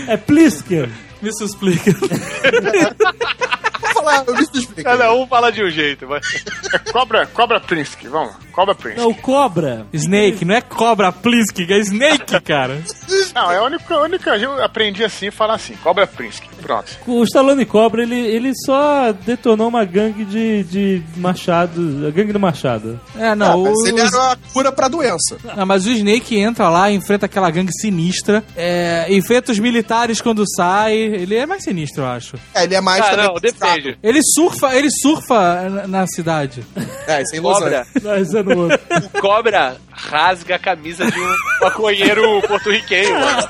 É 0.07 0.17
Plisken. 0.17 0.89
Me 1.21 1.29
explica. 1.43 1.91
falar, 4.04 4.24
eu 4.28 4.36
me. 4.36 4.84
Cada 4.84 5.14
um 5.14 5.28
fala 5.28 5.51
de 5.51 5.64
um 5.64 5.70
jeito, 5.70 6.08
mas... 6.08 6.26
É 6.74 6.91
Cobra, 6.91 7.26
Cobra 7.28 7.60
Prince, 7.60 7.95
vamos. 8.08 8.34
Cobra 8.51 8.76
Prince. 8.76 8.97
Não, 8.97 9.10
o 9.10 9.16
Cobra. 9.16 9.86
Snake, 9.93 10.45
não 10.45 10.56
é 10.56 10.62
Cobra 10.62 11.12
Plinsky, 11.12 11.66
é 11.72 11.80
Snake, 11.80 12.39
cara. 12.41 12.82
Não, 13.34 13.51
é 13.51 13.58
a 13.58 13.64
única, 13.64 13.95
a 13.95 14.01
única 14.01 14.38
eu 14.38 14.64
aprendi 14.64 15.04
assim, 15.04 15.32
falar 15.32 15.56
assim. 15.56 15.76
Cobra 15.78 16.06
Prince. 16.06 16.41
Pronto. 16.62 16.97
O 17.08 17.24
Stallone 17.24 17.66
Cobra, 17.66 18.04
ele, 18.04 18.20
ele 18.20 18.54
só 18.66 19.12
detonou 19.12 19.68
uma 19.68 19.84
gangue 19.84 20.24
de, 20.24 20.64
de 20.64 21.04
machado. 21.18 22.06
A 22.08 22.12
gangue 22.12 22.32
do 22.32 22.39
machado. 22.39 22.99
É, 23.18 23.30
Ah, 23.30 23.36
não, 23.36 23.64
mas 23.64 23.74
o, 23.80 23.88
ele 23.88 23.99
era 24.01 24.32
a 24.34 24.38
cura 24.54 24.72
pra 24.72 24.88
doença. 24.88 25.38
não, 25.56 25.66
mas 25.66 25.86
o 25.86 25.89
Snake 25.91 26.38
entra 26.39 26.70
lá, 26.70 26.91
enfrenta 26.91 27.26
aquela 27.26 27.49
gangue 27.49 27.72
sinistra, 27.74 28.43
é, 28.56 29.08
enfrenta 29.10 29.51
os 29.51 29.60
militares 29.60 30.22
quando 30.22 30.43
sai, 30.56 30.93
ele 30.95 31.36
é 31.36 31.45
mais 31.45 31.64
sinistro, 31.64 32.04
eu 32.04 32.08
acho. 32.08 32.36
É, 32.54 32.64
ele 32.64 32.76
é 32.76 32.82
mais 32.82 33.04
Ah, 33.06 33.18
não, 33.18 33.34
depende. 33.36 33.93
Ele 34.02 34.20
surfa, 34.24 34.76
ele 34.76 34.89
surfa 34.89 35.70
na, 35.70 35.88
na 35.88 36.08
cidade. 36.08 36.64
É, 37.08 37.22
isso 37.22 37.36
é 37.36 37.38
em 37.38 37.41
Los 37.41 37.60
Cobra, 37.60 37.82
Angeles. 37.82 38.04
Mas 38.04 38.34
é 38.34 38.44
no 38.44 38.58
outro. 38.64 38.80
o 39.16 39.22
cobra 39.22 39.78
rasga 39.91 40.56
a 40.56 40.60
camisa 40.60 41.10
de 41.10 41.20
um 41.20 41.36
maconheiro 41.62 42.41
porto-riquenho, 42.48 43.14
mano. 43.20 43.44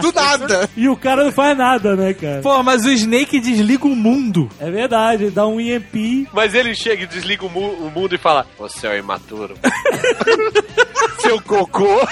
Do 0.00 0.12
nada. 0.12 0.70
E 0.76 0.88
o 0.88 0.96
cara 0.96 1.24
não 1.24 1.32
faz 1.32 1.56
nada, 1.56 1.96
né, 1.96 2.12
cara? 2.14 2.40
Pô, 2.42 2.62
mas 2.62 2.84
o 2.84 2.90
Snake 2.92 3.40
desliga 3.40 3.86
o 3.86 3.96
mundo. 3.96 4.48
É 4.60 4.70
verdade, 4.70 5.24
ele 5.24 5.30
dá 5.30 5.46
um 5.46 5.60
EMP. 5.60 6.28
Mas 6.32 6.54
ele 6.54 6.74
chega 6.74 7.02
e 7.04 7.06
desliga 7.06 7.44
o, 7.46 7.50
mu- 7.50 7.72
o 7.86 7.90
mundo 7.90 8.14
e 8.14 8.18
fala: 8.18 8.46
Você 8.58 8.86
é 8.86 8.98
imaturo. 8.98 9.54
Seu 11.20 11.40
cocô. 11.42 12.06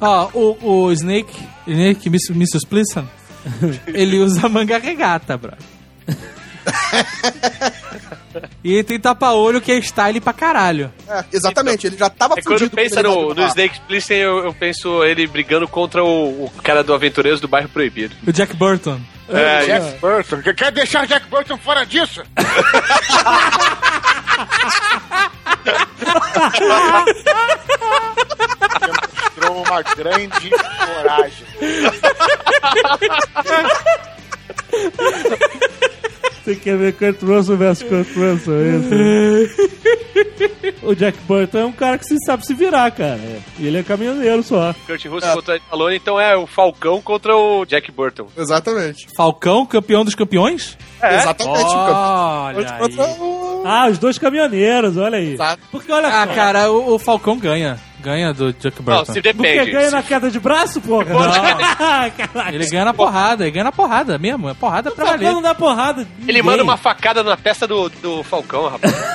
Ó, 0.00 0.28
o, 0.34 0.84
o 0.86 0.92
Snake, 0.92 1.34
Snake 1.66 2.08
Mrs. 2.08 2.66
Plisson, 2.68 3.06
ele 3.88 4.18
usa 4.18 4.48
manga 4.48 4.78
regata, 4.78 5.36
bro. 5.36 5.52
e 8.64 8.72
ele 8.74 8.84
tem 8.84 8.98
tapa-olho 8.98 9.60
que 9.60 9.70
é 9.72 9.76
style 9.80 10.20
pra 10.20 10.32
caralho. 10.32 10.92
É, 11.08 11.24
exatamente, 11.32 11.86
ele 11.86 11.96
já 11.96 12.08
tava 12.10 12.34
É 12.38 12.42
quando 12.42 12.58
fudido. 12.60 12.76
pensa 12.76 13.02
no, 13.02 13.34
no. 13.34 13.46
Snake 13.48 13.80
Plissken, 13.86 14.18
eu, 14.18 14.44
eu 14.44 14.52
penso 14.54 15.04
ele 15.04 15.26
brigando 15.26 15.66
contra 15.68 16.02
o, 16.04 16.44
o 16.46 16.50
cara 16.62 16.82
do 16.82 16.92
Aventureiros 16.94 17.40
do 17.40 17.48
Bairro 17.48 17.68
Proibido. 17.68 18.14
O 18.26 18.32
Jack 18.32 18.54
Burton. 18.56 19.00
É, 19.28 19.64
Jack 19.66 19.98
Burton. 20.00 20.42
Quer- 20.42 20.54
Quer 20.54 20.72
deixar 20.72 21.06
Jack 21.06 21.26
Burton 21.28 21.56
fora 21.58 21.84
disso? 21.86 22.22
Demonstrou 28.80 29.62
uma 29.64 29.82
grande 29.82 30.50
coragem. 30.50 31.46
Você 36.44 36.56
quer 36.56 36.76
ver 36.76 36.92
Kurt 36.92 37.22
Russell 37.22 37.56
versus 37.56 37.88
Kurt 37.88 38.06
Russell, 38.16 38.54
é 38.60 39.46
isso? 39.46 39.74
o 40.82 40.94
Jack 40.94 41.16
Burton 41.26 41.58
é 41.58 41.64
um 41.64 41.72
cara 41.72 41.96
que 41.96 42.04
se 42.04 42.16
sabe 42.26 42.44
se 42.44 42.52
virar, 42.52 42.90
cara. 42.90 43.18
Ele 43.58 43.78
é 43.78 43.82
caminhoneiro 43.82 44.42
só. 44.42 44.74
Kurt 44.86 45.06
Russell 45.06 45.32
contra 45.34 45.56
Stallone, 45.56 45.96
então 45.96 46.20
é 46.20 46.36
o 46.36 46.46
Falcão 46.46 47.00
contra 47.00 47.34
o 47.34 47.64
Jack 47.64 47.90
Burton. 47.90 48.26
Exatamente. 48.36 49.06
Falcão, 49.16 49.64
campeão 49.64 50.04
dos 50.04 50.14
campeões? 50.14 50.76
Exatamente. 51.02 51.64
Olha 51.64 52.90
o- 53.20 53.62
Ah, 53.66 53.88
os 53.90 53.96
dois 53.96 54.18
caminhoneiros, 54.18 54.98
olha 54.98 55.16
aí. 55.16 55.32
Exato. 55.32 55.62
Porque 55.72 55.90
olha 55.90 56.08
Ah, 56.08 56.26
só. 56.26 56.34
cara, 56.34 56.70
o, 56.70 56.94
o 56.94 56.98
Falcão 56.98 57.38
ganha. 57.38 57.78
Ganha 58.04 58.34
do 58.34 58.52
Jack 58.52 58.76
Não, 58.78 58.84
Burton. 58.84 59.12
se 59.12 59.22
Porque 59.22 59.32
depende. 59.32 59.70
ganha 59.72 59.88
Se- 59.88 59.94
na 59.96 60.02
queda 60.02 60.30
de 60.30 60.38
braço, 60.38 60.78
porra? 60.80 61.06
Caraca. 61.78 62.52
Ele 62.52 62.66
ganha 62.68 62.84
na 62.84 62.92
porrada, 62.92 63.44
ele 63.44 63.50
ganha 63.50 63.64
na 63.64 63.72
porrada 63.72 64.18
mesmo. 64.18 64.48
É 64.50 64.54
porrada 64.54 64.90
pra 64.90 65.04
valer. 65.06 65.32
Não 65.32 65.40
dá 65.40 65.54
porrada. 65.54 66.06
Ele 66.28 66.42
manda 66.42 66.62
uma 66.62 66.76
facada 66.76 67.22
na 67.22 67.36
testa 67.36 67.66
do, 67.66 67.88
do 67.88 68.22
Falcão, 68.22 68.68
rapaz. 68.68 68.94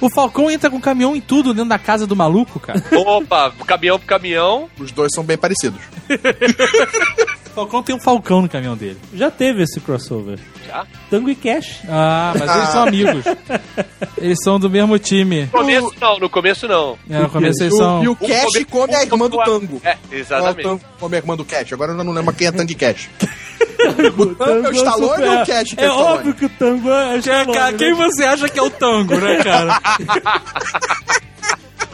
O 0.00 0.10
Falcão 0.10 0.50
entra 0.50 0.68
com 0.68 0.80
caminhão 0.80 1.14
em 1.14 1.20
tudo 1.20 1.54
dentro 1.54 1.68
da 1.68 1.78
casa 1.78 2.06
do 2.06 2.14
maluco, 2.16 2.58
cara. 2.60 2.82
Opa, 2.92 3.52
caminhão 3.66 3.98
pro 3.98 4.06
caminhão. 4.08 4.68
Os 4.78 4.90
dois 4.92 5.10
são 5.14 5.22
bem 5.24 5.38
parecidos. 5.38 5.80
O 7.50 7.54
Falcão 7.54 7.82
tem 7.82 7.94
um 7.94 8.00
Falcão 8.00 8.42
no 8.42 8.48
caminhão 8.48 8.76
dele. 8.76 8.96
Já 9.12 9.30
teve 9.30 9.62
esse 9.64 9.80
crossover. 9.80 10.38
Já? 10.66 10.86
Tango 11.10 11.28
e 11.30 11.34
Cash. 11.34 11.80
Ah, 11.88 12.32
mas 12.38 12.56
eles 12.56 12.68
são 12.68 12.82
amigos. 12.84 13.24
Eles 14.16 14.38
são 14.42 14.58
do 14.60 14.68
mesmo 14.68 14.98
time. 14.98 15.42
No 15.44 15.50
começo 15.50 15.92
não, 16.00 16.18
no 16.18 16.28
começo 16.30 16.68
não. 16.68 16.98
É, 17.08 17.20
no 17.20 17.30
começo 17.30 17.62
eles 17.62 17.72
O- 17.72 17.76
são. 17.78 18.04
e 18.04 18.08
o 18.08 18.14
Cash 18.16 18.44
come- 18.52 18.64
come 18.66 18.94
a 18.94 19.02
irmã 19.02 19.28
do 19.30 19.38
Tango. 19.38 19.80
É, 19.82 19.96
exatamente. 20.12 20.62
Tango 20.62 20.80
come 20.98 21.16
a 21.16 21.18
irmã 21.18 21.36
do 21.36 21.44
Cash. 21.44 21.72
Agora 21.72 21.92
eu 21.92 22.04
não 22.04 22.12
lembro 22.12 22.34
quem 22.34 22.46
é 22.46 22.52
Tango 22.52 22.70
e 22.70 22.74
Cash. 22.74 23.08
o 24.18 24.26
Tango 24.34 24.66
é 24.66 24.70
o 24.70 24.72
Stallone 24.72 25.12
super- 25.14 25.28
ou 25.28 25.42
o 25.42 25.46
Cash 25.46 25.74
que 25.74 25.80
é, 25.80 25.84
É 25.84 25.90
o 25.90 25.94
óbvio 25.96 26.34
que 26.34 26.44
o 26.44 26.48
Tango 26.50 26.90
é 26.90 26.92
o 26.92 27.12
É, 27.14 27.18
Stallone, 27.18 27.52
cara, 27.54 27.72
né? 27.72 27.78
quem 27.78 27.94
você 27.94 28.24
acha 28.24 28.48
que 28.48 28.58
é 28.58 28.62
o 28.62 28.70
tango, 28.70 29.14
né, 29.16 29.36
cara? 29.42 29.80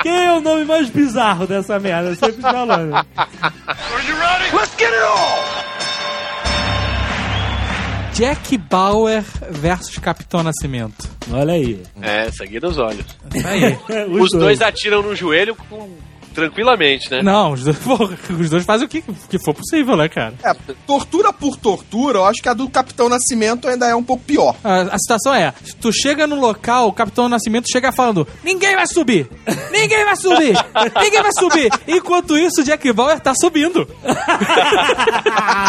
Quem 0.03 0.27
é 0.27 0.33
o 0.33 0.41
nome 0.41 0.65
mais 0.65 0.89
bizarro 0.91 1.47
dessa 1.47 1.79
merda? 1.79 2.15
Sempre 2.15 2.43
falando. 2.43 2.93
Jack 8.15 8.57
Bauer 8.57 9.23
versus 9.51 9.99
Capitão 9.99 10.43
Nascimento. 10.43 11.09
Olha 11.31 11.53
aí. 11.55 11.83
É, 12.01 12.31
sangue 12.31 12.59
nos 12.61 12.79
olhos. 12.79 13.05
Tá 13.43 13.49
aí. 13.51 13.79
Os 14.09 14.31
dois 14.31 14.63
atiram 14.63 15.03
no 15.03 15.15
joelho 15.15 15.55
com- 15.55 15.91
tranquilamente, 16.37 17.11
né? 17.11 17.23
Não, 17.23 17.53
os 17.53 17.65
dois, 17.65 17.77
porra, 17.81 18.17
os 18.39 18.51
dois 18.51 18.65
fazem 18.65 18.87
o 18.87 18.89
que, 18.89 19.03
que 19.03 19.39
for 19.45 19.55
possível, 19.55 19.97
né, 19.97 20.09
cara? 20.09 20.35
É, 20.45 20.55
tortura 20.87 21.33
por 21.33 21.57
tortura, 21.57 22.19
eu 22.19 22.25
acho 22.27 22.41
que 22.43 22.49
a 22.49 22.55
do 22.55 22.69
Capitão 22.69 23.09
Nascimento 23.09 23.67
ainda 23.67 23.87
é 23.87 23.95
um 23.95 24.05
pouco 24.05 24.23
pior. 24.23 24.55
A, 24.63 24.83
a 24.83 24.99
situação 24.99 25.35
é, 25.35 25.53
tu 25.81 25.91
chega 25.93 26.27
no 26.27 26.39
local, 26.39 26.89
o 26.89 26.93
Capitão 26.93 27.29
Nascimento 27.29 27.67
chega 27.73 27.91
falando, 27.91 28.29
ninguém 28.45 28.77
vai 28.77 28.87
subir! 28.87 29.29
Ninguém 29.73 30.05
vai 30.05 30.17
subir! 30.17 30.55
Ninguém 31.03 31.23
vai 31.23 31.33
subir! 31.33 31.71
Enquanto 31.89 32.37
isso, 32.39 32.61
o 32.61 32.65
Jack 32.65 32.93
Bauer 32.93 33.19
tá 33.19 33.33
subindo. 33.35 33.89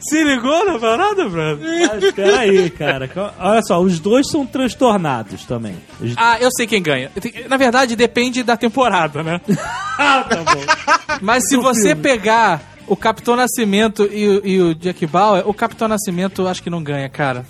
Se 0.00 0.22
ligou 0.24 0.64
na 0.66 0.78
parada, 0.78 1.28
Bruno? 1.28 1.58
Mas 1.88 2.02
espera 2.02 2.40
aí, 2.40 2.70
cara. 2.70 3.10
Olha 3.38 3.62
só, 3.62 3.80
os 3.80 3.98
dois 3.98 4.28
são 4.30 4.44
transtornados 4.44 5.44
também. 5.44 5.76
Os- 6.00 6.14
Ah, 6.16 6.38
eu 6.40 6.48
sei 6.56 6.66
quem 6.66 6.82
ganha. 6.82 7.10
Na 7.48 7.56
verdade, 7.56 7.96
depende 7.96 8.42
da 8.42 8.56
temporada, 8.56 9.22
né? 9.22 9.29
Ah, 10.02 10.24
tá 10.28 10.36
bom. 10.36 11.18
Mas 11.20 11.44
se 11.48 11.56
você 11.58 11.88
filme. 11.90 12.02
pegar 12.02 12.62
o 12.86 12.96
Capitão 12.96 13.36
Nascimento 13.36 14.08
e, 14.10 14.26
o- 14.28 14.46
e 14.46 14.60
o 14.62 14.74
Jack 14.74 15.06
Bauer, 15.06 15.46
o 15.46 15.52
Capitão 15.52 15.86
Nascimento 15.86 16.48
acho 16.48 16.62
que 16.62 16.70
não 16.70 16.82
ganha, 16.82 17.08
cara. 17.08 17.44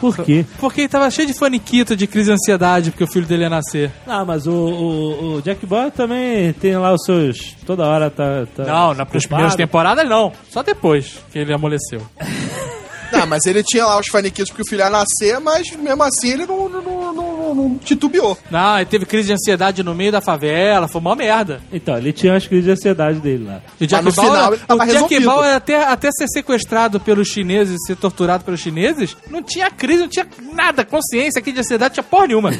Por 0.00 0.16
quê? 0.18 0.44
Porque 0.58 0.82
ele 0.82 0.88
tava 0.88 1.08
cheio 1.10 1.28
de 1.28 1.32
faniquito, 1.34 1.94
de 1.96 2.06
crise 2.08 2.26
de 2.26 2.32
ansiedade, 2.34 2.90
porque 2.90 3.04
o 3.04 3.06
filho 3.06 3.24
dele 3.26 3.44
ia 3.44 3.48
nascer. 3.48 3.92
Não, 4.06 4.26
mas 4.26 4.44
o, 4.46 4.52
o, 4.52 5.34
o 5.36 5.42
Jack 5.42 5.64
Bauer 5.64 5.92
também 5.92 6.52
tem 6.54 6.76
lá 6.76 6.92
os 6.92 7.04
seus. 7.04 7.54
Toda 7.64 7.86
hora 7.86 8.10
tá. 8.10 8.44
tá 8.56 8.64
Não, 8.64 8.92
nas 8.92 9.08
primeiras 9.08 9.54
temporadas 9.54 10.06
não. 10.08 10.32
Só 10.50 10.62
depois 10.64 11.20
que 11.32 11.38
ele 11.38 11.54
amoleceu. 11.54 12.02
Não, 13.18 13.26
mas 13.26 13.44
ele 13.46 13.62
tinha 13.62 13.86
lá 13.86 13.98
os 13.98 14.08
faniquitos 14.08 14.50
porque 14.50 14.62
o 14.62 14.68
filho 14.68 14.82
ia 14.82 14.90
nascer, 14.90 15.38
mas 15.40 15.70
mesmo 15.76 16.02
assim 16.02 16.32
ele 16.32 16.46
não, 16.46 16.68
não, 16.68 16.82
não, 16.82 17.12
não, 17.12 17.54
não 17.54 17.78
titubeou. 17.78 18.36
Não, 18.50 18.76
ele 18.76 18.86
teve 18.86 19.06
crise 19.06 19.28
de 19.28 19.32
ansiedade 19.34 19.82
no 19.82 19.94
meio 19.94 20.12
da 20.12 20.20
favela, 20.20 20.88
foi 20.88 21.00
uma 21.00 21.14
merda. 21.14 21.62
Então, 21.72 21.96
ele 21.96 22.12
tinha 22.12 22.34
as 22.34 22.46
crises 22.46 22.64
de 22.64 22.70
ansiedade 22.72 23.20
dele 23.20 23.44
lá. 23.44 23.60
O 23.80 23.86
Jack 23.86 24.04
no 24.04 24.12
Bauer, 24.12 24.58
final 24.58 24.78
tava 24.78 24.84
o 24.84 25.08
Jack. 25.08 25.24
Bauer 25.24 25.54
até, 25.54 25.84
até 25.84 26.10
ser 26.12 26.28
sequestrado 26.28 27.00
pelos 27.00 27.28
chineses, 27.28 27.78
ser 27.86 27.96
torturado 27.96 28.44
pelos 28.44 28.60
chineses, 28.60 29.16
não 29.30 29.42
tinha 29.42 29.70
crise, 29.70 30.02
não 30.02 30.08
tinha 30.08 30.26
nada, 30.52 30.84
consciência 30.84 31.38
aqui 31.38 31.52
de 31.52 31.60
ansiedade, 31.60 31.94
tinha 31.94 32.04
porra 32.04 32.26
nenhuma. 32.26 32.50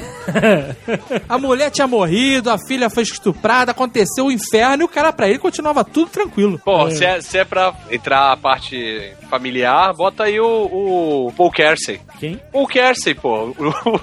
a 1.29 1.39
mulher 1.39 1.71
tinha 1.71 1.87
morrido, 1.87 2.51
a 2.51 2.59
filha 2.59 2.89
foi 2.91 3.03
estuprada, 3.03 3.73
aconteceu 3.73 4.27
o 4.27 4.33
inferno 4.33 4.83
e 4.83 4.87
o 4.87 4.89
cara 4.89 5.13
pra 5.13 5.29
ele 5.29 5.39
continuava 5.39 5.85
tudo 5.85 6.11
tranquilo. 6.11 6.61
Pô, 6.65 6.91
se 6.91 7.05
é, 7.05 7.21
se 7.21 7.39
é 7.39 7.45
pra 7.45 7.75
entrar 7.91 8.33
a 8.33 8.37
parte 8.37 9.13
familiar, 9.29 9.93
bota 9.95 10.25
aí 10.25 10.39
o, 10.41 10.44
o 10.47 11.33
Paul 11.37 11.51
Kersey. 11.51 12.01
Quem? 12.19 12.41
Paul 12.53 12.67
Kersey, 12.67 13.15
pô. 13.15 13.55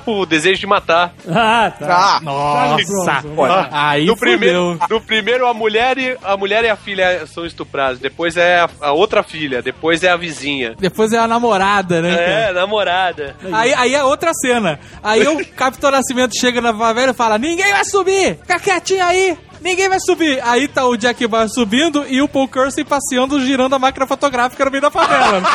O, 0.05 0.21
o 0.21 0.25
desejo 0.25 0.59
de 0.59 0.67
matar. 0.67 1.13
Ah, 1.27 1.71
tá. 1.77 2.17
Ah, 2.17 2.19
Nossa, 2.21 3.21
Pronto. 3.21 3.67
aí 3.71 4.05
no 4.05 4.15
primeiro, 4.17 4.77
no 4.89 5.01
primeiro 5.01 5.47
a 5.47 5.53
mulher 5.53 5.97
e 5.97 6.17
a 6.23 6.35
mulher 6.37 6.63
e 6.63 6.69
a 6.69 6.75
filha 6.75 7.25
são 7.27 7.45
estupradas. 7.45 7.99
Depois 7.99 8.37
é 8.37 8.59
a, 8.61 8.69
a 8.81 8.91
outra 8.91 9.23
filha. 9.23 9.61
Depois 9.61 10.03
é 10.03 10.09
a 10.09 10.17
vizinha. 10.17 10.75
Depois 10.79 11.13
é 11.13 11.17
a 11.17 11.27
namorada, 11.27 12.01
né? 12.01 12.15
cara? 12.15 12.31
É, 12.31 12.53
namorada. 12.53 13.35
Aí, 13.51 13.73
aí 13.73 13.95
é 13.95 14.03
outra 14.03 14.31
cena. 14.33 14.79
Aí 15.03 15.27
o 15.27 15.45
Capitão 15.55 15.91
Nascimento 15.91 16.37
chega 16.39 16.61
na 16.61 16.73
favela 16.73 17.11
e 17.11 17.15
fala: 17.15 17.37
Ninguém 17.37 17.71
vai 17.71 17.85
subir! 17.85 18.37
Fica 18.41 18.59
quietinho 18.59 19.03
aí! 19.05 19.37
Ninguém 19.61 19.87
vai 19.87 19.99
subir! 19.99 20.41
Aí 20.43 20.67
tá 20.67 20.85
o 20.85 20.97
Jack 20.97 21.25
Bauer 21.27 21.47
subindo 21.47 22.05
e 22.07 22.19
o 22.21 22.27
Paul 22.27 22.47
Kersey 22.47 22.83
passeando, 22.83 23.39
girando 23.45 23.75
a 23.75 23.79
máquina 23.79 24.07
fotográfica 24.07 24.65
no 24.65 24.71
meio 24.71 24.81
da 24.81 24.89
favela. 24.91 25.41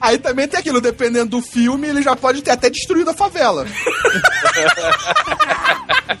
Aí 0.00 0.18
também 0.18 0.48
tem 0.48 0.58
aquilo, 0.58 0.80
dependendo 0.80 1.30
do 1.30 1.40
filme, 1.42 1.86
ele 1.86 2.02
já 2.02 2.16
pode 2.16 2.40
ter 2.42 2.50
até 2.52 2.70
destruído 2.70 3.10
a 3.10 3.14
favela. 3.14 3.66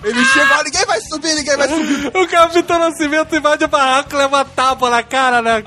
ele 0.04 0.24
chega 0.26 0.50
lá, 0.50 0.62
ninguém 0.62 0.84
vai 0.84 1.00
subir, 1.00 1.34
ninguém 1.34 1.56
vai 1.56 1.66
subir. 1.66 2.12
o 2.14 2.28
Capitão 2.28 2.78
Nascimento 2.78 3.34
invade 3.34 3.64
o 3.64 3.68
barraco 3.68 4.14
e 4.14 4.18
leva 4.18 4.36
uma 4.36 4.44
tapa 4.44 4.90
na 4.90 5.02
cara, 5.02 5.40
né? 5.40 5.62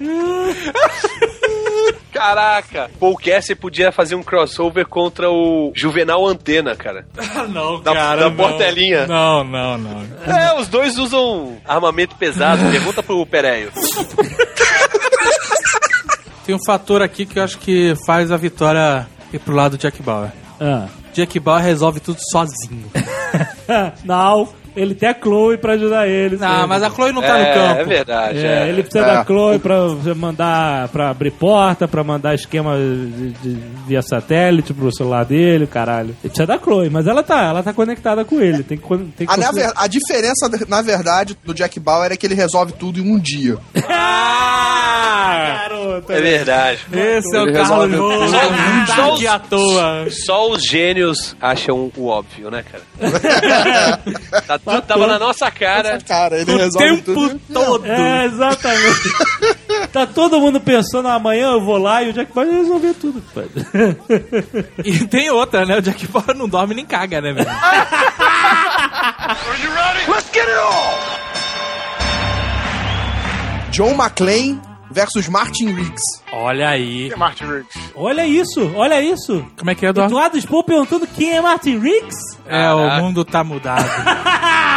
Caraca, 2.20 2.90
Paul 3.00 3.16
Kersey 3.16 3.54
podia 3.56 3.90
fazer 3.90 4.14
um 4.14 4.22
crossover 4.22 4.86
contra 4.86 5.30
o 5.30 5.72
Juvenal 5.74 6.26
Antena, 6.26 6.76
cara. 6.76 7.06
Ah, 7.40 7.44
não, 7.48 7.80
Da- 7.80 7.94
cara. 7.94 8.20
da 8.20 8.28
não. 8.28 8.36
portelinha. 8.36 9.06
Não, 9.06 9.42
não, 9.42 9.78
não. 9.78 10.02
É, 10.26 10.60
os 10.60 10.68
dois 10.68 10.98
usam 10.98 11.56
armamento 11.66 12.14
pesado. 12.16 12.62
Pergunta 12.70 13.02
pro 13.02 13.24
Pereio. 13.24 13.72
Tem 16.44 16.54
um 16.54 16.64
fator 16.66 17.00
aqui 17.02 17.24
que 17.24 17.38
eu 17.38 17.44
acho 17.44 17.56
que 17.58 17.94
faz 18.06 18.30
a 18.32 18.36
vitória 18.36 19.06
ir 19.32 19.38
pro 19.38 19.54
lado 19.54 19.76
do 19.76 19.80
Jack 19.80 20.02
Bauer. 20.02 20.30
Ah. 20.60 20.88
Jack 21.14 21.38
Bauer 21.40 21.62
resolve 21.62 22.00
tudo 22.00 22.18
sozinho. 22.30 22.90
Não, 24.04 24.48
ele 24.80 24.94
tem 24.94 25.08
a 25.08 25.14
Chloe 25.14 25.56
pra 25.58 25.74
ajudar 25.74 26.08
ele. 26.08 26.36
Ah, 26.40 26.48
sempre. 26.54 26.66
mas 26.66 26.82
a 26.82 26.90
Chloe 26.90 27.12
não 27.12 27.22
tá 27.22 27.34
no 27.38 27.44
é, 27.44 27.54
campo. 27.54 27.80
é 27.80 27.84
verdade. 27.84 28.38
É, 28.38 28.64
é. 28.64 28.68
ele 28.68 28.82
precisa 28.82 29.04
É. 29.04 29.14
da 29.14 29.24
Chloe 29.24 29.58
pra 29.58 29.76
mandar, 30.16 30.88
pra 30.88 31.10
abrir 31.10 31.30
porta, 31.32 31.86
pra 31.88 32.02
mandar 32.04 32.34
esquema 32.34 32.76
de, 32.76 33.30
de- 33.32 33.60
via 33.86 34.02
satélite 34.02 34.72
pro 34.74 34.94
celular 34.94 35.24
dele, 35.24 35.66
caralho. 35.66 36.10
Ele 36.10 36.16
precisa 36.30 36.46
da 36.46 36.58
Chloe, 36.58 36.90
mas 36.90 37.06
ela 37.06 37.22
tá, 37.22 37.42
ela 37.44 37.62
tá 37.62 37.72
conectada 37.72 38.24
com 38.24 38.40
ele. 38.40 38.62
Tem 38.62 38.78
que, 38.78 38.86
tem 38.88 39.26
que 39.26 39.32
A, 39.32 39.36
na 39.36 39.46
conseguir- 39.46 39.66
ver- 39.66 39.72
a 39.76 39.86
diferença, 39.86 40.50
na 40.68 40.82
verdade, 40.82 41.36
do 41.44 41.54
Jack 41.54 41.78
Bauer 41.80 42.12
é 42.12 42.16
que 42.16 42.26
ele 42.26 42.34
resolve 42.34 42.72
tudo 42.72 42.98
em 43.00 43.10
um 43.12 43.18
dia. 43.18 43.56
Ah! 44.42 45.66
Garota, 45.68 46.12
É 46.12 46.20
verdade. 46.20 46.80
Esse 46.92 47.36
é 47.36 47.40
o 47.42 47.52
Carlos 47.52 47.68
Só- 47.68 47.86
não 47.86 48.28
só 48.28 48.38
tá 48.96 49.08
os- 49.08 49.14
aqui 49.14 49.26
à 49.26 49.38
toa. 49.38 50.06
Só 50.10 50.50
os 50.50 50.62
gênios 50.62 51.36
acham 51.40 51.90
o 51.96 52.06
óbvio, 52.06 52.50
né, 52.50 52.64
cara? 52.70 52.82
tá, 54.46 54.58
tudo, 54.76 54.82
tava 54.86 55.06
na 55.06 55.18
nossa 55.18 55.50
cara. 55.50 55.98
Cara, 56.06 56.38
ele 56.40 56.52
O 56.52 56.56
resolve 56.56 56.88
tempo 56.88 57.14
tudo. 57.14 57.40
todo. 57.52 57.86
É, 57.86 58.24
exatamente. 58.26 59.10
tá 59.92 60.06
todo 60.06 60.40
mundo 60.40 60.60
pensando, 60.60 61.08
amanhã 61.08 61.52
eu 61.52 61.60
vou 61.64 61.78
lá 61.78 62.02
e 62.02 62.10
o 62.10 62.12
Jack 62.12 62.32
vai 62.34 62.48
resolver 62.48 62.94
tudo. 62.94 63.22
E 64.84 65.06
tem 65.06 65.30
outra, 65.30 65.64
né? 65.64 65.78
O 65.78 65.82
Jack 65.82 66.06
Bauer 66.08 66.36
não 66.36 66.48
dorme 66.48 66.74
nem 66.74 66.84
caga, 66.86 67.20
né, 67.20 67.32
velho? 67.32 67.50
John 73.70 73.94
McClane 73.94 74.60
versus 74.90 75.28
Martin 75.28 75.72
Riggs. 75.74 76.02
Olha 76.32 76.68
aí. 76.70 77.08
E 77.08 77.16
Martin 77.16 77.44
Riggs. 77.44 77.78
olha 77.94 78.26
isso, 78.26 78.72
olha 78.74 79.00
isso. 79.00 79.44
Como 79.58 79.70
é 79.70 79.74
que 79.74 79.86
é, 79.86 79.90
Eduardo? 79.90 80.12
Eduardo 80.14 80.38
Spoh 80.38 80.62
perguntando 80.64 81.06
quem 81.06 81.32
é 81.36 81.40
Martin 81.40 81.78
Riggs? 81.78 82.16
É, 82.46 82.72
o 82.72 82.90
mundo 83.02 83.24
tá 83.24 83.42
mudado. 83.44 83.84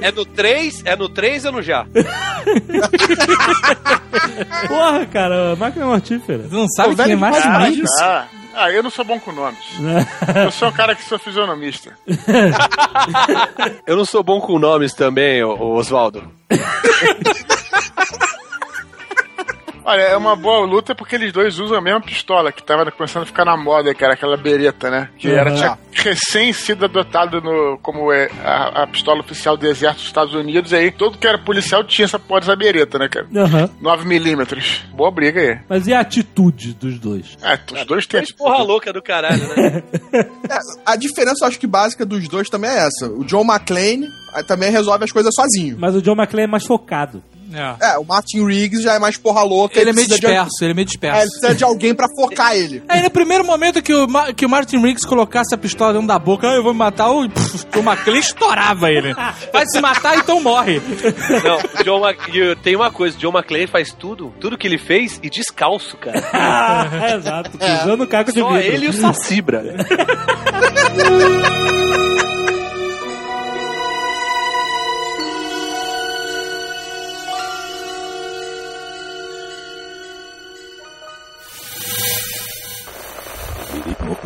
É 0.00 0.12
no 0.12 0.24
3? 0.24 0.82
É 0.84 0.94
no 0.94 1.08
3 1.08 1.46
ou 1.46 1.52
no 1.52 1.60
já? 1.62 1.84
Porra, 4.68 5.06
cara, 5.06 5.56
máquina 5.56 5.86
mortífera. 5.86 6.44
Tu 6.48 6.54
não 6.54 6.68
sabe 6.68 6.94
Pô, 6.94 7.02
quem 7.02 7.12
é 7.12 7.16
Martin 7.16 7.48
Ah, 7.48 7.58
Riggs? 7.58 7.90
ah, 8.02 8.26
ah, 8.54 8.70
eu 8.70 8.80
não 8.82 8.90
sou 8.90 9.04
bom 9.04 9.18
com 9.18 9.32
nomes. 9.32 9.58
Eu 10.44 10.50
sou 10.52 10.68
um 10.68 10.72
cara 10.72 10.94
que 10.94 11.02
sou 11.02 11.18
fisionomista. 11.18 11.92
Eu 13.86 13.96
não 13.96 14.04
sou 14.04 14.22
bom 14.22 14.40
com 14.40 14.58
nomes 14.58 14.94
também, 14.94 15.42
Oswaldo. 15.42 16.22
Olha, 19.88 20.02
é 20.02 20.16
uma 20.18 20.36
boa 20.36 20.66
luta 20.66 20.94
porque 20.94 21.14
eles 21.14 21.32
dois 21.32 21.58
usam 21.58 21.78
a 21.78 21.80
mesma 21.80 22.02
pistola, 22.02 22.52
que 22.52 22.62
tava 22.62 22.90
começando 22.92 23.22
a 23.22 23.26
ficar 23.26 23.46
na 23.46 23.56
moda, 23.56 23.94
que 23.94 24.04
era 24.04 24.12
aquela 24.12 24.36
bereta, 24.36 24.90
né? 24.90 25.08
Que 25.16 25.30
era, 25.30 25.48
Uhum. 25.50 25.56
tinha 25.56 25.78
recém 25.94 26.52
sido 26.52 26.84
adotada 26.84 27.40
no, 27.40 27.78
como 27.82 28.12
é, 28.12 28.28
a, 28.44 28.82
a 28.82 28.86
pistola 28.86 29.20
oficial 29.20 29.56
do 29.56 29.66
exército 29.66 30.00
dos 30.00 30.08
Estados 30.08 30.34
Unidos, 30.34 30.72
e 30.72 30.76
aí 30.76 30.90
todo 30.90 31.16
que 31.16 31.26
era 31.26 31.38
policial 31.38 31.82
tinha 31.84 32.04
essa 32.04 32.18
porra 32.18 32.40
dessa 32.40 32.54
bereta, 32.54 32.98
né, 32.98 33.08
cara? 33.08 33.26
Aham. 33.34 33.70
9mm. 33.82 34.82
Boa 34.92 35.10
briga 35.10 35.40
aí. 35.40 35.58
Mas 35.66 35.86
e 35.86 35.94
a 35.94 36.00
atitude 36.00 36.74
dos 36.74 36.98
dois? 36.98 37.38
É, 37.42 37.58
os 37.72 37.86
dois 37.86 38.06
têm. 38.06 38.20
Mas 38.20 38.30
porra 38.32 38.62
louca 38.62 38.92
do 38.92 39.00
caralho, 39.00 39.48
né? 39.56 39.82
É, 40.50 40.58
a 40.86 40.96
diferença, 40.96 41.44
eu 41.44 41.48
acho 41.48 41.58
que 41.58 41.66
básica 41.66 42.04
dos 42.06 42.26
dois 42.26 42.48
também 42.48 42.70
é 42.70 42.86
essa. 42.86 43.06
O 43.10 43.22
John 43.24 43.44
McClane 43.44 44.06
ah, 44.27 44.27
também 44.46 44.70
resolve 44.70 45.04
as 45.04 45.10
coisas 45.12 45.34
sozinho. 45.34 45.76
Mas 45.78 45.94
o 45.94 46.02
John 46.02 46.12
McClane 46.14 46.44
é 46.44 46.50
mais 46.50 46.64
focado. 46.64 47.22
É. 47.50 47.92
É, 47.92 47.98
o 47.98 48.04
Martin 48.04 48.44
Riggs 48.44 48.82
já 48.82 48.92
é 48.92 48.98
mais 48.98 49.16
porra 49.16 49.42
louca. 49.42 49.80
Ele 49.80 49.88
é 49.88 49.92
meio 49.94 50.06
precisa 50.06 50.20
de- 50.20 50.26
disperso, 50.26 50.50
ele 50.62 50.70
é 50.72 50.74
meio 50.74 50.84
É, 50.84 50.86
disperso. 50.86 51.20
ele 51.22 51.30
precisa 51.30 51.54
de 51.54 51.64
alguém 51.64 51.94
pra 51.94 52.06
focar 52.14 52.54
ele. 52.54 52.82
Aí 52.86 53.00
no 53.00 53.08
primeiro 53.10 53.42
momento 53.42 53.80
que 53.80 53.94
o, 53.94 54.06
Ma- 54.06 54.34
que 54.34 54.44
o 54.44 54.48
Martin 54.50 54.76
Riggs 54.82 55.06
colocasse 55.08 55.54
a 55.54 55.58
pistola 55.58 55.94
dentro 55.94 56.08
da 56.08 56.18
boca, 56.18 56.46
ah, 56.46 56.54
eu 56.56 56.62
vou 56.62 56.74
me 56.74 56.78
matar, 56.78 57.08
o, 57.10 57.22
o 57.24 57.78
McClane 57.78 58.18
estourava 58.20 58.90
ele. 58.90 59.14
Vai 59.50 59.64
se 59.66 59.80
matar, 59.80 60.18
então 60.18 60.42
morre. 60.42 60.78
Não, 61.42 61.56
o 61.80 61.84
John 61.84 62.06
Mc... 62.06 62.18
e 62.36 62.54
tem 62.56 62.76
uma 62.76 62.90
coisa, 62.90 63.16
o 63.16 63.20
John 63.20 63.30
McClane 63.32 63.66
faz 63.66 63.94
tudo, 63.94 64.30
tudo 64.38 64.58
que 64.58 64.66
ele 64.66 64.76
fez 64.76 65.18
e 65.22 65.30
descalço, 65.30 65.96
cara. 65.96 66.22
Ah, 66.34 66.86
exato, 67.16 67.52
pisando 67.56 68.06
caco 68.06 68.30
de 68.30 68.40
Só 68.40 68.50
vidro. 68.52 68.66
ele 68.74 68.84
e 68.84 68.88
o 68.90 68.92
Saci, 68.92 69.38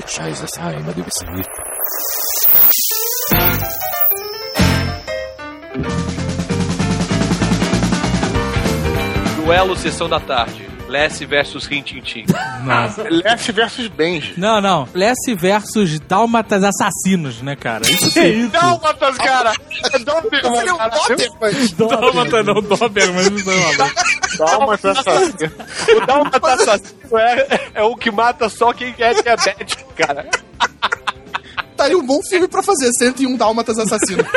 brother. 0.02 0.08
Liebnoke 0.08 0.08
Scheiße 0.08 0.46
sein, 0.48 0.84
du 0.84 1.02
bist 1.02 1.24
nicht. 1.32 1.50
Duelo 9.36 9.74
Sessão 9.74 10.08
da 10.08 10.20
Tarde. 10.20 10.71
Lessie 10.92 11.24
versus 11.24 11.64
Rintintin. 11.64 12.26
Nossa. 12.64 13.02
Lessie 13.08 13.52
versus 13.52 13.88
Benji. 13.88 14.34
Não, 14.36 14.60
não. 14.60 14.86
Lessie 14.92 15.34
versus 15.34 15.98
Dálmatas 16.00 16.62
Assassinos, 16.62 17.40
né, 17.40 17.56
cara? 17.56 17.82
Isso 17.90 18.10
sim. 18.10 18.48
Dálmatas, 18.52 19.16
cara! 19.16 19.52
Seria 19.90 19.98
um 19.98 20.04
Doberman. 20.04 20.66
Dálmata 21.76 22.42
não, 22.42 22.62
Doberman. 22.62 23.30
Não, 23.30 23.72
não. 23.78 23.90
Dálmata 24.36 24.90
assassino. 24.90 25.52
O 25.96 26.06
Dálmata 26.06 26.52
assassino 26.52 27.18
é, 27.18 27.60
é 27.74 27.82
o 27.82 27.96
que 27.96 28.10
mata 28.10 28.50
só 28.50 28.74
quem 28.74 28.94
é 28.98 29.14
diabético, 29.14 29.94
cara. 29.94 30.28
Aí 31.82 31.94
um 31.96 32.04
bom 32.06 32.20
filme 32.22 32.46
pra 32.48 32.62
fazer, 32.62 32.90
101 32.92 33.36
Dálmatas 33.36 33.78
Assassino. 33.78 34.24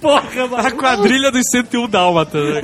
Porra, 0.00 0.22
A 0.66 0.70
quadrilha 0.70 1.30
dos 1.30 1.42
101 1.50 1.88
Dálmatas. 1.88 2.42
né. 2.54 2.60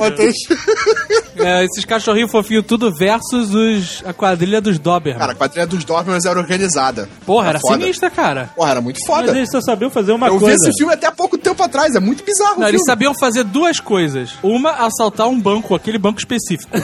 É, 1.39 1.65
esses 1.65 1.85
cachorrinhos 1.85 2.31
fofinhos 2.31 2.65
tudo 2.67 2.91
versus 2.95 3.55
os, 3.55 4.03
a 4.07 4.13
quadrilha 4.15 4.61
dos 4.61 4.79
Doberman. 4.79 5.19
Cara, 5.19 5.33
a 5.33 5.35
quadrilha 5.35 5.67
dos 5.67 5.85
Dobermans 5.85 6.25
era 6.25 6.39
organizada. 6.39 7.09
Porra, 7.27 7.51
era 7.51 7.61
foda. 7.61 7.81
sinistra, 7.81 8.09
cara. 8.11 8.51
Porra, 8.57 8.71
era 8.71 8.81
muito 8.81 8.99
Mas 9.01 9.07
foda. 9.07 9.31
eles 9.37 9.51
só 9.51 9.61
sabiam 9.61 9.91
fazer 9.91 10.13
uma 10.13 10.29
Eu 10.29 10.35
vi 10.35 10.41
coisa. 10.47 10.57
esse 10.69 10.79
filme 10.79 10.95
até 10.95 11.07
há 11.09 11.13
pouco 11.13 11.37
tempo 11.37 11.63
atrás, 11.63 11.95
é 11.95 12.01
muito 12.01 12.25
bizarro 12.25 12.57
o 12.57 12.61
Não, 12.61 12.69
eles 12.69 12.83
sabiam 12.87 13.13
fazer 13.15 13.45
duas 13.45 13.79
coisas. 13.81 14.33
Uma, 14.43 14.71
assaltar 14.87 15.29
um 15.29 15.39
banco, 15.39 15.75
aquele 15.75 15.99
banco 15.99 16.19
específico. 16.19 16.71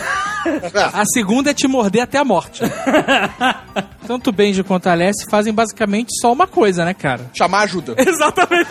A 0.92 1.05
segunda 1.07 1.50
é 1.50 1.55
te 1.55 1.66
morder 1.68 2.03
até 2.03 2.18
a 2.18 2.24
morte. 2.24 2.62
Tanto 4.07 4.30
o 4.30 4.32
Benji 4.32 4.62
quanto 4.62 4.88
a 4.88 4.92
Alessi 4.92 5.28
fazem 5.30 5.53
basicamente 5.53 6.11
só 6.20 6.32
uma 6.32 6.46
coisa, 6.46 6.84
né, 6.84 6.94
cara? 6.94 7.30
Chamar 7.34 7.62
ajuda. 7.62 7.94
Exatamente. 8.00 8.68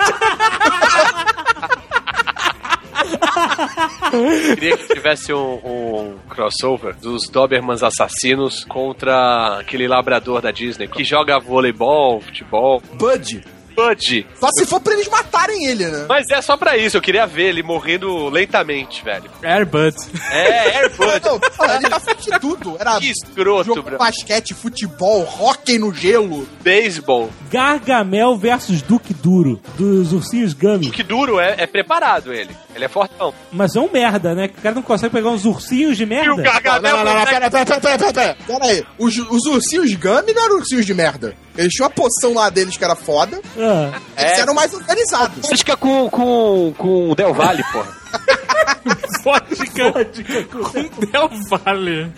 Queria 4.55 4.77
que 4.77 4.93
tivesse 4.93 5.33
um, 5.33 5.53
um 5.63 6.17
crossover 6.29 6.95
dos 6.95 7.29
Dobermans 7.29 7.81
assassinos 7.83 8.65
contra 8.65 9.59
aquele 9.59 9.87
labrador 9.87 10.41
da 10.41 10.51
Disney 10.51 10.87
que 10.87 11.03
joga 11.03 11.39
voleibol, 11.39 12.21
futebol. 12.21 12.81
Bud. 12.93 13.41
Bud. 13.75 14.25
Só 14.39 14.47
se 14.57 14.65
for 14.65 14.79
pra 14.79 14.93
eles 14.93 15.07
matarem 15.07 15.65
ele, 15.65 15.85
né? 15.87 16.05
Mas 16.07 16.29
é 16.29 16.41
só 16.41 16.57
pra 16.57 16.77
isso, 16.77 16.97
eu 16.97 17.01
queria 17.01 17.25
ver 17.25 17.49
ele 17.49 17.63
morrendo 17.63 18.29
lentamente, 18.29 19.03
velho. 19.03 19.29
Airbud. 19.43 19.95
É, 20.31 20.77
Airbud. 20.81 21.21
Não, 21.25 21.39
olha, 21.59 21.75
ele 21.77 21.87
de 22.21 22.39
tudo. 22.39 22.77
Era 22.79 22.99
Que 22.99 23.11
escroto, 23.11 23.63
jogo 23.65 23.81
bro. 23.81 23.91
de 23.91 23.97
basquete, 23.97 24.53
futebol, 24.53 25.27
hóquei 25.39 25.77
no 25.79 25.93
gelo. 25.93 26.47
Beisebol. 26.61 27.29
Gargamel 27.49 28.37
versus 28.37 28.81
Duque 28.81 29.13
Duro, 29.13 29.59
dos 29.77 30.13
ursinhos 30.13 30.53
Gummy. 30.53 30.91
Que 30.91 31.03
duro 31.03 31.39
é, 31.39 31.55
é 31.57 31.67
preparado 31.67 32.33
ele. 32.33 32.55
Ele 32.75 32.85
é 32.85 32.87
fortão. 32.87 33.33
Mas 33.51 33.75
é 33.75 33.79
um 33.79 33.91
merda, 33.91 34.33
né? 34.33 34.45
O 34.57 34.61
cara 34.61 34.75
não 34.75 34.81
consegue 34.81 35.13
pegar 35.13 35.29
uns 35.29 35.45
ursinhos 35.45 35.97
de 35.97 36.03
E 36.03 36.05
o 36.05 36.09
merda. 36.09 36.35
Não, 36.35 36.43
Gargamel 36.43 36.97
não, 36.97 37.03
não, 37.05 37.13
não, 37.13 37.19
consegue- 37.21 37.39
pera, 37.39 37.51
pera, 37.51 37.65
pera, 37.65 37.81
pera, 37.81 37.97
pera, 37.97 38.13
pera. 38.13 38.37
Pera 38.47 38.65
aí. 38.65 38.85
Os, 38.97 39.17
os 39.17 39.45
ursinhos 39.45 39.93
Gummy 39.95 40.33
não 40.33 40.45
eram 40.45 40.55
ursinhos 40.57 40.85
de 40.85 40.93
merda. 40.93 41.35
Eles 41.57 41.73
tinham 41.73 41.87
a 41.87 41.89
poção 41.89 42.33
lá 42.33 42.49
deles 42.49 42.77
que 42.77 42.83
era 42.83 42.95
foda. 42.95 43.39
Ah, 43.57 43.91
Eles 44.17 44.37
É. 44.37 44.41
eram 44.41 44.53
mais 44.53 44.73
organizados. 44.73 45.49
Vodka 45.49 45.75
com, 45.75 46.09
com, 46.09 46.73
com 46.77 47.09
o 47.11 47.15
Del 47.15 47.33
Valle, 47.33 47.63
porra. 47.71 48.01
Vodka 49.23 49.91
vodka 49.91 50.43
com- 50.45 50.63
com 50.63 51.05
Del 51.05 51.29
Valle. 51.49 52.11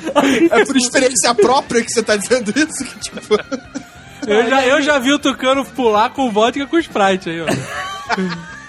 É 0.52 0.66
por 0.66 0.78
experiência 0.78 1.34
própria 1.36 1.84
que 1.84 1.92
você 1.92 2.02
tá 2.04 2.16
dizendo 2.16 2.54
isso? 2.58 2.86
Que, 2.86 3.00
tipo, 3.00 3.36
Eu 4.28 4.50
já, 4.50 4.66
eu 4.68 4.82
já 4.82 5.00
vi 5.00 5.12
o 5.12 5.20
Tucano 5.20 5.66
pular 5.66 6.12
com 6.12 6.32
vodka 6.32 6.66
com 6.68 6.78
Sprite 6.80 7.30
aí, 7.30 7.42
ó. 7.42 7.46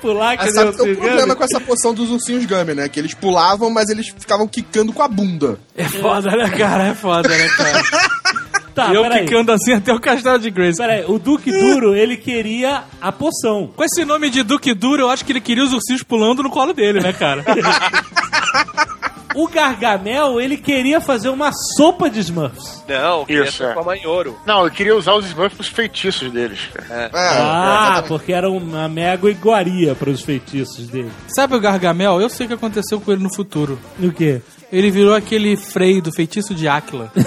pular 0.00 0.36
que 0.36 0.46
que 0.46 0.52
tem 0.52 0.92
um 0.92 0.96
problema 0.96 1.36
com 1.36 1.44
essa 1.44 1.60
poção 1.60 1.94
dos 1.94 2.10
ursinhos 2.10 2.44
Gummy, 2.46 2.74
né? 2.74 2.88
Que 2.88 2.98
eles 2.98 3.14
pulavam, 3.14 3.70
mas 3.70 3.88
eles 3.88 4.08
ficavam 4.08 4.46
quicando 4.48 4.92
com 4.92 5.02
a 5.02 5.08
bunda. 5.08 5.58
É 5.76 5.84
foda, 5.84 6.30
né, 6.30 6.50
cara? 6.50 6.88
É 6.88 6.94
foda, 6.94 7.28
né, 7.28 7.48
cara? 7.48 7.82
Tá, 8.72 8.94
eu 8.94 9.02
peraí. 9.02 9.26
ficando 9.26 9.50
assim 9.50 9.72
até 9.72 9.92
o 9.92 10.00
castelo 10.00 10.38
de 10.38 10.48
Grace. 10.48 10.78
Peraí, 10.78 11.04
o 11.06 11.18
Duque 11.18 11.50
Duro, 11.50 11.92
ele 11.94 12.16
queria 12.16 12.84
a 13.02 13.10
poção. 13.10 13.68
Com 13.74 13.82
esse 13.82 14.04
nome 14.04 14.30
de 14.30 14.44
Duque 14.44 14.72
Duro, 14.72 15.02
eu 15.02 15.10
acho 15.10 15.24
que 15.24 15.32
ele 15.32 15.40
queria 15.40 15.64
os 15.64 15.72
ursinhos 15.72 16.04
pulando 16.04 16.40
no 16.40 16.50
colo 16.50 16.72
dele, 16.72 17.00
né, 17.00 17.12
cara? 17.12 17.44
O 19.34 19.46
Gargamel, 19.48 20.40
ele 20.40 20.56
queria 20.56 21.00
fazer 21.00 21.28
uma 21.28 21.50
sopa 21.76 22.10
de 22.10 22.20
Smurfs. 22.20 22.82
Não, 22.88 23.24
queria 23.24 23.44
Isso, 23.44 23.62
é. 23.62 23.66
transformar 23.66 23.96
em 23.96 24.06
ouro. 24.06 24.36
Não, 24.46 24.64
eu 24.64 24.70
queria 24.70 24.96
usar 24.96 25.14
os 25.14 25.26
Smurfs 25.26 25.54
pros 25.56 25.68
feitiços 25.68 26.30
deles. 26.32 26.58
cara. 26.72 26.86
É, 27.04 27.10
Ah, 27.12 27.82
exatamente. 27.92 28.08
porque 28.08 28.32
era 28.32 28.50
uma 28.50 28.88
mega 28.88 29.28
iguaria 29.30 29.94
para 29.94 30.10
os 30.10 30.22
feitiços 30.22 30.88
dele. 30.88 31.10
Sabe 31.28 31.54
o 31.54 31.60
Gargamel? 31.60 32.20
Eu 32.20 32.28
sei 32.28 32.46
o 32.46 32.48
que 32.48 32.54
aconteceu 32.54 33.00
com 33.00 33.12
ele 33.12 33.22
no 33.22 33.34
futuro. 33.34 33.78
O 34.02 34.10
quê? 34.12 34.40
Ele 34.72 34.90
virou 34.90 35.14
aquele 35.14 35.56
Frei 35.56 36.00
do 36.00 36.12
feitiço 36.12 36.54
de 36.54 36.66
Áquila. 36.68 37.12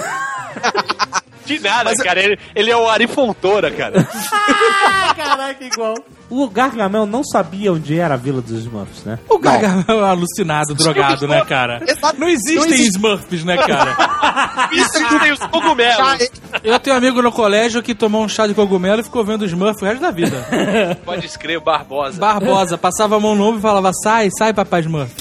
De 1.46 1.58
nada, 1.60 1.92
cara. 1.96 2.22
Ele, 2.22 2.38
ele 2.54 2.70
é 2.70 2.76
o 2.76 2.88
Ari 2.88 3.06
Fontoura, 3.06 3.70
cara. 3.70 4.02
Caraca, 5.14 5.62
igual. 5.64 5.94
O 6.30 6.48
Gargamel 6.48 7.06
não 7.06 7.22
sabia 7.22 7.72
onde 7.72 7.98
era 7.98 8.14
a 8.14 8.16
Vila 8.16 8.40
dos 8.40 8.50
Smurfs, 8.64 9.04
né? 9.04 9.18
O 9.28 9.38
Gargamel 9.38 10.04
é 10.04 10.08
alucinado, 10.08 10.74
drogado, 10.76 11.28
né, 11.28 11.44
cara? 11.44 11.82
Exato. 11.86 12.18
Não 12.18 12.28
existem 12.28 12.56
Não 12.56 12.64
existe. 12.66 12.90
Smurfs, 12.96 13.44
né, 13.44 13.56
cara? 13.58 13.96
Isso 14.72 15.18
tem 15.20 15.32
os 15.32 15.38
cogumelos. 15.40 16.20
E- 16.22 16.30
Eu 16.64 16.78
tenho 16.80 16.94
um 16.94 16.98
amigo 16.98 17.20
no 17.22 17.30
colégio 17.30 17.82
que 17.82 17.94
tomou 17.94 18.24
um 18.24 18.28
chá 18.28 18.46
de 18.46 18.54
cogumelo 18.54 19.00
e 19.00 19.04
ficou 19.04 19.22
vendo 19.24 19.44
Smurf 19.44 19.82
o 19.82 19.86
resto 19.86 20.00
da 20.00 20.10
vida. 20.10 20.46
Pode 21.04 21.26
escrever 21.26 21.60
Barbosa. 21.60 22.18
Barbosa, 22.18 22.78
passava 22.78 23.16
a 23.16 23.20
mão 23.20 23.34
no 23.36 23.44
ombro 23.44 23.58
e 23.58 23.62
falava, 23.62 23.92
sai, 24.02 24.28
sai, 24.36 24.52
papai 24.54 24.80
Smurf. 24.80 25.12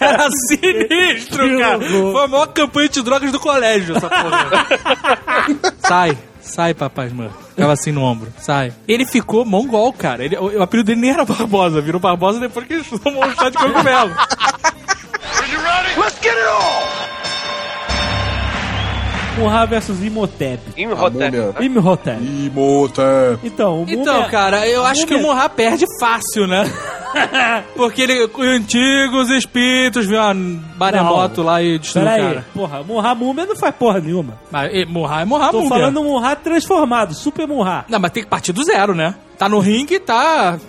Era 0.00 0.28
sinistro, 0.48 1.58
cara. 1.58 1.80
Foi 1.80 2.24
a 2.24 2.28
maior 2.28 2.46
campanha 2.48 2.88
de 2.88 3.02
drogas 3.02 3.30
do 3.32 3.38
colégio, 3.40 3.96
essa 3.96 4.08
porra. 4.10 4.66
sai, 5.80 6.18
sai, 6.48 6.74
papai 6.74 7.06
Smurf. 7.08 7.32
Ficava 7.50 7.72
assim 7.72 7.92
no 7.92 8.02
ombro, 8.02 8.32
sai. 8.38 8.72
Ele 8.86 9.04
ficou 9.04 9.44
mongol, 9.44 9.92
cara. 9.92 10.24
Ele, 10.24 10.36
o, 10.36 10.58
o 10.58 10.62
apelido 10.62 10.86
dele 10.88 11.00
nem 11.00 11.10
era 11.10 11.24
Barbosa, 11.24 11.80
virou 11.80 12.00
Barbosa 12.00 12.40
depois 12.40 12.66
que 12.66 12.74
ele 12.74 12.84
tomou 12.84 13.24
um 13.24 13.34
chá 13.34 13.48
de 13.50 13.56
cogumelo. 13.58 14.12
Murra 19.38 19.66
versus 19.66 20.02
Imhotep. 20.02 20.60
Imhotep. 20.76 21.64
Imhotep. 21.64 22.18
Imhotep. 22.24 23.38
Então, 23.46 23.82
o 23.84 23.86
Então, 23.88 24.14
Múmia- 24.14 24.28
cara, 24.30 24.66
eu 24.66 24.84
acho 24.84 25.06
que 25.06 25.14
o 25.14 25.18
Múmia- 25.18 25.32
Murra 25.34 25.48
perde 25.48 25.84
fácil, 26.00 26.46
né? 26.48 26.64
Porque 27.76 28.02
ele, 28.02 28.24
os 28.24 28.46
antigos 28.46 29.30
espíritos, 29.30 30.06
viu 30.06 30.18
uma 30.20 30.34
maremoto 30.34 31.42
lá 31.42 31.62
e 31.62 31.78
destruiu 31.78 32.06
o 32.06 32.10
Peraí, 32.10 32.28
cara. 32.28 32.46
porra, 32.54 32.82
Murra 32.82 33.14
Múmia 33.14 33.46
não 33.46 33.56
faz 33.56 33.74
porra 33.74 34.00
nenhuma. 34.00 34.38
Mas 34.50 34.72
e, 34.72 34.84
Murra 34.86 35.22
é 35.22 35.24
Murra 35.24 35.50
Tô 35.50 35.58
Múmia. 35.60 35.68
falando 35.70 36.02
Murra 36.02 36.36
transformado, 36.36 37.14
Super 37.14 37.46
Murra. 37.46 37.84
Não, 37.88 37.98
mas 37.98 38.10
tem 38.10 38.22
que 38.22 38.28
partir 38.28 38.52
do 38.52 38.62
zero, 38.64 38.94
né? 38.94 39.14
Tá 39.36 39.48
no 39.48 39.58
ringue, 39.58 39.98
tá. 39.98 40.58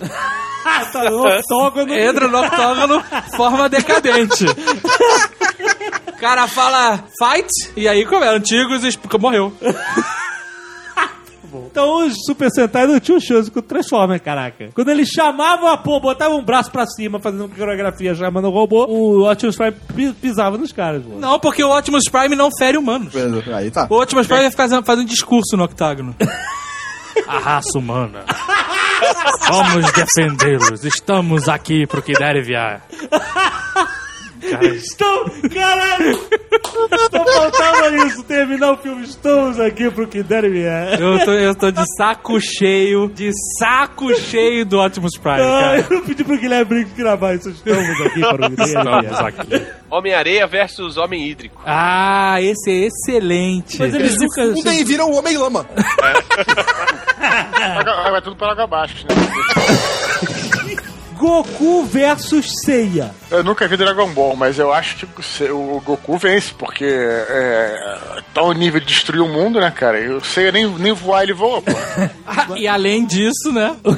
Tá 0.92 1.04
no 1.08 1.26
octógono. 1.26 1.94
Entra 1.94 2.28
no 2.28 2.38
octógono, 2.38 3.02
forma 3.34 3.68
decadente. 3.68 4.44
O 6.08 6.20
cara 6.20 6.46
fala 6.46 7.02
fight, 7.18 7.48
e 7.74 7.88
aí 7.88 8.04
como 8.04 8.22
é? 8.22 8.28
Antigos 8.28 8.84
espíritos. 8.84 9.54
Morreu. 11.50 11.68
Então 11.70 12.06
os 12.06 12.14
Super 12.24 12.50
Sentai 12.50 12.86
não 12.86 13.00
tinham 13.00 13.18
chance 13.20 13.50
com 13.50 13.58
o 13.58 13.62
Transformer, 13.62 14.20
caraca. 14.22 14.68
Quando 14.74 14.88
eles 14.90 15.08
chamavam 15.08 15.68
a 15.68 15.76
pô, 15.76 15.98
botavam 16.00 16.38
um 16.38 16.44
braço 16.44 16.70
pra 16.70 16.86
cima, 16.86 17.18
fazendo 17.20 17.48
coreografia, 17.48 18.14
chamando 18.14 18.46
o 18.48 18.50
robô, 18.50 18.86
o 18.86 19.30
Optimus 19.30 19.56
Prime 19.56 19.72
pi- 19.94 20.12
pisava 20.20 20.56
nos 20.56 20.72
caras, 20.72 21.02
pô. 21.02 21.18
Não, 21.18 21.38
porque 21.38 21.62
o 21.64 21.76
Optimus 21.76 22.04
Prime 22.10 22.34
não 22.36 22.50
fere 22.56 22.76
humanos. 22.78 23.12
Aí 23.54 23.70
tá. 23.70 23.86
O 23.90 24.00
Optimus 24.00 24.26
Prime 24.26 24.42
ia 24.44 24.50
ficar 24.50 24.68
fazendo 24.84 25.06
discurso 25.08 25.56
no 25.56 25.64
octágono. 25.64 26.14
A 27.26 27.38
raça 27.38 27.78
humana. 27.78 28.24
Vamos 29.48 29.90
defendê-los. 29.92 30.84
Estamos 30.84 31.48
aqui 31.48 31.86
pro 31.86 32.02
que 32.02 32.12
der 32.12 32.36
e 32.36 32.42
Estão, 34.74 35.24
caralho! 35.52 36.20
Só 37.10 37.24
faltava 37.24 37.96
isso, 38.06 38.22
terminar 38.24 38.72
o 38.72 38.76
filme. 38.76 39.04
Estamos 39.04 39.58
aqui 39.60 39.90
pro 39.90 40.06
que 40.06 40.22
der 40.22 40.44
e 40.44 40.48
vier. 40.50 41.00
Eu 41.00 41.24
tô, 41.24 41.30
eu 41.32 41.54
tô 41.54 41.70
de 41.70 41.84
saco 41.96 42.40
cheio, 42.40 43.08
de 43.08 43.30
saco 43.58 44.14
cheio 44.14 44.64
do 44.66 44.80
Optimus 44.80 45.16
Prime, 45.16 45.40
Ah, 45.40 45.60
cara. 45.82 45.86
eu 45.90 46.02
pedi 46.02 46.24
pro 46.24 46.38
Guilherme 46.38 46.64
Briggs 46.64 46.94
gravar 46.96 47.34
isso. 47.34 47.50
Estamos 47.50 48.00
aqui 48.06 48.20
para 48.20 48.46
o 48.46 48.50
que 48.50 48.56
der 48.56 48.68
e 48.68 48.72
vier. 49.02 49.24
aqui. 49.26 49.66
Homem-Areia 49.90 50.46
versus 50.46 50.96
Homem 50.96 51.28
Hídrico. 51.28 51.60
Ah, 51.66 52.40
esse 52.40 52.70
é 52.70 52.86
excelente. 52.86 53.78
Mas 53.78 53.94
eles 53.94 54.16
nunca... 54.18 54.42
Fundem 54.54 54.80
e 54.80 54.84
viram 54.84 55.10
o 55.10 55.16
Homem-Lama. 55.18 55.66
Vai, 57.20 58.10
vai 58.10 58.22
tudo 58.22 58.36
para 58.36 58.52
água 58.52 58.64
abaixo, 58.64 59.04
né? 59.08 59.14
Goku 61.20 61.84
versus 61.84 62.46
Seiya. 62.64 63.10
Eu 63.30 63.44
nunca 63.44 63.68
vi 63.68 63.76
Dragon 63.76 64.08
Ball, 64.08 64.34
mas 64.34 64.58
eu 64.58 64.72
acho 64.72 64.96
que 64.96 65.04
o 65.52 65.76
o 65.76 65.80
Goku 65.84 66.16
vence, 66.16 66.50
porque 66.56 66.86
é, 66.86 68.22
tá 68.32 68.42
o 68.42 68.54
nível 68.54 68.80
de 68.80 68.86
destruir 68.86 69.20
o 69.20 69.28
mundo, 69.28 69.60
né, 69.60 69.70
cara? 69.70 70.00
Eu 70.00 70.22
sei 70.22 70.50
nem, 70.50 70.66
nem 70.66 70.94
voar 70.94 71.22
ele 71.22 71.34
voa, 71.34 71.60
pô. 71.60 71.72
Ah, 72.26 72.46
e 72.56 72.66
além 72.66 73.04
disso, 73.04 73.52
né? 73.52 73.76
O 73.84 73.94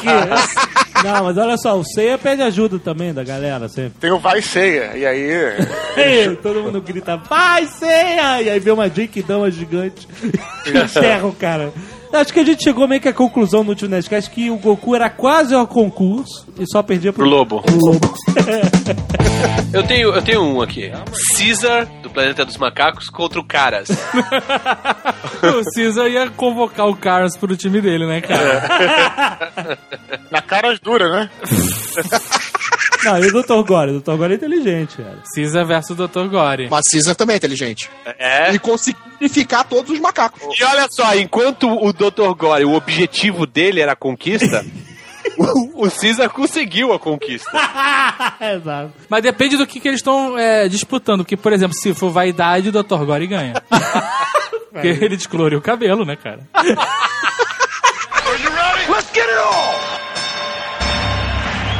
quê? 0.00 1.04
Não, 1.04 1.24
mas 1.24 1.36
olha 1.36 1.56
só, 1.58 1.78
o 1.78 1.84
Ceia 1.84 2.16
pede 2.16 2.42
ajuda 2.42 2.78
também 2.78 3.12
da 3.12 3.22
galera 3.22 3.68
sempre. 3.68 3.94
Tem 4.00 4.10
o 4.10 4.18
Vai 4.18 4.40
Ceia, 4.40 4.96
e 4.96 5.06
aí. 5.06 5.30
Ei, 5.96 6.36
todo 6.36 6.62
mundo 6.62 6.80
grita, 6.80 7.16
vai, 7.16 7.66
Ceia! 7.66 8.42
E 8.42 8.50
aí 8.50 8.58
vê 8.58 8.70
uma 8.70 8.88
Dama 8.88 9.50
gigante 9.50 10.08
e 10.66 10.78
enterra 10.78 11.26
o 11.26 11.32
cara. 11.32 11.72
Acho 12.12 12.32
que 12.32 12.40
a 12.40 12.44
gente 12.44 12.62
chegou 12.62 12.86
meio 12.86 13.00
que 13.00 13.08
à 13.08 13.12
conclusão 13.12 13.62
no 13.64 13.70
último 13.70 13.90
Nerdcast 13.90 14.30
que 14.30 14.50
o 14.50 14.56
Goku 14.56 14.94
era 14.94 15.08
quase 15.08 15.54
ao 15.54 15.66
concurso 15.66 16.46
e 16.58 16.64
só 16.66 16.82
perdia 16.82 17.12
pro, 17.12 17.22
Pro 17.24 17.30
lobo. 17.30 17.62
pro 17.62 17.74
lobo. 17.80 18.14
Eu 19.72 19.82
tenho, 19.82 20.10
eu 20.14 20.20
tenho 20.22 20.42
um 20.42 20.60
aqui. 20.60 20.92
Caesar, 21.36 21.86
do 22.02 22.10
Planeta 22.10 22.44
dos 22.44 22.58
Macacos, 22.58 23.08
contra 23.08 23.40
o 23.40 23.44
Caras. 23.44 23.88
O 25.42 25.74
Caesar 25.74 26.06
ia 26.08 26.28
convocar 26.30 26.86
o 26.86 26.94
Carlos 26.94 27.36
pro 27.36 27.56
time 27.56 27.80
dele, 27.80 28.06
né, 28.06 28.20
cara? 28.20 29.78
Na 30.30 30.40
cara 30.40 30.78
dura, 30.80 31.08
né? 31.08 31.30
Não, 33.04 33.18
e 33.18 33.26
o 33.26 33.42
Dr. 33.42 33.62
Gore? 33.66 33.90
O 33.92 34.00
Dr. 34.00 34.16
Gore 34.16 34.32
é 34.32 34.36
inteligente, 34.36 34.96
cara. 34.96 35.18
Caesar 35.34 35.66
versus 35.66 35.96
Dr. 35.96 36.26
Gore. 36.30 36.68
Mas 36.70 36.82
Caesar 36.90 37.14
também 37.14 37.34
é 37.34 37.36
inteligente. 37.36 37.90
É. 38.18 38.52
E 38.52 38.58
conseguiu 38.58 39.00
unificar 39.20 39.64
todos 39.64 39.90
os 39.90 39.98
macacos. 40.00 40.40
E 40.58 40.64
olha 40.64 40.86
só, 40.90 41.14
enquanto 41.16 41.68
o 41.68 41.92
Dr. 41.92 42.34
Gore, 42.36 42.64
o 42.64 42.74
objetivo 42.74 43.46
dele 43.46 43.80
era 43.80 43.92
a 43.92 43.96
conquista, 43.96 44.64
o, 45.36 45.86
o 45.86 45.90
Caesar 45.90 46.28
conseguiu 46.30 46.92
a 46.92 46.98
conquista. 46.98 47.50
Exato. 48.40 48.92
Mas 49.08 49.22
depende 49.22 49.56
do 49.56 49.66
que, 49.66 49.80
que 49.80 49.88
eles 49.88 50.00
estão 50.00 50.38
é, 50.38 50.68
disputando. 50.68 51.20
Porque, 51.20 51.36
por 51.36 51.52
exemplo, 51.52 51.76
se 51.76 51.94
for 51.94 52.10
vaidade, 52.10 52.68
o 52.68 52.72
Dr. 52.72 53.04
Gore 53.04 53.26
ganha. 53.26 53.54
Porque 54.72 54.88
ele 54.88 55.16
descoloriu 55.16 55.58
o 55.58 55.62
cabelo, 55.62 56.04
né, 56.04 56.16
cara? 56.16 56.40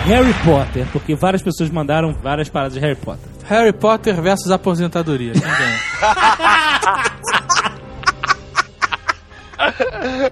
Harry 0.07 0.34
Potter, 0.44 0.86
porque 0.92 1.14
várias 1.14 1.42
pessoas 1.42 1.70
mandaram 1.70 2.12
várias 2.12 2.48
paradas 2.48 2.74
de 2.74 2.80
Harry 2.80 2.96
Potter. 2.96 3.28
Harry 3.48 3.72
Potter 3.72 4.20
versus 4.20 4.50
aposentadoria. 4.50 5.32
Quem 5.32 5.42
ganha? 5.42 5.78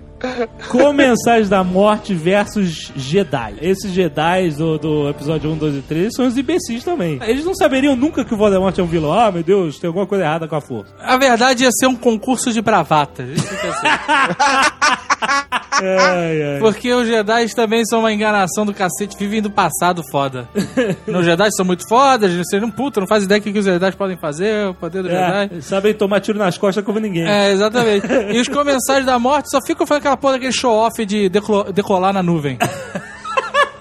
Comensais 0.68 1.48
da 1.48 1.62
Morte 1.62 2.14
versus 2.14 2.92
Jedi. 2.96 3.54
Esses 3.60 3.92
Jedi 3.92 4.50
do, 4.50 4.78
do 4.78 5.08
episódio 5.08 5.50
1, 5.52 5.56
2 5.58 5.76
e 5.76 5.82
3 5.82 6.14
são 6.14 6.26
os 6.26 6.36
imbecis 6.36 6.84
também. 6.84 7.18
Eles 7.22 7.44
não 7.44 7.54
saberiam 7.54 7.94
nunca 7.96 8.24
que 8.24 8.34
o 8.34 8.36
Voldemort 8.36 8.76
é 8.78 8.82
um 8.82 8.86
vilão. 8.86 9.12
Ah, 9.12 9.30
meu 9.30 9.42
Deus, 9.42 9.78
tem 9.78 9.88
alguma 9.88 10.06
coisa 10.06 10.24
errada 10.24 10.48
com 10.48 10.56
a 10.56 10.60
força. 10.60 10.92
A 11.00 11.16
verdade 11.16 11.64
ia 11.64 11.70
ser 11.72 11.86
um 11.86 11.96
concurso 11.96 12.52
de 12.52 12.60
bravatas. 12.60 13.28
Isso 13.30 13.46
que 13.48 13.66
ia 13.66 13.72
ser. 13.74 15.09
Ai, 15.22 16.42
ai. 16.42 16.58
Porque 16.58 16.92
os 16.92 17.06
Jedi 17.06 17.54
também 17.54 17.84
são 17.84 18.00
uma 18.00 18.12
enganação 18.12 18.66
do 18.66 18.74
cacete, 18.74 19.16
vivem 19.16 19.40
do 19.40 19.50
passado 19.50 20.02
foda. 20.10 20.48
Os 21.06 21.24
Jedi 21.24 21.48
são 21.52 21.64
muito 21.64 21.88
fodas, 21.88 22.32
vocês 22.32 22.60
não 22.60 22.70
puta, 22.70 23.00
não 23.00 23.06
faz 23.06 23.24
ideia 23.24 23.40
do 23.40 23.44
que, 23.44 23.58
os 23.58 23.64
Jedi 23.64 23.92
podem 23.92 24.16
fazer, 24.16 24.68
o 24.68 24.74
poder 24.74 25.02
do 25.02 25.08
Jedi. 25.08 25.50
É, 25.56 25.60
sabem 25.60 25.94
tomar 25.94 26.20
tiro 26.20 26.38
nas 26.38 26.58
costas 26.58 26.84
como 26.84 26.98
ninguém. 26.98 27.26
É, 27.26 27.50
exatamente. 27.50 28.06
E 28.30 28.40
os 28.40 28.48
comensais 28.48 29.04
da 29.04 29.18
morte 29.18 29.50
só 29.50 29.58
ficam 29.66 29.86
fazendo 29.86 30.02
aquela 30.02 30.16
porra 30.16 30.34
daquele 30.34 30.52
show-off 30.52 31.04
de 31.04 31.28
decolar 31.28 32.12
na 32.12 32.22
nuvem. 32.22 32.58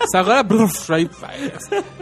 Isso 0.01 0.17
agora, 0.17 0.41
bruf, 0.43 0.91
aí, 0.93 1.09
aí, 1.23 1.51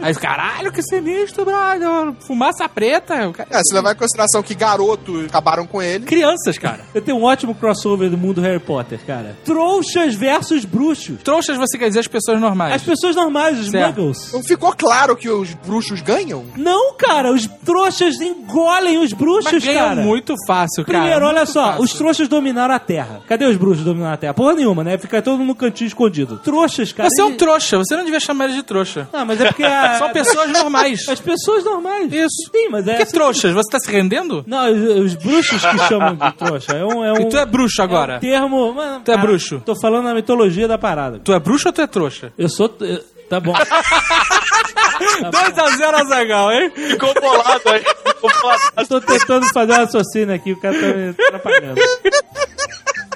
aí, 0.00 0.14
caralho, 0.14 0.70
que 0.72 0.82
sinistro, 0.82 1.44
brother. 1.44 2.12
Fumaça 2.26 2.68
preta. 2.68 3.30
cara. 3.32 3.48
É, 3.50 3.60
se 3.62 3.74
levar 3.74 3.92
em 3.92 3.96
consideração 3.96 4.42
que 4.42 4.54
garotos 4.54 5.24
acabaram 5.26 5.66
com 5.66 5.82
ele. 5.82 6.04
Crianças, 6.04 6.56
cara. 6.58 6.80
Eu 6.94 7.02
tenho 7.02 7.18
um 7.18 7.24
ótimo 7.24 7.54
crossover 7.54 8.08
do 8.10 8.16
mundo 8.16 8.40
Harry 8.40 8.60
Potter, 8.60 9.00
cara. 9.06 9.36
Trouxas 9.44 10.14
versus 10.14 10.64
bruxos. 10.64 11.22
Trouxas, 11.22 11.56
você 11.56 11.76
quer 11.78 11.88
dizer 11.88 12.00
as 12.00 12.06
pessoas 12.06 12.40
normais. 12.40 12.74
As 12.74 12.82
pessoas 12.82 13.16
normais, 13.16 13.58
os 13.58 13.68
Certo. 13.70 13.98
muggles. 14.00 14.32
Não 14.32 14.42
ficou 14.42 14.72
claro 14.74 15.16
que 15.16 15.28
os 15.28 15.52
bruxos 15.54 16.00
ganham? 16.00 16.44
Não, 16.56 16.94
cara, 16.94 17.32
os 17.32 17.46
trouxas 17.64 18.20
engolem 18.20 18.98
os 18.98 19.12
bruxos, 19.12 19.52
Mas 19.52 19.64
ganham 19.64 19.88
cara. 19.88 20.02
muito 20.02 20.34
fácil, 20.46 20.84
cara. 20.84 20.98
Primeiro, 21.00 21.26
olha 21.26 21.38
muito 21.38 21.52
só, 21.52 21.66
fácil. 21.68 21.84
os 21.84 21.92
trouxas 21.94 22.28
dominaram 22.28 22.74
a 22.74 22.78
Terra. 22.78 23.20
Cadê 23.26 23.44
os 23.46 23.56
bruxos 23.56 23.84
dominando 23.84 24.12
a 24.12 24.16
Terra? 24.16 24.34
Porra 24.34 24.54
nenhuma, 24.54 24.84
né? 24.84 24.96
Fica 24.98 25.20
todo 25.20 25.42
no 25.42 25.54
cantinho 25.54 25.88
escondido. 25.88 26.38
Trouxas, 26.38 26.92
cara. 26.92 27.08
Você 27.08 27.20
é 27.20 27.24
um 27.24 27.36
trouxa, 27.36 27.78
você 27.78 27.87
não 27.96 28.04
devia 28.04 28.20
chamar 28.20 28.44
eles 28.44 28.56
de 28.56 28.62
trouxa. 28.62 29.08
Não, 29.12 29.24
mas 29.24 29.40
é 29.40 29.46
porque 29.48 29.64
a... 29.64 29.94
São 29.98 30.10
pessoas 30.12 30.50
normais. 30.50 31.08
As 31.08 31.20
pessoas 31.20 31.64
normais. 31.64 32.12
Isso. 32.12 32.50
Sim, 32.52 32.68
mas 32.70 32.86
é... 32.88 32.96
Que 32.96 33.06
trouxas? 33.06 33.52
Você 33.52 33.70
tá 33.70 33.78
se 33.78 33.90
rendendo? 33.90 34.44
Não, 34.46 34.70
os, 34.72 35.04
os 35.04 35.14
bruxos 35.14 35.60
que 35.64 35.78
chamam 35.88 36.14
de 36.16 36.32
trouxa. 36.32 36.72
É 36.72 36.84
um... 36.84 37.04
É 37.04 37.12
um 37.12 37.20
E 37.22 37.28
tu 37.28 37.36
é 37.38 37.46
bruxo 37.46 37.80
é 37.80 37.84
agora. 37.84 38.16
um 38.16 38.20
termo... 38.20 38.74
Mano, 38.74 39.00
Tu 39.04 39.10
é 39.10 39.14
cara, 39.14 39.26
bruxo. 39.26 39.62
Tô 39.64 39.74
falando 39.80 40.04
na 40.04 40.14
mitologia 40.14 40.66
da 40.68 40.78
parada. 40.78 41.18
Tu 41.22 41.32
é 41.32 41.38
bruxo 41.38 41.68
ou 41.68 41.72
tu 41.72 41.80
é 41.80 41.86
trouxa? 41.86 42.32
Eu 42.38 42.48
sou... 42.48 42.72
eu- 42.80 43.02
Tá 43.28 43.38
bom. 43.38 43.52
2x0 45.02 45.94
Azagal, 46.00 46.50
hein? 46.52 46.70
Ficou 46.74 47.12
bolado 47.12 47.62
aí. 47.66 47.80
Ficou 48.06 48.30
bolado. 48.40 48.62
Eu 48.78 48.86
tô 48.86 49.00
tentando 49.02 49.46
fazer 49.52 49.72
um 49.72 49.76
raciocínio 49.76 50.34
aqui, 50.34 50.52
o 50.52 50.56
cara 50.60 50.74
tá 50.80 50.86
me 50.86 51.10
atrapalhando. 51.10 51.80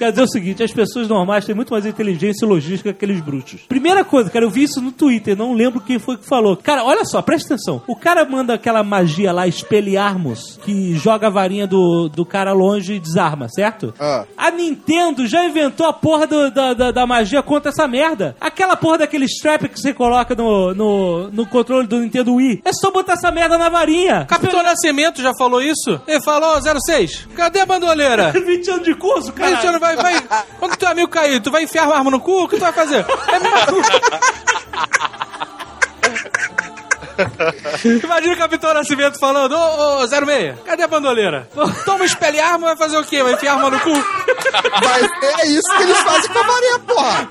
Quer 0.02 0.10
dizer 0.10 0.22
o 0.22 0.28
seguinte, 0.28 0.62
as 0.62 0.72
pessoas 0.72 1.06
normais 1.08 1.44
têm 1.44 1.54
muito 1.54 1.72
mais 1.72 1.86
inteligência 1.86 2.44
e 2.44 2.48
logística 2.48 2.92
que 2.92 2.96
aqueles 3.04 3.20
bruxos. 3.20 3.60
Primeira 3.68 4.04
coisa, 4.04 4.28
cara, 4.30 4.44
eu 4.44 4.50
vi 4.50 4.64
isso 4.64 4.80
no 4.80 4.90
Twitter, 4.90 5.36
não 5.36 5.52
lembro 5.52 5.80
quem 5.80 5.98
foi 5.98 6.16
que 6.16 6.26
falou. 6.26 6.56
Cara, 6.56 6.84
olha 6.84 7.04
só, 7.04 7.22
presta 7.22 7.54
atenção. 7.54 7.82
O 7.86 7.94
cara 7.94 8.24
manda 8.24 8.54
aquela 8.54 8.82
magia 8.82 9.32
lá, 9.32 9.46
espelharmos, 9.46 10.58
que 10.64 10.94
joga 10.96 11.26
a 11.26 11.30
varinha 11.30 11.66
do, 11.66 12.08
do 12.08 12.24
cara 12.24 12.52
longe 12.52 12.94
e 12.94 12.98
desarma, 13.00 13.48
certo? 13.48 13.92
Ah. 14.00 14.24
A 14.36 14.50
Nintendo 14.50 15.26
já 15.26 15.44
inventou 15.44 15.86
a 15.86 15.92
porra 15.92 16.26
do- 16.26 16.50
da, 16.50 16.74
da, 16.74 16.90
da 16.90 17.06
magia 17.06 17.42
contra 17.42 17.70
essa 17.70 17.86
merda. 17.86 18.34
Aquela 18.40 18.76
porra 18.76 18.98
daquele 18.98 19.26
strap 19.26 19.62
que 19.68 19.78
você 19.80 19.92
coloca 19.94 20.34
no, 20.34 20.74
no, 20.74 21.30
no 21.30 21.46
controle 21.46 21.86
do 21.86 21.98
Nintendo 22.00 22.34
Wii. 22.34 22.62
É 22.64 22.72
só 22.72 22.90
botar 22.90 23.14
essa 23.14 23.30
merda 23.30 23.56
na 23.58 23.68
varinha. 23.68 24.24
Capitão 24.26 24.62
Nascimento 24.62 25.20
já 25.22 25.32
falou 25.38 25.60
isso? 25.62 26.00
Ele 26.06 26.20
falou, 26.22 26.58
06, 26.86 27.28
cadê 27.34 27.60
a 27.60 27.66
bandoleira? 27.66 28.32
20 28.42 28.70
anos 28.70 28.84
de 28.84 28.94
curso, 28.94 29.32
cara. 29.32 29.56
Aí 29.56 29.60
você 29.60 29.70
não 29.70 29.80
vai, 29.96 30.20
vai. 30.20 30.44
Quando 30.58 30.76
teu 30.76 30.88
amigo 30.88 31.08
cair, 31.08 31.40
tu 31.40 31.50
vai 31.50 31.62
enfiar 31.64 31.86
uma 31.86 31.96
arma 31.96 32.10
no 32.10 32.20
cu? 32.20 32.44
O 32.44 32.48
que 32.48 32.56
tu 32.56 32.62
vai 32.62 32.72
fazer? 32.72 33.04
É. 33.04 34.22
Imagina 38.04 38.34
o 38.34 38.38
Capitão 38.38 38.74
Nascimento 38.74 39.18
falando, 39.18 39.52
ô, 39.52 40.02
ô, 40.02 40.06
06, 40.06 40.58
cadê 40.64 40.82
a 40.82 40.88
bandoleira? 40.88 41.48
Toma 41.84 42.04
espelha 42.04 42.46
arma, 42.46 42.68
vai 42.68 42.76
fazer 42.76 42.96
o 42.96 43.04
quê? 43.04 43.22
Vai 43.22 43.34
enfiar 43.34 43.54
arma 43.54 43.70
no 43.70 43.80
cu? 43.80 43.92
Mas 43.92 45.08
é 45.40 45.46
isso 45.46 45.76
que 45.76 45.82
eles 45.82 45.98
fazem 45.98 46.32
com 46.32 46.38
a 46.38 46.44
Maria, 46.44 46.78
porra! 46.80 47.28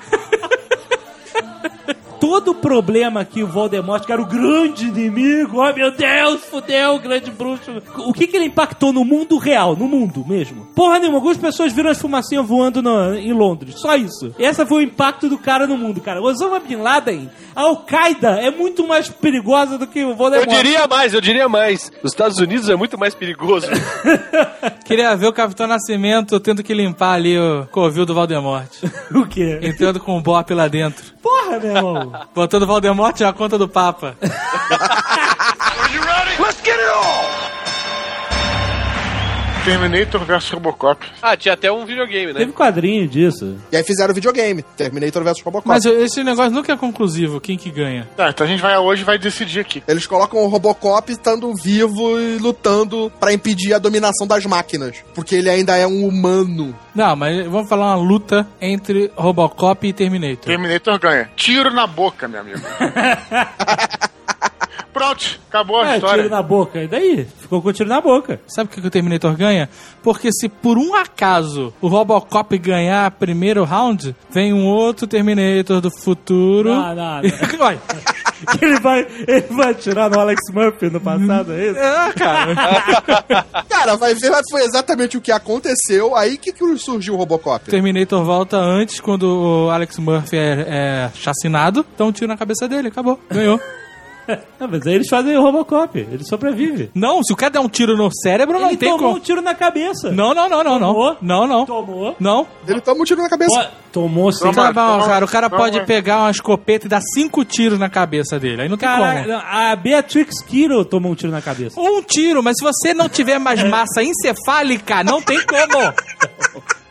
Todo 2.22 2.52
o 2.52 2.54
problema 2.54 3.24
que 3.24 3.42
o 3.42 3.48
Voldemort, 3.48 4.04
que 4.06 4.12
era 4.12 4.22
o 4.22 4.26
grande 4.26 4.86
inimigo, 4.86 5.56
oh 5.60 5.72
meu 5.74 5.90
Deus, 5.90 6.44
fudeu, 6.44 6.94
o 6.94 7.00
grande 7.00 7.32
bruxo. 7.32 7.72
O 8.06 8.12
que 8.12 8.28
que 8.28 8.36
ele 8.36 8.44
impactou 8.44 8.92
no 8.92 9.04
mundo 9.04 9.38
real, 9.38 9.74
no 9.74 9.88
mundo 9.88 10.24
mesmo? 10.24 10.66
Porra 10.72 11.00
nenhuma, 11.00 11.16
algumas 11.18 11.36
pessoas 11.36 11.72
viram 11.72 11.90
as 11.90 12.00
fumacinhas 12.00 12.46
voando 12.46 12.80
no- 12.80 13.12
em 13.16 13.32
Londres, 13.32 13.74
só 13.80 13.96
isso. 13.96 14.32
Esse 14.38 14.64
foi 14.64 14.78
o 14.84 14.86
impacto 14.86 15.28
do 15.28 15.36
cara 15.36 15.66
no 15.66 15.76
mundo, 15.76 16.00
cara. 16.00 16.22
Osama 16.22 16.60
Bin 16.60 16.76
Laden, 16.76 17.28
a 17.56 17.62
Al-Qaeda 17.62 18.38
é 18.40 18.52
muito 18.52 18.86
mais 18.86 19.08
perigosa 19.08 19.76
do 19.76 19.88
que 19.88 20.04
o 20.04 20.10
Eu 20.10 20.14
Voldemort. 20.16 20.48
diria 20.48 20.86
mais, 20.86 21.12
eu 21.12 21.20
diria 21.20 21.48
mais. 21.48 21.90
Os 22.04 22.12
Estados 22.12 22.38
Unidos 22.38 22.68
é 22.68 22.76
muito 22.76 22.96
mais 22.96 23.16
perigoso. 23.16 23.66
Queria 24.86 25.16
ver 25.16 25.26
o 25.26 25.32
Capitão 25.32 25.66
Nascimento 25.66 26.38
tendo 26.38 26.62
que 26.62 26.72
limpar 26.74 27.14
ali 27.14 27.36
o 27.38 27.66
covil 27.70 28.06
do 28.06 28.14
Valdemort. 28.14 28.68
o 29.14 29.26
quê? 29.26 29.58
Entrando 29.62 29.98
com 29.98 30.16
o 30.16 30.20
bop 30.22 30.52
lá 30.54 30.68
dentro. 30.68 31.12
Porra, 31.22 31.58
meu 31.58 31.76
irmão. 31.76 32.11
Botando 32.34 32.62
o 32.62 32.66
Valdemort 32.66 33.18
na 33.20 33.32
conta 33.32 33.58
do 33.58 33.68
Papa. 33.68 34.16
Terminator 39.64 40.24
vs 40.24 40.50
Robocop. 40.50 41.06
Ah, 41.22 41.36
tinha 41.36 41.54
até 41.54 41.70
um 41.70 41.86
videogame, 41.86 42.32
né? 42.32 42.40
Teve 42.40 42.50
quadrinho 42.52 43.06
disso. 43.06 43.56
E 43.70 43.76
aí 43.76 43.84
fizeram 43.84 44.10
o 44.10 44.14
videogame, 44.14 44.64
Terminator 44.76 45.22
vs 45.22 45.40
Robocop. 45.40 45.68
Mas 45.68 45.84
esse 45.84 46.24
negócio 46.24 46.50
nunca 46.50 46.72
é 46.72 46.76
conclusivo. 46.76 47.40
Quem 47.40 47.56
que 47.56 47.70
ganha? 47.70 48.08
Tá, 48.16 48.30
então 48.30 48.44
a 48.44 48.50
gente 48.50 48.60
vai 48.60 48.76
hoje 48.76 49.02
e 49.02 49.04
vai 49.04 49.18
decidir 49.18 49.60
aqui. 49.60 49.80
Eles 49.86 50.04
colocam 50.04 50.40
o 50.40 50.48
Robocop 50.48 51.12
estando 51.12 51.54
vivo 51.54 52.18
e 52.18 52.38
lutando 52.38 53.12
pra 53.20 53.32
impedir 53.32 53.72
a 53.72 53.78
dominação 53.78 54.26
das 54.26 54.44
máquinas. 54.46 54.96
Porque 55.14 55.36
ele 55.36 55.48
ainda 55.48 55.76
é 55.76 55.86
um 55.86 56.08
humano. 56.08 56.76
Não, 56.92 57.14
mas 57.14 57.46
vamos 57.46 57.68
falar 57.68 57.94
uma 57.94 58.04
luta 58.04 58.44
entre 58.60 59.12
Robocop 59.14 59.86
e 59.86 59.92
Terminator. 59.92 60.44
Terminator 60.44 60.98
ganha. 60.98 61.30
Tiro 61.36 61.72
na 61.72 61.86
boca, 61.86 62.26
meu 62.26 62.40
amigo. 62.40 62.58
Pronto, 64.92 65.40
acabou 65.48 65.80
a 65.80 65.92
É, 65.92 65.94
história. 65.96 66.24
tiro 66.24 66.34
na 66.34 66.42
boca. 66.42 66.82
E 66.82 66.86
daí? 66.86 67.26
Ficou 67.40 67.62
com 67.62 67.72
tiro 67.72 67.88
na 67.88 68.00
boca. 68.00 68.40
Sabe 68.46 68.68
por 68.68 68.74
que 68.76 68.80
que 68.82 68.86
o 68.86 68.90
Terminator 68.90 69.34
ganha? 69.34 69.68
Porque 70.02 70.30
se 70.32 70.48
por 70.48 70.76
um 70.76 70.94
acaso 70.94 71.72
o 71.80 71.88
Robocop 71.88 72.56
ganhar 72.58 73.10
primeiro 73.12 73.64
round, 73.64 74.14
vem 74.30 74.52
um 74.52 74.66
outro 74.66 75.06
Terminator 75.06 75.80
do 75.80 75.90
futuro. 75.90 76.74
Não, 76.74 76.94
não, 76.94 77.22
não. 77.22 77.22
Que 78.58 78.64
ele 78.66 78.80
vai, 78.80 79.06
ele 79.28 79.46
vai 79.50 79.70
atirar 79.70 80.10
no 80.10 80.18
Alex 80.18 80.40
Murphy 80.52 80.90
no 80.90 81.00
passado, 81.00 81.52
é 81.52 81.68
isso? 81.70 81.78
É, 81.78 82.12
cara. 82.12 83.44
Cara, 83.68 83.96
vai 83.96 84.14
ver, 84.16 84.32
foi 84.50 84.62
exatamente 84.64 85.16
o 85.16 85.20
que 85.20 85.30
aconteceu. 85.30 86.16
Aí 86.16 86.36
que, 86.36 86.52
que 86.52 86.76
surgiu 86.76 87.14
o 87.14 87.16
Robocop? 87.16 87.70
Terminator 87.70 88.24
volta 88.24 88.56
antes, 88.56 88.98
quando 88.98 89.22
o 89.66 89.70
Alex 89.70 89.96
Murphy 89.98 90.36
é, 90.36 90.66
é 90.68 91.10
chacinado, 91.14 91.86
dá 91.96 92.04
um 92.04 92.10
tiro 92.10 92.26
na 92.26 92.36
cabeça 92.36 92.68
dele, 92.68 92.88
acabou, 92.88 93.18
ganhou. 93.30 93.60
Não, 94.58 94.68
mas 94.68 94.86
aí 94.86 94.94
eles 94.94 95.08
fazem 95.08 95.36
o 95.36 95.42
Robocop, 95.42 95.98
ele 95.98 96.24
sobrevive. 96.24 96.90
Não, 96.94 97.22
se 97.22 97.32
o 97.32 97.36
cara 97.36 97.52
der 97.52 97.60
um 97.60 97.68
tiro 97.68 97.96
no 97.96 98.08
cérebro, 98.14 98.58
não 98.58 98.68
ele 98.68 98.76
tem 98.76 98.90
tomou 98.90 99.06
como. 99.06 99.16
um 99.16 99.20
tiro 99.20 99.42
na 99.42 99.54
cabeça. 99.54 100.10
Não, 100.12 100.32
não, 100.34 100.48
não, 100.48 100.62
não, 100.62 100.78
não. 100.78 100.92
Tomou? 100.94 101.16
Não, 101.20 101.46
não. 101.46 101.66
Tomou. 101.66 102.16
Não. 102.20 102.46
Ele 102.66 102.80
toma 102.80 103.00
um 103.00 103.04
tiro 103.04 103.20
na 103.20 103.28
cabeça. 103.28 103.64
Pô, 103.64 103.82
Tomou 103.92 104.32
sim. 104.32 104.50
Tá 104.52 104.72
bom, 104.72 105.00
cara. 105.04 105.24
O 105.24 105.28
cara 105.28 105.50
Toma. 105.50 105.62
pode 105.62 105.84
pegar 105.84 106.20
uma 106.20 106.30
escopeta 106.30 106.86
e 106.86 106.88
dar 106.88 107.00
cinco 107.14 107.44
tiros 107.44 107.78
na 107.78 107.90
cabeça 107.90 108.38
dele. 108.38 108.62
Aí 108.62 108.68
não 108.68 108.76
tem 108.76 108.88
Cara, 108.88 109.22
como. 109.22 109.34
a 109.34 109.76
Beatrix 109.76 110.40
Kiddo 110.42 110.84
tomou 110.84 111.12
um 111.12 111.14
tiro 111.14 111.32
na 111.32 111.42
cabeça. 111.42 111.78
Um 111.80 112.00
tiro, 112.02 112.42
mas 112.42 112.56
se 112.58 112.64
você 112.64 112.94
não 112.94 113.08
tiver 113.08 113.38
mais 113.38 113.62
massa 113.68 114.02
encefálica, 114.02 115.02
não 115.04 115.20
tem 115.20 115.38
como. 115.44 115.92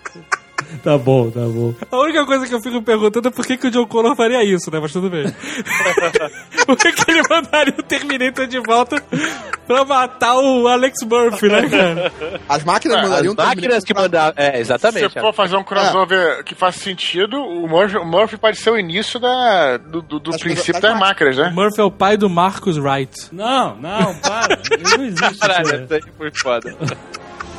Tá 0.83 0.97
bom, 0.97 1.29
tá 1.29 1.41
bom. 1.41 1.73
A 1.91 1.97
única 1.99 2.25
coisa 2.25 2.47
que 2.47 2.53
eu 2.55 2.61
fico 2.61 2.81
perguntando 2.81 3.27
é 3.27 3.31
por 3.31 3.45
que, 3.45 3.57
que 3.57 3.67
o 3.67 3.71
John 3.71 3.85
Connor 3.85 4.15
faria 4.15 4.43
isso, 4.43 4.71
né? 4.71 4.79
Mas 4.81 4.91
tudo 4.91 5.09
bem. 5.09 5.25
por 6.65 6.77
que, 6.77 6.91
que 6.91 7.11
ele 7.11 7.21
mandaria 7.29 7.73
o 7.77 7.83
Terminator 7.83 8.47
de 8.47 8.59
volta 8.59 9.01
pra 9.67 9.85
matar 9.85 10.35
o 10.37 10.67
Alex 10.67 11.03
Murphy, 11.05 11.47
né, 11.49 11.69
cara? 11.69 12.11
As 12.49 12.63
máquinas 12.63 12.97
Ah, 12.97 13.01
mandariam 13.03 13.35
As 13.37 13.45
máquinas 13.45 13.83
que 13.83 13.93
mandavam. 13.93 14.33
É, 14.37 14.53
Se 14.53 14.59
exatamente. 14.59 15.19
for 15.19 15.33
fazer 15.33 15.55
um 15.57 15.63
crossover 15.63 16.43
que 16.43 16.55
faz 16.55 16.75
sentido, 16.75 17.37
o 17.37 17.67
Murphy, 17.67 17.97
o 17.97 18.05
Murphy 18.05 18.37
pode 18.37 18.57
ser 18.57 18.71
o 18.71 18.77
início 18.79 19.19
da, 19.19 19.77
do, 19.77 20.01
do, 20.01 20.19
do 20.19 20.31
princípio 20.37 20.81
das 20.81 20.91
das 20.91 20.99
máquinas, 20.99 21.37
O 21.37 21.41
né? 21.41 21.51
Murphy 21.53 21.81
é 21.81 21.83
o 21.83 21.91
pai 21.91 22.17
do 22.17 22.29
Marcus 22.29 22.77
Wright. 22.77 23.27
Não, 23.31 23.75
não, 23.75 24.15
para. 24.15 24.57
Ele 24.71 24.83
não 24.97 25.05
existe. 25.05 25.37
Caralho, 25.39 25.65
cara. 25.65 25.83
isso 25.83 25.93
aí 25.93 26.01
foi 26.17 26.31
foda. 26.41 26.75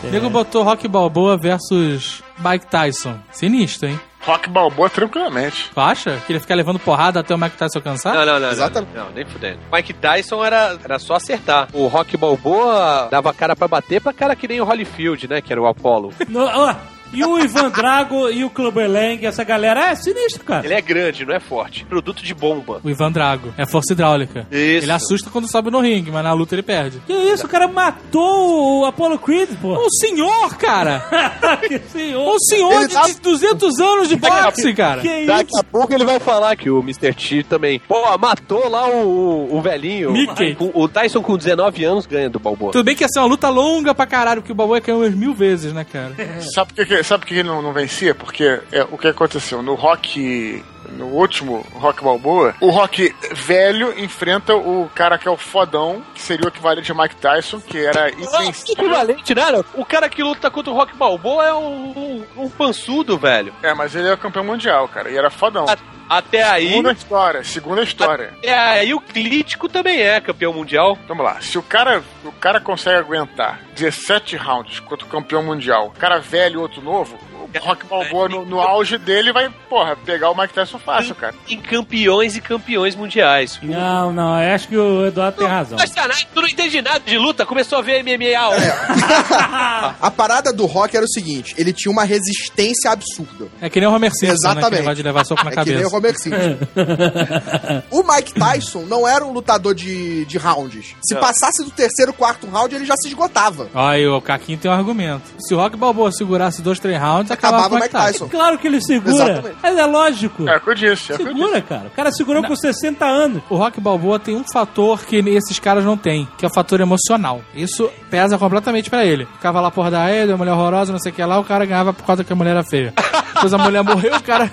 O 0.03 0.07
nego 0.11 0.29
botou 0.29 0.63
Rock 0.63 0.89
Balboa 0.89 1.37
versus 1.37 2.23
Mike 2.39 2.67
Tyson. 2.67 3.17
Sinistro, 3.31 3.89
hein? 3.89 4.01
Rock 4.25 4.49
Balboa 4.49 4.89
tranquilamente. 4.89 5.71
Tu 5.75 5.81
acha? 5.81 6.17
Que 6.27 6.33
ele 6.33 6.41
ficar 6.41 6.55
levando 6.55 6.79
porrada 6.79 7.21
até 7.21 7.35
o 7.35 7.39
Mike 7.39 7.57
Tyson 7.57 7.81
cansar? 7.81 8.15
Não, 8.15 8.25
não, 8.27 8.33
não, 8.35 8.41
não, 8.41 8.51
Exatamente. 8.51 8.95
não, 8.95 9.11
nem 9.11 9.25
fudendo. 9.25 9.59
Mike 9.73 9.93
Tyson 9.95 10.45
era, 10.45 10.79
era 10.83 10.99
só 10.99 11.15
acertar. 11.15 11.69
O 11.73 11.87
Rock 11.89 12.17
Balboa 12.17 13.09
dava 13.11 13.33
cara 13.33 13.57
pra 13.57 13.67
bater 13.67 14.01
pra 14.01 14.13
cara 14.13 14.37
que 14.37 14.47
nem 14.47 14.61
o 14.61 14.65
Holyfield, 14.65 15.29
né? 15.29 15.41
Que 15.41 15.53
era 15.53 15.61
o 15.61 15.67
Apollo. 15.67 16.13
Ó, 16.35 16.75
e 17.13 17.25
o 17.25 17.39
Ivan 17.39 17.71
Drago 17.71 18.29
e 18.31 18.45
o 18.45 18.51
Clubber 18.51 18.91
Lang, 18.91 19.25
essa 19.27 19.45
galera 19.45 19.91
é 19.91 19.95
sinistro, 19.95 20.45
cara. 20.45 20.65
Ele 20.65 20.75
é 20.75 20.81
grande, 20.81 21.25
não 21.25 21.35
é 21.35 21.41
forte. 21.41 21.85
Produto 21.85 22.23
de 22.23 22.35
bomba. 22.35 22.81
O 22.83 22.91
Ivan 22.91 23.11
Drago. 23.13 23.53
É 23.57 23.67
força 23.67 23.93
hidráulica. 23.93 24.47
Isso. 24.51 24.85
Ele 24.85 24.93
assusta 24.93 25.31
quando 25.31 25.49
sobe 25.49 25.71
no 25.71 25.81
ringue, 25.81 26.11
mas 26.11 26.25
na 26.25 26.33
luta 26.33 26.55
ele 26.55 26.63
perde. 26.63 27.01
Que 27.07 27.13
isso, 27.13 27.47
o 27.47 27.49
cara 27.49 27.69
matou 27.69 28.81
o 28.81 28.85
Apollo 28.85 29.19
Creed, 29.19 29.51
pô. 29.61 29.75
O 29.75 29.91
senhor, 29.91 30.55
cara! 30.57 31.03
que 31.67 31.79
senhor. 31.91 32.27
O 32.35 32.39
senhor 32.41 32.73
Ele 32.73 32.89
de, 32.89 32.95
tá- 32.95 33.07
de 33.07 33.21
200 33.21 33.81
anos 33.81 34.09
de 34.09 34.17
boxe, 34.17 34.73
cara! 34.75 35.01
Que 35.03 35.19
isso? 35.19 35.27
Daqui 35.27 35.59
a 35.59 35.65
pouco 35.65 35.93
ele 35.95 36.05
vai 36.05 36.19
falar 36.21 36.57
que 36.57 36.71
o 36.71 36.81
Mr. 36.81 37.13
T 37.15 37.43
também. 37.45 37.79
Pô, 37.81 38.17
matou 38.19 38.69
lá 38.69 38.89
o, 38.89 39.49
o, 39.51 39.57
o 39.57 39.63
velhinho. 39.63 40.13
Mickey. 40.13 40.55
Com- 40.55 40.71
O 40.75 40.89
Tyson 40.89 41.23
com 41.23 41.37
19 41.37 41.85
anos 41.85 42.07
ganha 42.07 42.29
do 42.31 42.39
Balboa. 42.39 42.73
Tudo 42.73 42.85
bem 42.85 42.95
que 42.97 43.03
ia 43.05 43.09
ser 43.09 43.21
uma 43.21 43.27
luta 43.27 43.49
longa 43.49 43.95
pra 43.95 44.07
caralho, 44.07 44.41
porque 44.41 44.53
o 44.53 44.55
Balboa 44.55 44.81
caiu 44.81 44.99
umas 44.99 45.15
mil 45.15 45.35
vezes, 45.35 45.73
né, 45.73 45.85
cara? 45.91 46.15
Sabe 46.55 46.73
por 46.75 46.87
que, 46.87 47.02
sabe 47.05 47.21
por 47.21 47.29
que 47.29 47.35
ele 47.35 47.49
não, 47.49 47.63
não 47.63 47.73
vencia? 47.73 48.15
Porque 48.15 48.61
é, 48.71 48.83
o 48.91 48.99
que 48.99 49.09
aconteceu? 49.09 49.63
No 49.63 49.75
Rock. 49.75 50.65
No 50.91 51.07
último 51.07 51.65
Rock 51.75 52.03
Balboa, 52.03 52.55
o 52.61 52.69
Rock 52.69 53.15
velho 53.33 53.99
enfrenta 53.99 54.55
o 54.55 54.91
cara 54.95 55.17
que 55.17 55.27
é 55.27 55.31
o 55.31 55.39
fodão, 55.39 56.03
que 56.13 56.21
seria 56.21 56.45
o 56.45 56.49
equivalente 56.49 56.91
a 56.91 56.95
Mike 56.95 57.17
Tyson, 57.17 57.61
que 57.61 57.79
era 57.79 58.11
invencível. 58.11 58.85
Equivalente, 58.85 59.35
nada. 59.35 59.65
O 59.75 59.87
cara 59.87 60.09
que 60.09 60.23
luta 60.23 60.51
contra 60.51 60.71
o 60.71 60.75
Rock 60.75 60.95
Balboa 60.97 61.47
é 61.47 61.55
um, 61.55 62.25
um, 62.37 62.45
um 62.45 62.51
pançudo, 62.51 63.17
velho. 63.17 63.55
É, 63.63 63.73
mas 63.73 63.95
ele 63.95 64.09
é 64.09 64.17
campeão 64.17 64.45
mundial, 64.45 64.87
cara, 64.89 65.09
e 65.09 65.17
era 65.17 65.31
fodão. 65.31 65.65
Até 66.09 66.43
aí. 66.43 66.69
Segunda 66.69 66.93
história, 66.93 67.45
segunda 67.45 67.83
história. 67.83 68.35
Até 68.39 68.59
aí 68.59 68.95
o 68.95 69.01
Clítico 69.01 69.69
também 69.69 70.01
é 70.01 70.21
campeão 70.21 70.53
mundial. 70.53 70.99
Vamos 71.09 71.25
lá, 71.25 71.41
se 71.41 71.59
o 71.59 71.63
cara, 71.63 72.03
o 72.25 72.33
cara 72.33 72.61
consegue 72.61 72.99
aguentar 72.99 73.61
17 73.75 74.37
rounds 74.37 74.81
contra 74.81 75.07
o 75.07 75.09
campeão 75.09 75.43
mundial, 75.43 75.93
cara 75.99 76.19
velho 76.19 76.55
e 76.55 76.63
outro 76.63 76.83
novo, 76.83 77.19
Rock 77.61 77.87
Balboa 77.87 78.29
no, 78.29 78.45
no 78.45 78.61
auge 78.61 78.99
dele 78.99 79.33
vai, 79.33 79.49
porra, 79.69 79.97
pegar 79.97 80.31
o 80.31 80.37
Mike 80.37 80.55
Tyson 80.55 80.79
fácil, 80.79 81.15
cara. 81.15 81.35
Em 81.49 81.61
campeões 81.61 82.37
e 82.37 82.41
campeões 82.41 82.95
mundiais. 82.97 83.59
Não, 83.63 84.13
não, 84.13 84.41
eu 84.43 84.55
acho 84.55 84.69
que 84.69 84.77
o 84.77 85.07
Eduardo 85.07 85.39
tem 85.39 85.47
razão. 85.47 85.79
Mas 85.79 85.93
caralho, 85.93 86.27
tu 86.35 86.41
não 86.41 86.49
entende 86.49 86.81
nada 86.83 87.01
de 87.01 87.19
luta, 87.19 87.45
começou 87.47 87.79
a 87.79 87.83
ver 87.83 88.03
MMA. 88.03 88.39
ó. 88.39 88.53
A 90.01 90.11
parada 90.11 90.53
do 90.53 90.67
Rock 90.67 90.97
era 90.97 91.05
o 91.05 91.09
seguinte: 91.09 91.55
ele 91.59 91.73
tinha 91.73 91.91
uma 91.93 92.05
resistência 92.05 92.91
absurda. 92.91 93.49
É 93.61 93.69
que 93.69 93.81
nem 93.81 93.89
o 93.89 93.93
Homer 93.93 94.11
Simpson, 94.13 94.27
né? 94.27 94.33
Que 94.33 94.59
Exatamente. 94.61 94.83
vai 94.85 94.95
de 94.95 95.03
levar 95.03 95.25
soco 95.25 95.45
na 95.45 95.51
É 95.51 95.65
que 95.65 95.71
nem 95.75 95.85
o 95.85 95.91
cabeça. 95.91 95.97
Homer 95.97 96.19
Simpson. 96.19 96.59
o 97.91 98.03
Mike 98.03 98.35
Tyson 98.35 98.83
não 98.83 99.07
era 99.07 99.25
um 99.25 99.33
lutador 99.33 99.75
de, 99.75 100.25
de 100.25 100.39
rounds. 100.39 100.95
Se 101.03 101.15
Não. 101.15 101.21
passasse 101.21 101.65
do 101.65 101.71
terceiro, 101.71 102.13
quarto 102.13 102.47
round, 102.47 102.75
ele 102.75 102.85
já 102.85 102.95
se 102.97 103.09
esgotava. 103.09 103.69
Aí 103.75 104.07
o 104.07 104.21
Caquinho 104.21 104.59
tem 104.59 104.71
um 104.71 104.75
argumento. 104.75 105.23
Se 105.39 105.55
o 105.55 105.59
Rock 105.59 105.77
Balboa 105.77 106.11
segurasse 106.13 106.63
dois, 106.63 106.79
três 106.79 107.01
rounds, 107.01 107.31
acabava, 107.43 107.67
Acabava 107.67 107.69
com 107.69 107.75
o 107.75 107.79
Mike 107.81 107.91
Tyson. 107.91 108.29
Claro 108.29 108.59
que 108.59 108.67
ele 108.67 108.81
segura. 108.81 109.15
Exatamente. 109.15 109.57
Mas 109.63 109.79
é 109.79 109.87
lógico. 109.87 110.49
É 110.49 110.57
o 110.57 110.61
que 110.61 110.71
eu 110.71 110.75
disse, 110.75 111.13
é 111.13 111.15
eu. 111.15 111.27
Segura, 111.27 111.61
cara. 111.61 111.87
O 111.87 111.91
cara 111.91 112.13
segurou 112.13 112.43
com 112.43 112.55
60 112.55 113.05
anos. 113.05 113.43
O 113.51 113.57
Rock 113.57 113.81
Balboa 113.81 114.19
tem 114.19 114.37
um 114.37 114.45
fator 114.45 115.05
que 115.05 115.17
esses 115.17 115.59
caras 115.59 115.85
não 115.85 115.97
têm, 115.97 116.29
que 116.39 116.45
é 116.45 116.49
o 116.49 116.55
fator 116.55 116.81
emocional. 116.81 117.43
Isso 117.55 117.91
pesa 118.11 118.39
completamente 118.39 118.89
pra 118.89 119.05
ele. 119.05 119.27
Ficava 119.27 119.61
lá 119.61 119.71
por 119.71 119.91
dar 119.91 120.11
ele, 120.13 120.33
a 120.33 120.37
mulher 120.37 120.53
horrorosa, 120.53 120.93
não 120.93 121.01
sei 121.01 121.13
o 121.13 121.15
que 121.15 121.25
lá, 121.25 121.39
o 121.39 121.45
cara 121.45 121.65
ganhava 121.65 121.93
por 121.93 122.05
causa 122.05 122.23
que 122.25 122.33
a 122.33 122.37
mulher 122.37 122.53
era 122.53 122.65
feia. 122.65 122.95
Depois 123.35 123.53
a 123.53 123.59
mulher 123.59 123.83
morreu, 123.83 124.15
o 124.17 124.23
cara. 124.23 124.51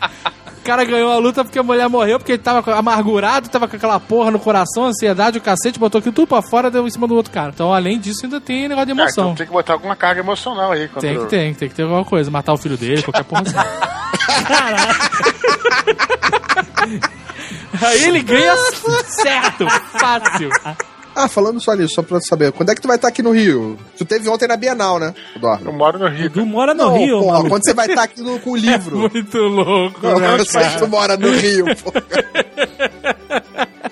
O 0.70 0.72
cara 0.72 0.86
ganhou 0.86 1.11
a 1.11 1.17
luta 1.17 1.43
porque 1.43 1.57
a 1.57 1.63
mulher 1.63 1.89
morreu, 1.89 2.20
porque 2.20 2.34
ele 2.34 2.43
tava 2.43 2.76
amargurado, 2.76 3.49
tava 3.49 3.67
com 3.67 3.76
aquela 3.76 3.99
porra 3.99 4.30
no 4.30 4.39
coração, 4.39 4.86
ansiedade, 4.86 5.39
o 5.39 5.41
cacete, 5.41 5.80
botou 5.80 5.97
aquilo 5.97 6.13
tudo 6.13 6.28
pra 6.28 6.43
fora, 6.43 6.70
deu 6.70 6.88
em 6.88 6.91
cima 6.91 7.07
do 7.07 7.15
outro 7.15 7.32
cara. 7.32 7.49
Então, 7.51 7.74
além 7.74 7.97
disso, 7.99 8.20
ainda 8.26 8.39
tem 8.39 8.67
negócio 8.67 8.86
de 8.86 8.91
Ah, 8.91 8.95
emoção. 9.03 9.24
então 9.26 9.36
tem 9.36 9.47
que 9.47 9.51
botar 9.51 9.74
alguma 9.74 9.95
carga 9.95 10.22
emocional 10.22 10.72
aí. 10.72 10.88
Tem 10.99 11.17
que 11.17 11.26
ter, 11.26 11.55
tem 11.55 11.70
que 11.70 11.74
ter 11.74 11.82
alguma 11.82 12.05
coisa. 12.05 12.30
Matar 12.30 12.53
o 12.53 12.57
filho 12.57 12.78
dele, 12.78 13.01
qualquer 13.01 13.24
porra 13.24 13.41
assim. 13.41 13.55
Aí 17.82 18.03
ele 18.03 18.22
ganha 18.22 18.55
certo, 19.24 19.67
fácil. 19.99 20.49
Ah, 21.22 21.28
falando 21.28 21.59
só 21.59 21.74
nisso, 21.74 21.95
só 21.95 22.01
pra 22.01 22.20
saber, 22.22 22.51
quando 22.53 22.70
é 22.70 22.76
que 22.76 22.80
tu 22.82 22.88
vai 22.88 22.95
estar 22.95 23.09
aqui 23.09 23.22
no 23.22 23.32
Rio? 23.32 23.78
Tu 23.97 24.05
teve 24.05 24.30
ontem 24.30 24.47
na 24.47 24.55
Bienal, 24.55 24.99
né? 24.99 25.13
Dó. 25.39 25.59
Eu 25.65 25.74
moro 25.74 25.99
no 25.99 26.07
Rio. 26.07 26.26
Edu 26.28 26.45
mora 26.45 26.74
no 26.74 26.86
Não, 26.86 26.97
Rio, 26.97 27.20
porra, 27.20 27.32
maluco. 27.34 27.49
quando 27.49 27.63
você 27.65 27.74
vai 27.74 27.88
estar 27.88 28.03
aqui 28.03 28.22
no- 28.22 28.39
com 28.39 28.51
o 28.51 28.55
livro? 28.55 28.97
Muito 29.11 29.38
louco. 29.38 29.99
Não, 30.01 30.17
né, 30.20 30.36
eu 30.39 30.45
sei 30.45 30.61
que 30.63 30.78
tu 30.80 30.88
mora 30.88 31.17
no 31.17 31.30
Rio, 31.32 31.65
pô. 31.84 31.91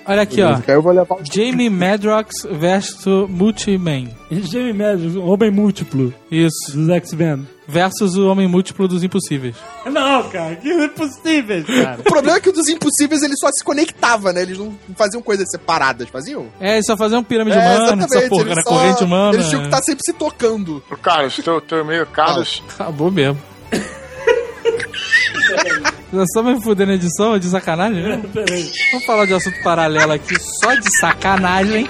Olha 0.07 0.21
aqui, 0.21 0.41
ó. 0.41 0.55
Aí 0.55 0.61
eu 0.69 0.81
vou 0.81 0.93
levar 0.93 1.17
Jamie 1.31 1.69
Madrox 1.69 2.33
versus 2.49 3.29
Multiman. 3.29 4.07
Jamie 4.31 4.73
Madrox, 4.73 5.15
homem 5.17 5.51
múltiplo 5.51 6.13
Isso. 6.31 6.71
dos 6.75 6.89
X-Men. 6.89 7.47
Versus 7.69 8.15
o 8.15 8.29
Homem 8.29 8.47
Múltiplo 8.47 8.87
dos 8.87 9.03
Impossíveis. 9.03 9.53
Não, 9.85 10.23
cara, 10.29 10.55
que 10.55 10.69
impossível, 10.71 11.65
cara. 11.65 11.99
O 11.99 12.03
problema 12.03 12.37
é 12.37 12.39
que 12.39 12.47
o 12.47 12.53
dos 12.53 12.69
impossíveis 12.69 13.21
ele 13.21 13.33
só 13.37 13.49
se 13.51 13.61
conectava, 13.61 14.31
né? 14.31 14.41
Eles 14.43 14.57
não 14.57 14.73
faziam 14.95 15.21
coisas 15.21 15.45
separadas, 15.51 16.07
faziam? 16.07 16.47
É, 16.61 16.75
eles 16.75 16.85
só 16.85 16.95
faziam 16.95 17.21
pirâmide 17.21 17.57
É, 17.57 17.59
humana, 17.59 18.05
essa 18.05 18.29
porra, 18.29 18.55
só- 18.61 18.69
corrente 18.69 19.03
humana. 19.03 19.33
Eles 19.33 19.49
tinham 19.49 19.63
que 19.63 19.67
estar 19.67 19.83
sempre 19.83 20.01
se 20.05 20.13
tocando. 20.13 20.81
Carlos, 21.01 21.35
teu, 21.43 21.59
teu 21.59 21.79
e-mail, 21.81 22.05
Carlos. 22.07 22.63
Acabou 22.79 23.11
mesmo. 23.11 23.37
Você 26.11 26.25
só 26.33 26.41
me 26.41 26.61
fuder 26.61 26.87
na 26.87 26.93
edição, 26.93 27.35
é 27.35 27.39
de 27.39 27.49
sacanagem, 27.49 28.01
né? 28.01 28.21
Peraí. 28.33 28.71
Vamos 28.91 29.05
falar 29.05 29.25
de 29.25 29.33
assunto 29.33 29.61
paralelo 29.61 30.13
aqui, 30.13 30.35
só 30.63 30.73
de 30.73 30.87
sacanagem. 31.01 31.87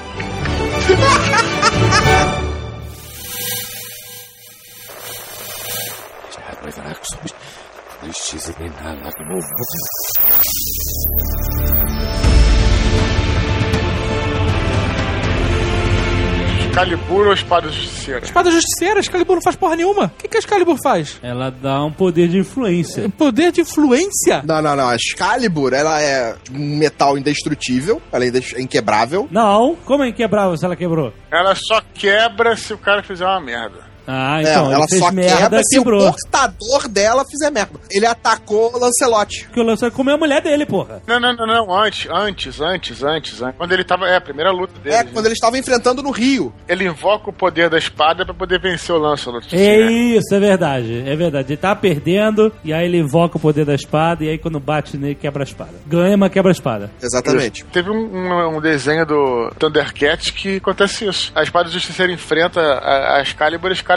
Excalibur 16.77 17.25
ou 17.25 17.33
Espada 17.33 17.71
Justiceira? 17.71 18.23
Espada 18.23 18.51
Justiceira, 18.51 18.99
Excalibur 18.99 19.37
não 19.37 19.41
faz 19.41 19.55
porra 19.55 19.75
nenhuma. 19.75 20.05
O 20.05 20.09
que, 20.09 20.27
que 20.27 20.37
a 20.37 20.39
Excalibur 20.39 20.77
faz? 20.77 21.19
Ela 21.23 21.49
dá 21.49 21.83
um 21.83 21.91
poder 21.91 22.27
de 22.27 22.37
influência. 22.37 23.09
Poder 23.09 23.51
de 23.51 23.61
influência? 23.61 24.43
Não, 24.45 24.61
não, 24.61 24.75
não. 24.75 24.87
A 24.87 24.95
Excalibur, 24.95 25.73
ela 25.73 25.99
é 25.99 26.35
um 26.53 26.77
metal 26.77 27.17
indestrutível, 27.17 27.99
ela 28.11 28.25
é 28.25 28.29
inquebrável. 28.59 29.27
Não, 29.31 29.75
como 29.85 30.03
é 30.03 30.09
inquebrável 30.09 30.55
se 30.55 30.65
ela 30.65 30.75
quebrou? 30.75 31.11
Ela 31.31 31.55
só 31.55 31.81
quebra 31.95 32.55
se 32.55 32.75
o 32.75 32.77
cara 32.77 33.01
fizer 33.01 33.25
uma 33.25 33.41
merda. 33.41 33.86
Ah, 34.07 34.39
É, 34.39 34.51
então, 34.51 34.65
ele 34.67 34.73
ela 34.75 34.85
fez 34.87 35.01
só 35.01 35.11
merda, 35.11 35.37
quebra 35.37 35.61
se 35.63 35.77
quebrou. 35.77 36.07
o 36.07 36.11
portador 36.11 36.87
dela 36.87 37.25
fizer 37.29 37.51
merda. 37.51 37.79
Ele 37.91 38.05
atacou 38.05 38.73
o 38.73 38.79
Lancelot. 38.79 39.45
Porque 39.45 39.59
o 39.59 39.63
Lancelot 39.63 39.95
comeu 39.95 40.15
a 40.15 40.17
mulher 40.17 40.41
dele, 40.41 40.65
porra. 40.65 41.01
Não, 41.07 41.19
não, 41.19 41.35
não, 41.35 41.45
não, 41.45 41.73
antes, 41.73 42.07
antes, 42.11 42.61
antes, 42.61 43.03
antes, 43.03 43.41
antes. 43.41 43.57
Quando 43.57 43.71
ele 43.73 43.83
tava. 43.83 44.07
É, 44.07 44.15
a 44.15 44.21
primeira 44.21 44.51
luta 44.51 44.73
dele. 44.79 44.95
É, 44.95 45.03
quando 45.03 45.25
ele 45.25 45.33
estava 45.33 45.57
enfrentando 45.57 46.01
no 46.01 46.11
Rio. 46.11 46.53
Ele 46.67 46.85
invoca 46.85 47.29
o 47.29 47.33
poder 47.33 47.69
da 47.69 47.77
espada 47.77 48.23
pra 48.25 48.33
poder 48.33 48.59
vencer 48.61 48.95
o 48.95 48.99
Lancelot. 48.99 49.47
É 49.55 49.91
isso, 49.91 50.33
é 50.33 50.39
verdade. 50.39 51.03
É 51.05 51.15
verdade. 51.15 51.53
Ele 51.53 51.57
tá 51.57 51.75
perdendo, 51.75 52.51
e 52.63 52.71
aí 52.73 52.85
ele 52.85 52.97
invoca 52.99 53.37
o 53.37 53.39
poder 53.39 53.65
da 53.65 53.75
espada, 53.75 54.23
e 54.23 54.29
aí 54.29 54.37
quando 54.37 54.59
bate 54.59 54.95
nele, 54.97 55.15
quebra 55.15 55.43
a 55.43 55.45
espada. 55.45 55.73
Ganha, 55.85 56.15
mas 56.15 56.31
quebra 56.31 56.51
a 56.51 56.53
espada. 56.53 56.91
Exatamente. 57.01 57.65
Teve 57.65 57.89
um, 57.89 57.95
um- 57.95 58.57
um 58.57 58.61
desenho 58.61 59.05
do 59.05 59.51
Thundercats 59.59 60.29
que 60.31 60.57
acontece 60.57 61.05
isso. 61.05 61.31
A 61.35 61.43
espada 61.43 61.69
justiceira 61.69 62.11
enfrenta 62.13 62.61
a, 62.61 63.17
a 63.17 63.21
Excalibur, 63.21 63.69
a 63.69 63.73
Excalibur 63.73 63.96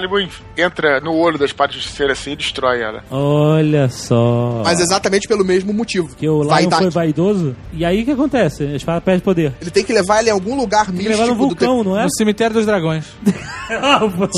entra 0.57 1.01
no 1.01 1.14
olho 1.14 1.38
da 1.38 1.44
espada 1.44 1.72
justiceira 1.72 2.12
assim 2.12 2.32
e 2.32 2.36
destrói 2.36 2.82
ela. 2.82 3.03
Olha 3.11 3.88
só. 3.88 4.62
Mas 4.64 4.80
exatamente 4.80 5.26
pelo 5.26 5.44
mesmo 5.44 5.72
motivo. 5.72 6.14
Que 6.16 6.28
o 6.28 6.42
Lion 6.42 6.70
foi 6.70 6.90
vaidoso. 6.90 7.57
E 7.72 7.84
aí 7.84 8.03
o 8.03 8.05
que 8.05 8.12
acontece? 8.12 8.64
A 8.64 8.76
espada 8.76 9.01
perde 9.01 9.22
poder. 9.22 9.53
Ele 9.61 9.70
tem 9.70 9.84
que 9.84 9.92
levar 9.92 10.20
ele 10.20 10.30
em 10.30 10.32
algum 10.32 10.57
lugar 10.57 10.86
Tem 10.86 10.96
que 10.96 11.03
místico 11.03 11.18
levar 11.18 11.26
no 11.26 11.34
do 11.34 11.38
vulcão, 11.38 11.84
não 11.84 11.98
é? 11.98 12.05
No 12.05 12.14
cemitério 12.14 12.55
dos 12.55 12.66
dragões. 12.66 13.07
Ah, 13.72 14.05
o 14.05 14.11
maluco. 14.11 14.30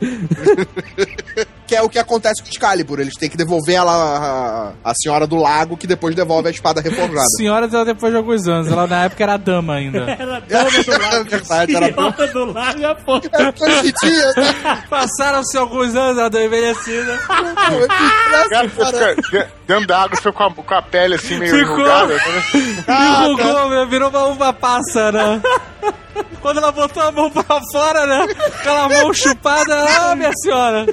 Que 1.66 1.74
é 1.74 1.82
o 1.82 1.88
que 1.88 1.98
acontece 1.98 2.42
com 2.42 2.48
Excalibur. 2.48 3.00
Eles 3.00 3.14
têm 3.14 3.28
que 3.28 3.36
devolver 3.36 3.74
ela 3.74 4.72
a, 4.84 4.90
a 4.90 4.94
senhora 4.94 5.26
do 5.26 5.36
lago, 5.36 5.76
que 5.76 5.86
depois 5.86 6.14
devolve 6.14 6.46
a 6.48 6.50
espada 6.50 6.80
reforjada. 6.80 7.26
Senhora 7.36 7.66
dela 7.66 7.84
depois 7.84 8.12
de 8.12 8.18
alguns 8.18 8.46
anos. 8.46 8.70
Ela 8.70 8.86
na 8.86 9.04
época 9.04 9.22
era 9.24 9.36
dama 9.36 9.74
ainda. 9.74 9.98
Era 10.18 10.36
a 10.36 10.40
dama 10.40 10.70
do 10.70 10.92
É 10.92 10.98
lago. 10.98 11.24
verdade, 11.30 11.76
era 11.76 11.92
Senhora 11.92 12.26
do 12.32 12.44
lago, 12.52 12.86
a 12.86 12.94
porra. 12.94 13.20
Dia, 14.02 14.32
né? 14.36 14.82
Passaram-se 14.88 15.56
alguns 15.58 15.94
anos, 15.94 16.18
ela 16.18 16.30
deu 16.30 16.44
envelhecida. 16.44 17.18
Dentro 19.66 19.86
da 19.86 20.02
água, 20.02 20.16
fica 20.16 20.32
com 20.32 20.44
a, 20.44 20.50
com 20.54 20.74
a 20.74 20.82
pele 20.82 21.14
assim 21.16 21.38
meio 21.38 21.54
Ficou. 21.58 21.76
enrugada. 21.80 22.14
né? 22.14 23.22
Enrugou, 23.24 23.68
meu, 23.68 23.88
virou 23.88 24.08
uma 24.10 24.24
uva 24.26 24.52
passa, 24.52 25.10
né? 25.12 25.42
Quando 26.40 26.58
ela 26.58 26.72
botou 26.72 27.02
a 27.02 27.10
mão 27.12 27.30
pra 27.30 27.60
fora, 27.72 28.06
né? 28.06 28.26
Aquela 28.46 28.88
mão 28.88 29.12
chupada, 29.12 29.74
ah, 29.74 30.14
minha 30.16 30.32
senhora. 30.42 30.86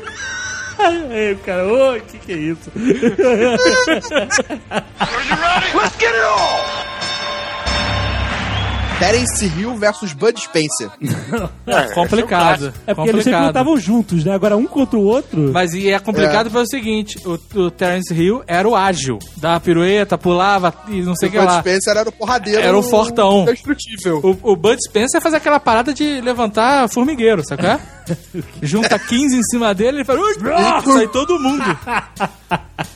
Aí 1.11 1.33
o 1.33 1.37
cara, 1.39 1.67
ô, 1.67 1.99
que 2.01 2.17
que 2.19 2.31
é 2.31 2.35
isso? 2.35 2.71
Terence 8.99 9.45
Hill 9.45 9.75
versus 9.75 10.13
Bud 10.13 10.39
Spencer. 10.39 10.89
complicado. 11.93 12.73
É 12.87 12.93
porque 12.93 13.09
eles 13.09 13.23
sempre 13.23 13.39
complicado. 13.39 13.45
lutavam 13.47 13.77
juntos, 13.77 14.23
né? 14.23 14.33
Agora 14.33 14.55
um 14.55 14.65
contra 14.65 14.97
o 14.97 15.03
outro. 15.03 15.51
Mas 15.53 15.73
e 15.73 15.89
é 15.89 15.99
complicado 15.99 16.49
pelo 16.49 16.67
seguinte: 16.67 17.19
o, 17.25 17.39
o 17.59 17.71
Terence 17.71 18.13
Hill 18.13 18.43
era 18.47 18.67
o 18.67 18.75
ágil. 18.75 19.19
Dava 19.37 19.59
pirueta, 19.59 20.17
pulava 20.17 20.73
e 20.87 21.01
não 21.01 21.15
sei 21.15 21.29
o 21.29 21.31
que 21.31 21.37
Bud 21.37 21.51
lá. 21.51 21.59
Spencer 21.59 21.97
era 21.97 22.09
o 22.09 22.11
porradeiro. 22.11 22.61
Era 22.61 22.77
o 22.77 22.83
fortão. 22.83 23.41
Indestrutível. 23.41 24.19
O, 24.23 24.51
o 24.53 24.55
Bud 24.55 24.77
Spencer 24.87 25.21
faz 25.21 25.33
aquela 25.33 25.59
parada 25.59 25.93
de 25.93 26.21
levantar 26.21 26.87
formigueiro, 26.89 27.41
qual 27.43 27.59
é? 27.59 27.79
Junta 28.61 28.97
15 28.99 29.37
em 29.37 29.43
cima 29.43 29.73
dele 29.73 30.01
e 30.01 30.05
faz. 30.05 30.19
"Ui, 30.19 30.33
Sai 30.93 31.07
todo 31.07 31.39
mundo. 31.39 31.63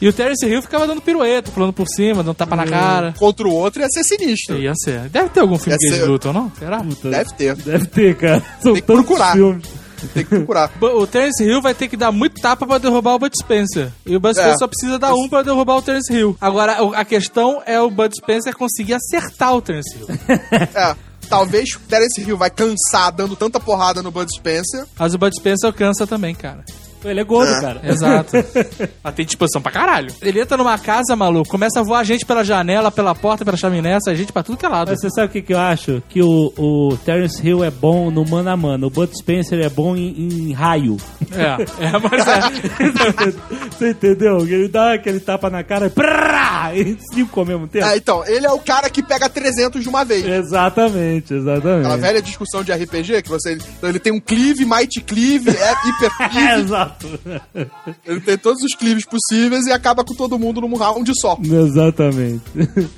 E 0.00 0.08
o 0.08 0.12
Terence 0.12 0.46
Hill 0.46 0.62
ficava 0.62 0.86
dando 0.86 1.00
pirueta, 1.02 1.50
pulando 1.50 1.72
por 1.72 1.86
cima, 1.88 2.22
dando 2.22 2.34
tapa 2.34 2.56
na 2.56 2.66
cara. 2.66 3.14
Contra 3.18 3.46
o 3.46 3.52
outro 3.54 3.82
ia 3.82 3.88
ser 3.90 4.02
sinistro. 4.04 4.56
Ia 4.58 4.72
ser. 4.74 5.08
Deve 5.10 5.28
ter 5.28 5.40
algum 5.40 5.58
filme 5.58 5.72
Ia 5.74 5.78
que 5.78 5.86
eles 5.86 5.98
ser- 5.98 6.06
lutam, 6.06 6.32
não? 6.32 6.50
Será? 6.58 6.78
Deve 6.78 7.34
ter. 7.34 7.54
Deve 7.56 7.86
ter, 7.86 8.16
cara. 8.16 8.42
São 8.62 8.72
Tem 8.72 8.82
que 8.82 8.86
procurar. 8.86 9.32
filmes. 9.32 9.66
Tem 10.14 10.24
que 10.24 10.30
procurar. 10.30 10.70
O 10.80 11.06
Terence 11.06 11.44
Hill 11.44 11.60
vai 11.60 11.74
ter 11.74 11.86
que 11.86 11.96
dar 11.96 12.10
muito 12.10 12.40
tapa 12.40 12.66
pra 12.66 12.78
derrubar 12.78 13.14
o 13.14 13.18
Bud 13.18 13.34
Spencer. 13.38 13.92
E 14.06 14.16
o 14.16 14.20
Bud 14.20 14.30
É. 14.30 14.40
Spencer 14.40 14.58
só 14.58 14.66
precisa 14.66 14.98
dar 14.98 15.12
um 15.12 15.28
pra 15.28 15.42
derrubar 15.42 15.76
o 15.76 15.82
Terence 15.82 16.10
Hill. 16.10 16.34
Agora, 16.40 16.78
a 16.96 17.04
questão 17.04 17.60
é 17.66 17.78
o 17.80 17.90
Bud 17.90 18.14
Spencer 18.16 18.56
conseguir 18.56 18.94
acertar 18.94 19.54
o 19.54 19.60
Terence 19.60 19.94
Hill. 19.98 20.06
É. 20.74 20.96
Talvez 21.28 21.74
o 21.76 21.80
Terence 21.80 22.20
Hill 22.20 22.36
vai 22.38 22.48
cansar 22.50 23.12
dando 23.12 23.36
tanta 23.36 23.60
porrada 23.60 24.02
no 24.02 24.10
Bud 24.10 24.28
Spencer. 24.34 24.84
Mas 24.98 25.12
o 25.14 25.18
Bud 25.18 25.36
Spencer 25.38 25.70
cansa 25.74 26.06
também, 26.06 26.34
cara. 26.34 26.64
Ele 27.04 27.20
é 27.20 27.24
gordo, 27.24 27.60
cara. 27.60 27.80
Exato. 27.84 28.36
Ela 29.02 29.12
tem 29.12 29.24
disposição 29.24 29.60
pra 29.62 29.72
caralho. 29.72 30.12
Ele 30.20 30.40
entra 30.40 30.56
numa 30.56 30.78
casa, 30.78 31.16
maluco, 31.16 31.48
começa 31.48 31.80
a 31.80 31.82
voar 31.82 32.04
gente 32.04 32.24
pela 32.26 32.44
janela, 32.44 32.90
pela 32.90 33.14
porta, 33.14 33.44
pela 33.44 33.56
chaminé, 33.56 33.98
sai 34.00 34.16
gente 34.16 34.32
pra 34.32 34.42
tudo 34.42 34.58
que 34.58 34.66
é 34.66 34.68
lado. 34.68 34.88
Mas 34.90 35.00
você 35.00 35.08
sabe 35.10 35.26
o 35.26 35.30
que, 35.30 35.42
que 35.42 35.54
eu 35.54 35.58
acho? 35.58 36.02
Que 36.08 36.22
o, 36.22 36.52
o 36.56 36.96
Terence 37.04 37.46
Hill 37.46 37.64
é 37.64 37.70
bom 37.70 38.10
no 38.10 38.24
mano 38.28 38.50
a 38.50 38.56
mano. 38.56 38.86
O 38.86 38.90
Bud 38.90 39.10
Spencer 39.16 39.58
é 39.60 39.68
bom 39.68 39.96
em, 39.96 40.48
em 40.48 40.52
raio. 40.52 40.96
É, 41.32 41.86
é, 41.86 41.92
mas 41.98 42.26
é. 42.26 43.70
Você 43.70 43.90
entendeu? 43.90 44.40
Ele 44.46 44.68
dá 44.68 44.94
aquele 44.94 45.20
tapa 45.20 45.48
na 45.50 45.62
cara 45.62 45.86
e 45.86 45.90
prrrá, 45.90 46.74
e 46.74 46.96
cinco 47.12 47.40
ao 47.40 47.46
mesmo 47.46 47.66
tempo. 47.68 47.86
É, 47.86 47.96
então, 47.96 48.24
ele 48.26 48.46
é 48.46 48.50
o 48.50 48.58
cara 48.58 48.88
que 48.90 49.02
pega 49.02 49.28
300 49.28 49.82
de 49.82 49.88
uma 49.88 50.04
vez. 50.04 50.24
Exatamente, 50.26 51.34
Aquela 51.34 51.38
exatamente. 51.58 52.00
velha 52.00 52.22
discussão 52.22 52.62
de 52.62 52.72
RPG, 52.72 53.22
que 53.22 53.28
você. 53.28 53.54
Então 53.54 53.88
ele 53.88 53.98
tem 53.98 54.12
um 54.12 54.20
cleave, 54.20 54.64
might 54.64 55.00
cleave, 55.02 55.50
é 55.50 55.72
hiper 55.88 56.10
É, 56.20 56.28
cleave. 56.28 56.62
exato. 56.62 56.89
ele 58.06 58.20
tem 58.20 58.36
todos 58.38 58.62
os 58.62 58.74
cleaves 58.74 59.04
possíveis 59.06 59.66
e 59.66 59.72
acaba 59.72 60.04
com 60.04 60.14
todo 60.14 60.38
mundo 60.38 60.60
num 60.60 60.74
round 60.76 61.10
só. 61.20 61.36
Exatamente. 61.42 62.42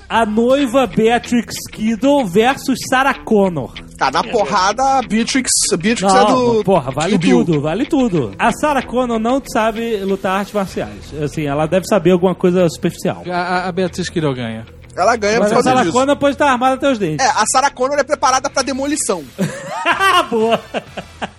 A 0.08 0.24
noiva 0.26 0.86
Beatrix 0.86 1.54
Kiddo 1.72 2.24
versus 2.26 2.78
Sarah 2.88 3.14
Connor. 3.24 3.72
Tá, 3.96 4.10
na 4.10 4.22
porrada, 4.24 4.82
a 4.98 5.02
Beatrix. 5.02 5.48
Beatrix 5.78 6.12
é 6.12 6.24
Não, 6.24 6.54
do. 6.56 6.64
porra, 6.64 6.90
vale 6.90 7.16
Bill. 7.18 7.44
tudo, 7.44 7.60
vale 7.60 7.86
tudo. 7.86 8.32
A 8.38 8.50
Sarah 8.52 8.82
Connor 8.82 9.18
não 9.18 9.40
sabe 9.52 9.96
lutar 9.98 10.38
artes 10.40 10.52
marciais. 10.52 11.12
Assim, 11.22 11.42
ela 11.46 11.66
deve 11.66 11.86
saber 11.86 12.10
alguma 12.12 12.34
coisa 12.34 12.68
superficial. 12.68 13.22
A, 13.30 13.68
a- 13.68 13.72
Beatriz 13.72 14.08
Kiddo 14.08 14.34
ganha. 14.34 14.66
Ela 14.94 15.16
ganha 15.16 15.38
Mas 15.40 15.48
por 15.48 15.52
a 15.52 15.56
causa 15.56 15.70
Sarah 15.70 15.82
disso. 15.84 15.92
Connor 15.92 16.16
pode 16.16 16.34
estar 16.34 16.50
armada 16.50 16.74
até 16.74 16.90
os 16.90 16.98
dentes. 16.98 17.24
É, 17.26 17.30
a 17.30 17.44
Sarah 17.50 17.70
Connor 17.70 17.98
é 17.98 18.02
preparada 18.04 18.50
pra 18.50 18.62
demolição. 18.62 19.24
Ah, 19.86 20.22
boa. 20.28 20.60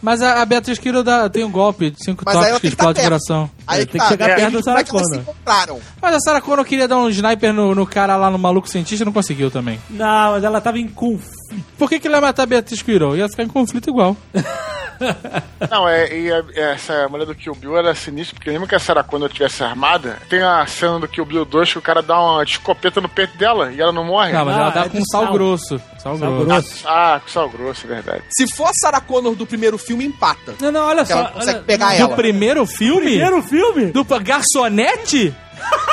Mas 0.02 0.22
a, 0.22 0.42
a 0.42 0.46
Beatriz 0.46 0.80
Kiddo 0.80 1.04
dá- 1.04 1.30
tem 1.30 1.44
um 1.44 1.52
golpe 1.52 1.92
de 1.92 2.04
cinco 2.04 2.24
Mas 2.26 2.36
aí 2.36 2.42
toques 2.42 2.50
ela 2.52 2.60
que 2.60 2.62
tem 2.64 2.72
que 2.72 2.76
tá 2.78 2.84
explode 2.84 3.00
o 3.00 3.02
perto. 3.02 3.10
coração. 3.28 3.52
Aí 3.68 3.82
É, 3.82 3.86
que 3.86 3.92
tem 3.94 4.00
tá, 4.02 4.08
que 4.08 4.12
chegar 4.14 4.28
né? 4.28 4.36
perto 4.36 4.52
da 4.54 4.62
Como 4.64 4.78
é 4.78 4.84
que 4.84 4.90
Sarah 4.90 5.00
elas 5.00 5.06
se 5.08 5.10
Connor. 5.12 5.22
encontraram? 5.22 5.80
Mas 6.02 6.16
a 6.16 6.20
Sarah 6.20 6.42
Connor 6.42 6.66
queria 6.66 6.88
dar 6.88 6.98
um 6.98 7.10
sniper 7.10 7.54
no, 7.54 7.76
no 7.76 7.86
cara 7.86 8.16
lá 8.18 8.30
no 8.30 8.38
maluco 8.40 8.68
cientista 8.68 9.04
e 9.04 9.06
não 9.06 9.14
conseguiu 9.14 9.50
também. 9.52 9.80
Não, 9.90 10.32
mas 10.32 10.44
ela 10.44 10.60
tava 10.60 10.80
em 10.80 10.88
conflito. 10.88 11.43
Por 11.78 11.90
que, 11.90 12.00
que 12.00 12.08
ele 12.08 12.16
ia 12.16 12.22
matar 12.22 12.44
a 12.44 12.46
Beatriz 12.46 12.82
Kiddo? 12.82 13.16
Ia 13.16 13.28
ficar 13.30 13.44
em 13.44 13.48
conflito 13.48 13.90
igual. 13.90 14.16
Não, 15.70 15.90
é, 15.90 16.16
e 16.18 16.32
a- 16.32 16.44
essa 16.56 17.10
mulher 17.10 17.26
do 17.26 17.36
Kill 17.36 17.56
Bill 17.56 17.76
era 17.78 17.94
sinistra, 17.96 18.36
porque 18.36 18.52
mesmo 18.52 18.68
que 18.68 18.76
a 18.76 18.80
Sarah 18.80 19.04
Connor 19.04 19.28
tivesse 19.30 19.64
armada, 19.64 20.18
tem 20.30 20.42
a 20.42 20.66
cena 20.66 21.00
do 21.00 21.08
Kill 21.08 21.26
Bill 21.26 21.44
2 21.46 21.74
que 21.74 21.78
o 21.80 21.82
cara 21.82 22.02
dá 22.02 22.18
uma 22.20 22.44
escopeta 22.44 23.02
no 23.02 23.10
peito 23.10 23.38
dela 23.38 23.72
e 23.74 23.82
ela 23.82 23.92
não 23.92 24.06
morre. 24.06 24.32
Não, 24.32 24.46
mas 24.46 24.56
Ah, 24.56 24.60
ela 24.62 24.70
dá 24.70 24.82
é 24.86 24.90
com 24.90 25.04
sal, 25.06 25.24
sal. 25.26 25.34
grosso. 25.34 25.82
Sal, 25.98 26.18
Sal 26.18 26.32
grosso. 26.32 26.46
grosso. 26.46 26.84
Ah, 26.88 27.20
com 27.24 27.30
sal 27.30 27.50
grosso, 27.50 27.86
é 27.86 27.90
verdade. 27.90 28.24
Se 28.30 28.48
for 28.56 28.68
a 28.68 28.74
Sarah 28.74 29.02
Connor 29.02 29.36
do 29.36 29.46
primeiro 29.46 29.78
filme, 29.78 30.06
empata. 30.06 30.56
Não, 30.62 30.72
não, 30.72 30.88
olha 30.88 31.04
só. 31.06 31.14
ela 31.14 31.30
consegue 31.32 31.58
olha- 31.58 31.66
pegar 31.66 31.86
não, 31.88 31.94
ela. 31.94 32.08
Do 32.10 32.16
primeiro 32.16 32.66
filme? 32.66 33.02
Primeiro 33.02 33.42
filme? 33.44 33.86
Do 33.88 34.06
garçonete? 34.06 35.34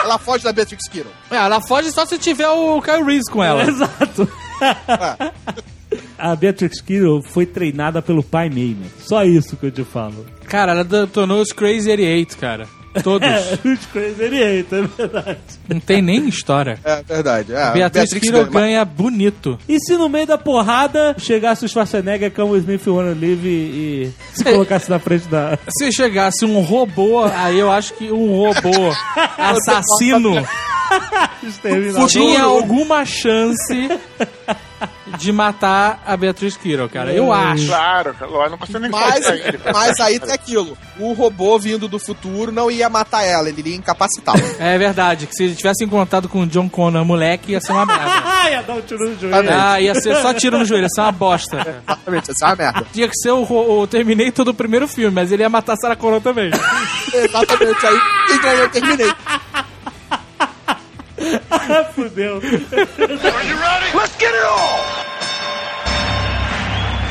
Ela 0.05 0.19
foge 0.19 0.45
da 0.45 0.53
Beatrix 0.53 0.89
Kiddo. 0.89 1.09
É, 1.31 1.37
ela 1.37 1.61
foge 1.61 1.91
só 1.91 2.05
se 2.07 2.19
tiver 2.19 2.49
o 2.49 2.81
Kyle 2.83 3.03
Reese 3.05 3.31
com 3.31 3.43
ela. 3.43 3.63
Exato. 3.69 4.29
A 6.19 6.37
Beatrix 6.37 6.81
Kiddo 6.81 7.23
foi 7.23 7.47
treinada 7.47 8.01
pelo 8.01 8.23
pai 8.23 8.49
mesmo. 8.49 8.85
Só 9.01 9.25
isso 9.25 9.57
que 9.57 9.67
eu 9.67 9.71
te 9.71 9.83
falo. 9.83 10.25
Cara, 10.47 10.73
ela 10.73 10.85
detonou 10.85 11.41
os 11.41 11.53
Crazy 11.53 11.91
88, 11.91 12.37
cara. 12.37 12.69
Todos. 13.05 13.29
Os 13.65 13.87
Crazy 13.87 14.25
Eight, 14.25 14.75
é 14.75 14.83
verdade. 14.83 15.39
Não 15.69 15.79
tem 15.79 16.03
nem 16.03 16.29
história. 16.29 16.77
É 16.85 17.03
verdade. 17.03 17.55
É, 17.55 17.71
Beatriz 17.73 18.13
Kiddo 18.13 18.33
ganha, 18.33 18.45
mas- 18.45 18.53
ganha 18.53 18.85
bonito. 18.85 19.59
E 19.69 19.79
se 19.79 19.97
no 19.97 20.09
meio 20.09 20.27
da 20.27 20.37
porrada 20.37 21.15
chegasse 21.17 21.65
o 21.65 21.69
Schwarzenegger 21.69 22.33
o 22.51 22.57
Smith 22.57 22.85
Wanna 22.89 23.11
Live 23.11 23.49
e, 23.49 24.07
e 24.07 24.13
se 24.35 24.43
colocasse 24.43 24.91
na 24.91 24.99
frente 24.99 25.29
da. 25.29 25.57
Se 25.69 25.93
chegasse 25.93 26.45
um 26.45 26.61
robô, 26.63 27.23
aí 27.25 27.61
eu 27.61 27.71
acho 27.71 27.95
que 27.95 28.11
um 28.11 28.33
robô 28.37 28.93
assassino 29.39 30.45
tinha 32.09 32.43
alguma 32.43 33.05
chance 33.05 33.89
de 35.19 35.33
matar 35.33 36.03
a 36.07 36.17
Beatriz 36.17 36.57
Kiddo, 36.57 36.89
cara. 36.89 37.13
Eu 37.13 37.33
acho. 37.33 37.67
Claro, 37.67 38.15
eu 38.21 38.51
não 38.51 38.59
consigo 38.59 38.79
nem 38.79 38.91
Mas, 38.91 39.25
mas 39.73 40.01
aí 40.01 40.19
tem 40.19 40.33
aquilo. 40.33 40.77
O 40.99 41.13
robô 41.13 41.59
vindo 41.59 41.89
do 41.89 41.99
futuro 41.99 42.53
não 42.53 42.71
ia 42.71 42.89
matar 42.89 43.25
ela, 43.25 43.49
ele 43.49 43.61
iria 43.61 43.77
incapacitá-la. 43.77 44.41
É 44.61 44.77
verdade, 44.79 45.27
que 45.27 45.35
se 45.35 45.45
ele 45.45 45.55
tivesse 45.55 45.85
encontrado 45.85 46.29
com 46.29 46.43
o 46.43 46.47
John 46.47 46.69
Connor, 46.69 47.05
moleque, 47.05 47.53
ia 47.53 47.61
ser 47.61 47.73
uma 47.73 47.87
merda. 47.87 48.11
Ah, 48.41 48.51
ia 48.51 48.63
dar 48.63 48.75
um 48.75 48.81
tiro 48.81 49.09
no 49.09 49.19
joelho. 49.19 49.51
Ah, 49.53 49.81
ia 49.81 49.95
ser 49.95 50.17
só 50.17 50.33
tiro 50.33 50.59
no 50.59 50.65
joelho, 50.65 50.85
ia 50.85 50.89
ser 50.89 51.03
uma 51.03 51.13
bosta. 51.13 51.83
Exatamente, 51.87 52.31
essa 52.31 52.45
é 52.45 52.49
uma 52.49 52.57
merda. 52.57 52.87
Tinha 52.93 53.09
que 53.09 53.17
ser 53.17 53.33
o, 53.33 53.43
o 53.43 53.87
Terminator 53.87 54.45
do 54.45 54.55
primeiro 54.55 54.89
filme, 54.89 55.15
mas 55.15 55.31
ele 55.31 55.43
ia 55.43 55.49
matar 55.49 55.75
a 55.75 55.77
Sarah 55.77 55.97
Connor 55.97 56.21
também. 56.21 56.51
Exatamente, 57.13 57.87
aí 57.87 58.01
quem 58.29 58.41
ganhou 58.41 58.63
eu 58.63 58.71
terminei. 58.71 59.13
Fudeu. 61.95 62.39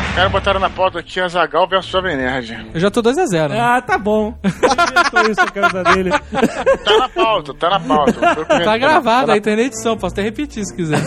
Os 0.10 0.16
caras 0.16 0.32
botaram 0.32 0.60
na 0.60 0.70
pauta 0.70 1.00
aqui 1.00 1.20
Azagal 1.20 1.68
versus 1.68 1.92
Jovem 1.92 2.18
Nerd. 2.18 2.72
Eu 2.74 2.80
já 2.80 2.92
tô 2.92 3.02
2x0. 3.02 3.52
Ah, 3.58 3.82
tá 3.82 3.98
bom. 3.98 4.38
Inventou 4.44 5.32
isso 5.32 5.42
a 5.42 5.46
casa 5.52 5.84
dele. 5.84 6.10
Tá 6.12 6.98
na 6.98 7.10
pauta, 7.10 7.54
tá 7.54 7.70
na 7.70 7.80
pauta. 7.80 8.46
Tá 8.46 8.76
eu- 8.76 8.80
gravado, 8.80 9.28
na- 9.28 9.34
aí 9.34 9.42
tem 9.42 9.56
na 9.56 9.62
edição, 9.64 9.96
posso 9.98 10.14
até 10.14 10.22
repetir 10.24 10.66
se 10.66 10.76
quiser. 10.76 11.00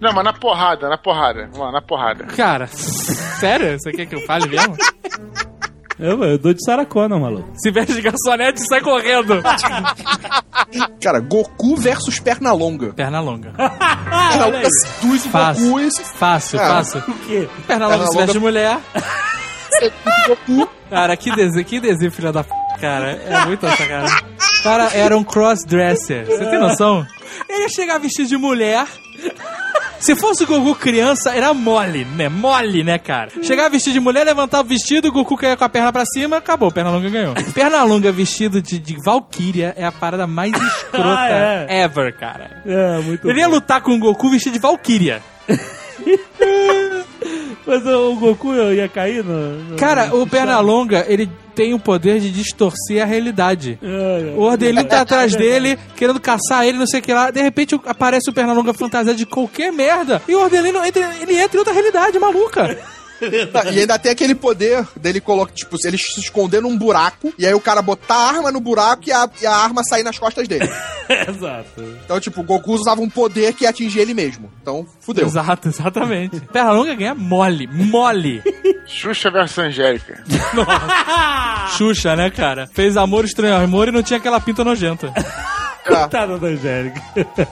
Não, 0.00 0.12
mas 0.12 0.24
na 0.24 0.32
porrada, 0.32 0.88
na 0.88 0.98
porrada. 0.98 1.48
Vamos 1.52 1.58
lá, 1.58 1.72
na 1.72 1.82
porrada. 1.82 2.24
Cara, 2.36 2.66
sério? 2.66 3.78
Você 3.78 3.90
quer 3.92 4.06
que 4.06 4.14
eu 4.14 4.20
fale 4.26 4.46
mesmo? 4.48 4.76
Eu, 5.98 6.22
eu 6.24 6.36
dou 6.38 6.52
de 6.52 6.62
Saracona, 6.64 7.18
maluco. 7.18 7.50
Se 7.56 7.70
veste 7.70 7.94
de 7.94 8.02
garçonete, 8.02 8.60
sai 8.68 8.80
correndo. 8.82 9.42
Cara, 11.00 11.20
Goku 11.20 11.76
versus 11.76 12.18
Pernalonga. 12.20 12.92
Perna 12.92 13.20
longa. 13.20 13.52
Pernalonga 13.52 14.68
seduz 14.70 15.24
o 15.24 15.30
Fácil. 15.30 15.64
Goku 15.66 15.80
esse 15.80 16.04
Fácil, 16.04 16.58
fácil. 16.58 16.98
O 17.08 17.12
quê? 17.26 17.48
Perna 17.66 17.86
longa 17.86 17.98
se 18.06 18.12
longa- 18.12 18.18
veste 18.20 18.32
de 18.34 18.38
mulher. 18.40 18.78
Goku. 20.26 20.68
Cara, 20.90 21.16
que 21.16 21.34
desenho, 21.34 21.64
que 21.64 21.80
desenho, 21.80 22.12
filha 22.12 22.30
da 22.32 22.44
p, 22.44 22.50
cara. 22.80 23.10
É 23.12 23.44
muito 23.46 23.66
essa 23.66 23.84
cara. 23.88 24.06
O 24.06 24.62
cara 24.62 24.88
era 24.94 25.16
um 25.16 25.24
crossdresser. 25.24 26.26
Você 26.26 26.44
tem 26.48 26.60
noção? 26.60 27.04
Ele 27.48 27.62
ia 27.62 27.68
chegar 27.68 27.98
vestido 27.98 28.28
de 28.28 28.36
mulher. 28.36 28.86
Se 29.98 30.14
fosse 30.14 30.44
o 30.44 30.46
Goku 30.46 30.74
criança, 30.74 31.34
era 31.34 31.52
mole, 31.54 32.04
né? 32.04 32.28
Mole, 32.28 32.84
né, 32.84 32.98
cara? 32.98 33.30
Chegar 33.42 33.68
vestido 33.70 33.94
de 33.94 34.00
mulher, 34.00 34.24
levantar 34.24 34.60
o 34.60 34.64
vestido, 34.64 35.08
o 35.08 35.12
Goku 35.12 35.36
caía 35.36 35.56
com 35.56 35.64
a 35.64 35.68
perna 35.68 35.92
pra 35.92 36.04
cima, 36.04 36.36
acabou, 36.36 36.70
perna 36.70 36.90
longa 36.90 37.08
ganhou. 37.10 37.34
Perna 37.54 37.82
longa 37.82 38.12
vestido 38.12 38.60
de, 38.62 38.78
de 38.78 38.96
Valkyria 39.04 39.74
é 39.76 39.84
a 39.84 39.92
parada 39.92 40.26
mais 40.26 40.52
escrota 40.60 41.16
Ah, 41.18 41.28
é. 41.68 41.82
ever, 41.82 42.16
cara. 42.16 42.62
É, 42.66 42.98
muito 43.00 43.28
Ele 43.28 43.40
ia 43.40 43.48
bom. 43.48 43.54
lutar 43.54 43.80
com 43.80 43.92
o 43.94 43.98
Goku 43.98 44.30
vestido 44.30 44.52
de 44.52 44.58
Valkyria. 44.58 45.22
Mas 47.66 47.84
o 47.86 48.14
Goku 48.14 48.54
ia 48.54 48.88
cair 48.88 49.24
no... 49.24 49.58
no- 49.70 49.76
Cara, 49.76 50.06
no- 50.06 50.22
o 50.22 50.26
Pernalonga, 50.26 51.04
ele 51.08 51.28
tem 51.54 51.74
o 51.74 51.78
poder 51.78 52.20
de 52.20 52.30
distorcer 52.30 53.02
a 53.02 53.06
realidade. 53.06 53.78
É, 53.82 54.34
O 54.36 54.42
Ordelino 54.42 54.84
tá 54.84 55.00
atrás 55.00 55.34
dele, 55.34 55.78
querendo 55.96 56.20
caçar 56.20 56.66
ele, 56.66 56.78
não 56.78 56.86
sei 56.86 57.00
o 57.00 57.02
que 57.02 57.12
lá. 57.12 57.30
De 57.30 57.40
repente 57.42 57.80
aparece 57.86 58.28
o 58.30 58.32
Pernalonga 58.32 58.72
fantasiado 58.74 59.16
de 59.18 59.26
qualquer 59.26 59.72
merda. 59.72 60.20
E 60.28 60.34
o 60.34 60.40
Ordelino 60.42 60.84
entra, 60.84 61.10
ele 61.20 61.36
entra 61.38 61.56
em 61.56 61.58
outra 61.58 61.72
realidade 61.72 62.18
maluca. 62.18 62.78
Não, 63.20 63.72
e 63.72 63.80
ainda 63.80 63.98
tem 63.98 64.12
aquele 64.12 64.34
poder 64.34 64.86
dele 64.96 65.20
colocar, 65.20 65.52
tipo, 65.52 65.76
ele 65.84 65.98
se 65.98 66.20
esconder 66.20 66.60
num 66.60 66.76
buraco, 66.76 67.32
e 67.38 67.46
aí 67.46 67.54
o 67.54 67.60
cara 67.60 67.80
botar 67.82 68.14
a 68.14 68.28
arma 68.28 68.52
no 68.52 68.60
buraco 68.60 69.02
e 69.06 69.12
a, 69.12 69.28
e 69.40 69.46
a 69.46 69.54
arma 69.54 69.82
sair 69.84 70.02
nas 70.02 70.18
costas 70.18 70.46
dele. 70.46 70.68
Exato. 71.28 71.82
Então, 72.04 72.20
tipo, 72.20 72.40
o 72.40 72.44
Goku 72.44 72.72
usava 72.72 73.00
um 73.00 73.08
poder 73.08 73.54
que 73.54 73.64
ia 73.64 73.70
atingir 73.70 74.00
ele 74.00 74.14
mesmo. 74.14 74.50
Então, 74.60 74.86
fudeu. 75.00 75.26
Exato, 75.26 75.68
exatamente. 75.68 76.40
Pernalonga 76.40 76.94
ganha 76.94 77.14
mole, 77.14 77.66
mole. 77.66 78.42
Xuxa 78.86 79.30
versus 79.30 79.58
Angélica. 79.58 80.22
Xuxa, 81.76 82.14
né, 82.16 82.30
cara? 82.30 82.68
Fez 82.72 82.96
amor, 82.96 83.24
estranho 83.24 83.56
amor 83.56 83.88
e 83.88 83.92
não 83.92 84.02
tinha 84.02 84.18
aquela 84.18 84.40
pinta 84.40 84.64
nojenta. 84.64 85.12
Coitada 85.86 86.38
da 86.38 86.46
Angélica. 86.48 87.00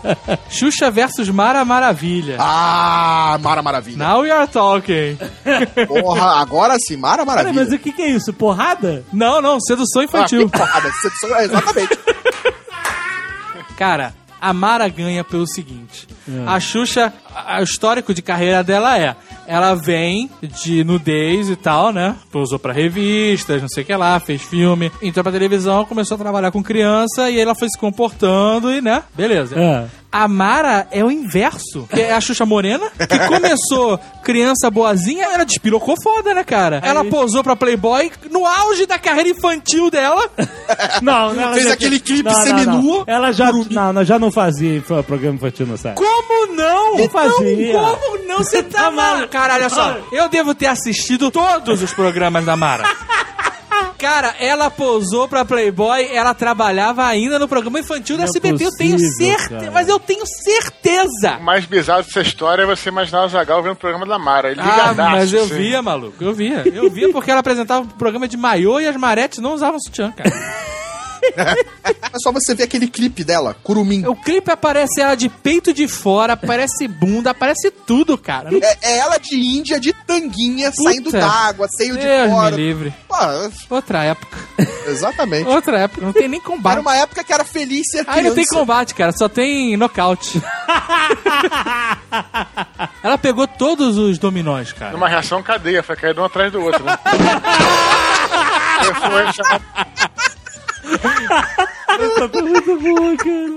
Xuxa 0.51 0.91
versus 0.91 1.29
Mara 1.29 1.65
Maravilha. 1.65 2.37
Ah, 2.39 3.39
Mara 3.41 3.63
Maravilha. 3.63 3.97
Now 3.97 4.23
we 4.23 4.31
are 4.31 4.47
talking. 4.49 5.17
Porra, 5.89 6.41
agora 6.41 6.77
sim, 6.79 6.97
Mara 6.97 7.25
Cara, 7.25 7.27
Maravilha. 7.27 7.65
mas 7.65 7.73
o 7.73 7.79
que, 7.79 7.93
que 7.93 8.03
é 8.03 8.11
isso? 8.11 8.33
Porrada? 8.33 9.05
Não, 9.13 9.41
não, 9.41 9.61
sedução 9.61 10.03
Ah, 10.03 10.05
infantil. 10.05 10.49
que 10.51 10.59
porrada, 10.59 10.91
sedução- 11.01 11.37
é, 11.37 11.45
exatamente. 11.45 11.99
Cara, 13.77 14.15
a 14.41 14.53
Mara 14.53 14.89
ganha 14.89 15.25
pelo 15.25 15.47
seguinte: 15.47 16.07
a 16.47 16.61
Xuxa, 16.61 17.13
a- 17.35 17.61
o 17.61 17.65
histórico 17.65 18.13
de 18.15 18.23
carreira 18.23 18.63
dela 18.63 18.99
é. 18.99 19.15
Ela 19.47 19.75
vem 19.75 20.31
de 20.63 20.83
nudez 20.85 21.51
e 21.51 21.57
tal, 21.57 21.93
né? 21.93 22.17
Pousou 22.33 22.59
pra 22.59 22.73
revistas, 22.73 23.61
não 23.61 23.69
sei 23.69 23.83
o 23.83 23.87
que 23.87 23.95
lá, 23.95 24.19
fez 24.21 24.41
filme, 24.43 24.91
entrou 25.03 25.23
pra 25.23 25.33
televisão, 25.33 25.85
começou 25.85 26.15
a 26.15 26.19
trabalhar 26.19 26.51
com 26.51 26.63
criança 26.63 27.31
e 27.31 27.35
aí 27.35 27.41
ela 27.41 27.55
foi 27.55 27.69
se 27.69 27.79
comportando 27.79 28.73
e, 28.73 28.81
né? 28.81 29.03
Beleza. 29.15 29.55
É. 29.59 29.85
A 30.11 30.29
Mara 30.29 30.87
é 30.93 31.05
o 31.05 31.11
inverso. 31.11 31.89
Que 31.93 32.01
é 32.03 32.13
a 32.13 32.21
Xuxa 32.21 32.47
Morena, 32.47 32.87
que 32.97 33.19
começou 33.27 33.99
criança 34.23 34.71
boazinha, 34.71 35.25
ela 35.25 35.43
despirocou 35.45 35.97
foda, 36.01 36.33
né, 36.33 36.45
cara? 36.45 36.81
Ela 36.85 37.05
posou 37.05 37.43
pra 37.43 37.57
Playboy 37.57 38.13
no 38.31 38.47
auge 38.47 38.87
da 38.87 38.97
carreira 38.97 39.29
infantil 39.31 39.91
dela. 39.91 40.23
Não, 41.03 41.35
não. 41.35 41.53
Fez 41.55 41.67
já- 41.67 41.75
aquele 41.75 41.99
clipe 42.01 42.33
seminua. 42.33 43.05
Ela 43.07 43.33
já, 43.33 43.51
não, 43.53 44.05
já 44.05 44.19
não 44.19 44.31
fazia 44.31 44.81
programa 45.07 45.37
infantil 45.37 45.67
no 45.67 45.77
site. 45.77 45.97
Como 45.97 46.55
não? 46.55 46.97
Não 46.97 47.09
fazia. 47.31 47.73
Como 47.75 48.27
não? 48.27 48.39
Você 48.39 48.63
tá 48.63 48.91
maluco? 48.91 49.29
Cara, 49.29 49.55
olha 49.55 49.69
só. 49.69 49.97
Eu 50.13 50.29
devo 50.29 50.55
ter 50.55 50.67
assistido 50.67 51.31
todos 51.31 51.83
os 51.83 51.93
programas 51.93 52.45
da 52.45 52.57
Mara. 52.57 52.85
Cara, 53.99 54.35
ela 54.39 54.71
posou 54.71 55.27
pra 55.27 55.47
Playboy, 55.47 56.09
ela 56.13 56.35
trabalhava 56.35 57.07
ainda 57.07 57.39
no 57.39 57.49
programa 57.49 57.81
infantil 57.81 58.17
da 58.19 58.25
Não 58.25 58.27
é 58.27 58.31
SBT. 58.37 58.65
eu 58.65 58.71
tenho 58.77 58.99
certeza, 58.99 59.71
mas 59.73 59.89
eu 59.89 59.99
tenho 59.99 60.25
certeza. 60.27 61.39
O 61.41 61.43
mais 61.43 61.65
bizarro 61.65 62.03
dessa 62.03 62.21
história 62.21 62.65
é 62.65 62.67
você 62.67 62.91
imaginar 62.91 63.25
o 63.25 63.29
Zagal 63.29 63.63
vendo 63.63 63.73
o 63.73 63.77
programa 63.77 64.05
da 64.05 64.19
Mara. 64.19 64.51
Ele 64.51 64.61
Ah, 64.61 64.65
ligadaço, 64.65 65.11
mas 65.11 65.33
eu 65.33 65.45
assim. 65.45 65.55
via, 65.57 65.81
maluco. 65.81 66.23
Eu 66.23 66.35
via. 66.35 66.65
Eu 66.67 66.91
via 66.91 67.11
porque 67.13 67.31
ela 67.31 67.41
apresentava 67.41 67.81
um 67.81 67.87
programa 67.89 68.29
de 68.29 68.37
maiô 68.37 68.79
e 68.79 68.87
as 68.87 68.97
maretes 68.97 69.39
não 69.39 69.55
usavam 69.55 69.79
sutiã, 69.81 70.13
cara. 70.13 70.31
É 72.15 72.19
só 72.23 72.31
você 72.31 72.55
ver 72.55 72.63
aquele 72.65 72.87
clipe 72.87 73.25
dela, 73.25 73.57
Curumim. 73.63 74.07
O 74.07 74.15
clipe 74.15 74.49
aparece 74.51 75.01
ela 75.01 75.17
de 75.17 75.29
peito 75.29 75.73
de 75.75 75.89
fora, 75.89 76.35
aparece 76.35 76.87
bunda, 76.87 77.31
aparece 77.31 77.71
tudo, 77.73 78.17
cara. 78.17 78.51
É, 78.63 78.79
é 78.83 78.99
ela 78.99 79.19
de 79.19 79.35
Índia, 79.37 79.81
de 79.81 79.93
tanguinha, 79.93 80.71
saindo 80.73 81.11
d'água, 81.11 81.67
seio 81.77 81.97
de 81.99 82.05
Deus 82.05 82.29
me 82.29 82.35
fora. 82.35 82.55
livre. 82.57 82.95
Pô, 83.09 83.17
Outra 83.75 84.05
época. 84.05 84.39
exatamente. 84.87 85.49
Outra 85.49 85.79
época. 85.81 86.07
Não 86.07 86.13
tem 86.13 86.29
nem 86.29 86.39
Era 86.39 86.49
combate. 86.49 86.79
uma 86.79 86.95
época 86.97 87.25
que 87.25 87.33
era 87.33 87.45
feliz 87.45 87.83
ser 87.91 87.99
Aí 88.01 88.05
criança. 88.05 88.29
não 88.29 88.35
tem 88.37 88.47
combate, 88.47 88.95
cara. 88.95 89.11
Só 89.13 89.29
tem 89.29 89.77
nocaute. 89.77 90.41
Ela 93.03 93.19
pegou 93.19 93.47
todos 93.47 93.99
os 93.99 94.19
dominós, 94.19 94.73
cara. 94.73 94.93
Numa 94.93 95.09
reação 95.09 95.43
cadeia, 95.43 95.83
foi 95.83 95.97
caído 95.97 96.23
um 96.23 96.25
atrás 96.25 96.51
do 96.53 96.63
outro, 96.63 96.83
né? 96.85 96.97
Foi- 98.85 98.95
foi 98.95 99.33
chamado- 99.33 99.65
Essa 101.95 102.29
foi 102.29 102.43
muito 102.43 102.77
boa, 102.81 103.17
cara. 103.17 103.55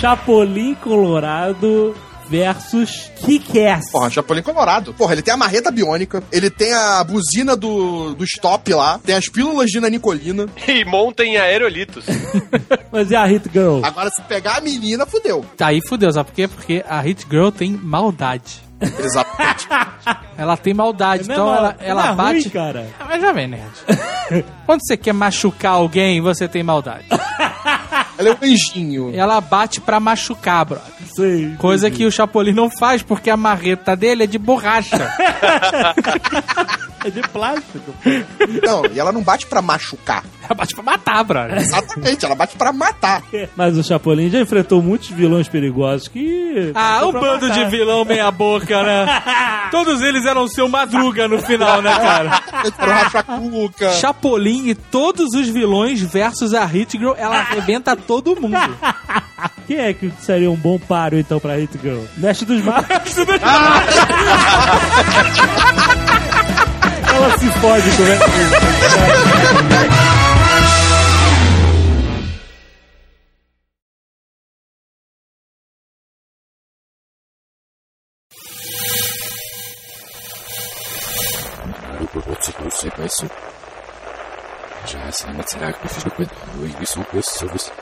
Chapolin 0.00 0.74
Colorado 0.74 1.94
versus 2.28 3.10
Kick-Ass. 3.16 3.90
Porra, 3.90 4.10
Chapolin 4.10 4.42
Colorado. 4.42 4.92
Porra, 4.94 5.12
ele 5.12 5.22
tem 5.22 5.32
a 5.32 5.36
marreta 5.36 5.70
biônica, 5.70 6.22
ele 6.32 6.50
tem 6.50 6.72
a 6.72 7.02
buzina 7.04 7.56
do, 7.56 8.14
do 8.14 8.24
stop 8.24 8.72
lá, 8.72 8.98
tem 9.04 9.14
as 9.14 9.28
pílulas 9.28 9.70
de 9.70 9.80
Nicolina. 9.80 10.46
E 10.66 10.84
montem 10.84 11.38
aerolitos. 11.38 12.04
Mas 12.92 13.10
e 13.10 13.16
a 13.16 13.24
Hit 13.24 13.48
Girl? 13.52 13.80
Agora, 13.82 14.10
se 14.10 14.20
pegar 14.22 14.58
a 14.58 14.60
menina, 14.60 15.06
fudeu. 15.06 15.44
Tá 15.56 15.68
aí 15.68 15.80
fudeu, 15.88 16.12
sabe 16.12 16.30
por 16.30 16.34
quê? 16.34 16.48
Porque 16.48 16.84
a 16.88 17.00
Hit 17.00 17.26
Girl 17.30 17.50
tem 17.50 17.70
maldade. 17.70 18.65
Exatamente. 18.80 19.66
Ela 20.36 20.56
tem 20.56 20.74
maldade, 20.74 21.24
Não 21.28 21.34
é 21.34 21.36
então 21.36 21.46
mal- 21.46 21.56
ela, 21.56 21.76
ela 21.80 22.02
não 22.06 22.12
é 22.12 22.16
bate. 22.16 22.40
ruim, 22.40 22.48
cara. 22.50 22.86
Ah, 23.00 23.04
Mas 23.08 23.22
já 23.22 23.32
vem, 23.32 23.48
nerd. 23.48 23.72
Quando 24.66 24.80
você 24.86 24.96
quer 24.96 25.12
machucar 25.14 25.72
alguém, 25.72 26.20
você 26.20 26.46
tem 26.48 26.62
maldade. 26.62 27.06
Ela 28.18 28.30
é 28.30 28.32
um 28.32 28.38
anjinho. 28.50 29.12
Ela 29.14 29.38
bate 29.42 29.78
pra 29.78 30.00
machucar, 30.00 30.64
brother. 30.64 30.90
Sei. 31.14 31.54
Coisa 31.58 31.90
que 31.90 32.06
o 32.06 32.10
Chapolin 32.10 32.54
não 32.54 32.70
faz, 32.70 33.02
porque 33.02 33.28
a 33.28 33.36
marreta 33.36 33.94
dele 33.94 34.24
é 34.24 34.26
de 34.26 34.38
borracha. 34.38 34.96
É 37.04 37.10
de 37.10 37.20
plástico. 37.28 37.94
Não, 38.64 38.84
e 38.86 38.98
ela 38.98 39.12
não 39.12 39.22
bate 39.22 39.46
pra 39.46 39.62
machucar. 39.62 40.24
Ela 40.48 40.54
bate 40.54 40.74
pra 40.74 40.82
matar, 40.84 41.24
brother. 41.24 41.58
Exatamente, 41.58 42.24
ela 42.24 42.34
bate 42.36 42.56
pra 42.56 42.72
matar. 42.72 43.22
Mas 43.56 43.76
o 43.76 43.82
Chapolin 43.82 44.30
já 44.30 44.40
enfrentou 44.40 44.80
muitos 44.80 45.08
vilões 45.08 45.48
perigosos 45.48 46.06
que... 46.06 46.70
Ah, 46.74 47.04
um 47.04 47.12
bando 47.12 47.48
matar. 47.48 47.64
de 47.64 47.70
vilão 47.70 48.04
meia 48.04 48.30
boca, 48.30 48.82
né? 48.82 49.06
Todos 49.72 50.00
eles 50.02 50.24
eram 50.24 50.46
seu 50.46 50.68
madruga 50.68 51.26
no 51.26 51.40
final, 51.40 51.82
né, 51.82 51.92
cara? 51.94 52.40
Pro 52.76 52.86
Racha 52.90 53.22
Cuca. 53.24 53.90
Chapolin 53.92 54.68
e 54.68 54.74
todos 54.74 55.34
os 55.34 55.48
vilões 55.48 56.00
versus 56.00 56.54
a 56.54 56.64
Hit 56.64 56.96
Girl, 56.96 57.14
ela 57.16 57.38
arrebenta 57.38 57.96
todo 57.96 58.40
mundo. 58.40 58.56
Quem 59.66 59.78
é 59.78 59.92
que 59.92 60.12
seria 60.20 60.48
um 60.50 60.56
bom 60.56 60.78
páreo, 60.78 61.18
então, 61.18 61.40
pra 61.40 61.56
Hit 61.56 61.76
Girl? 61.82 62.02
Neste 62.16 62.44
dos 62.44 62.62
Mares. 62.62 62.86
Ela 67.16 67.38
se 67.38 67.50
fode 67.60 67.90
com 67.96 68.02
ela. 68.04 68.18
나를 69.62 70.25
Será 85.56 85.72
que 85.72 85.78
eu 85.78 85.80
preciso 85.80 86.10
cuidar 86.10 86.34
do 86.52 86.82
isso, 86.82 87.06
meus 87.14 87.24
servos? 87.24 87.72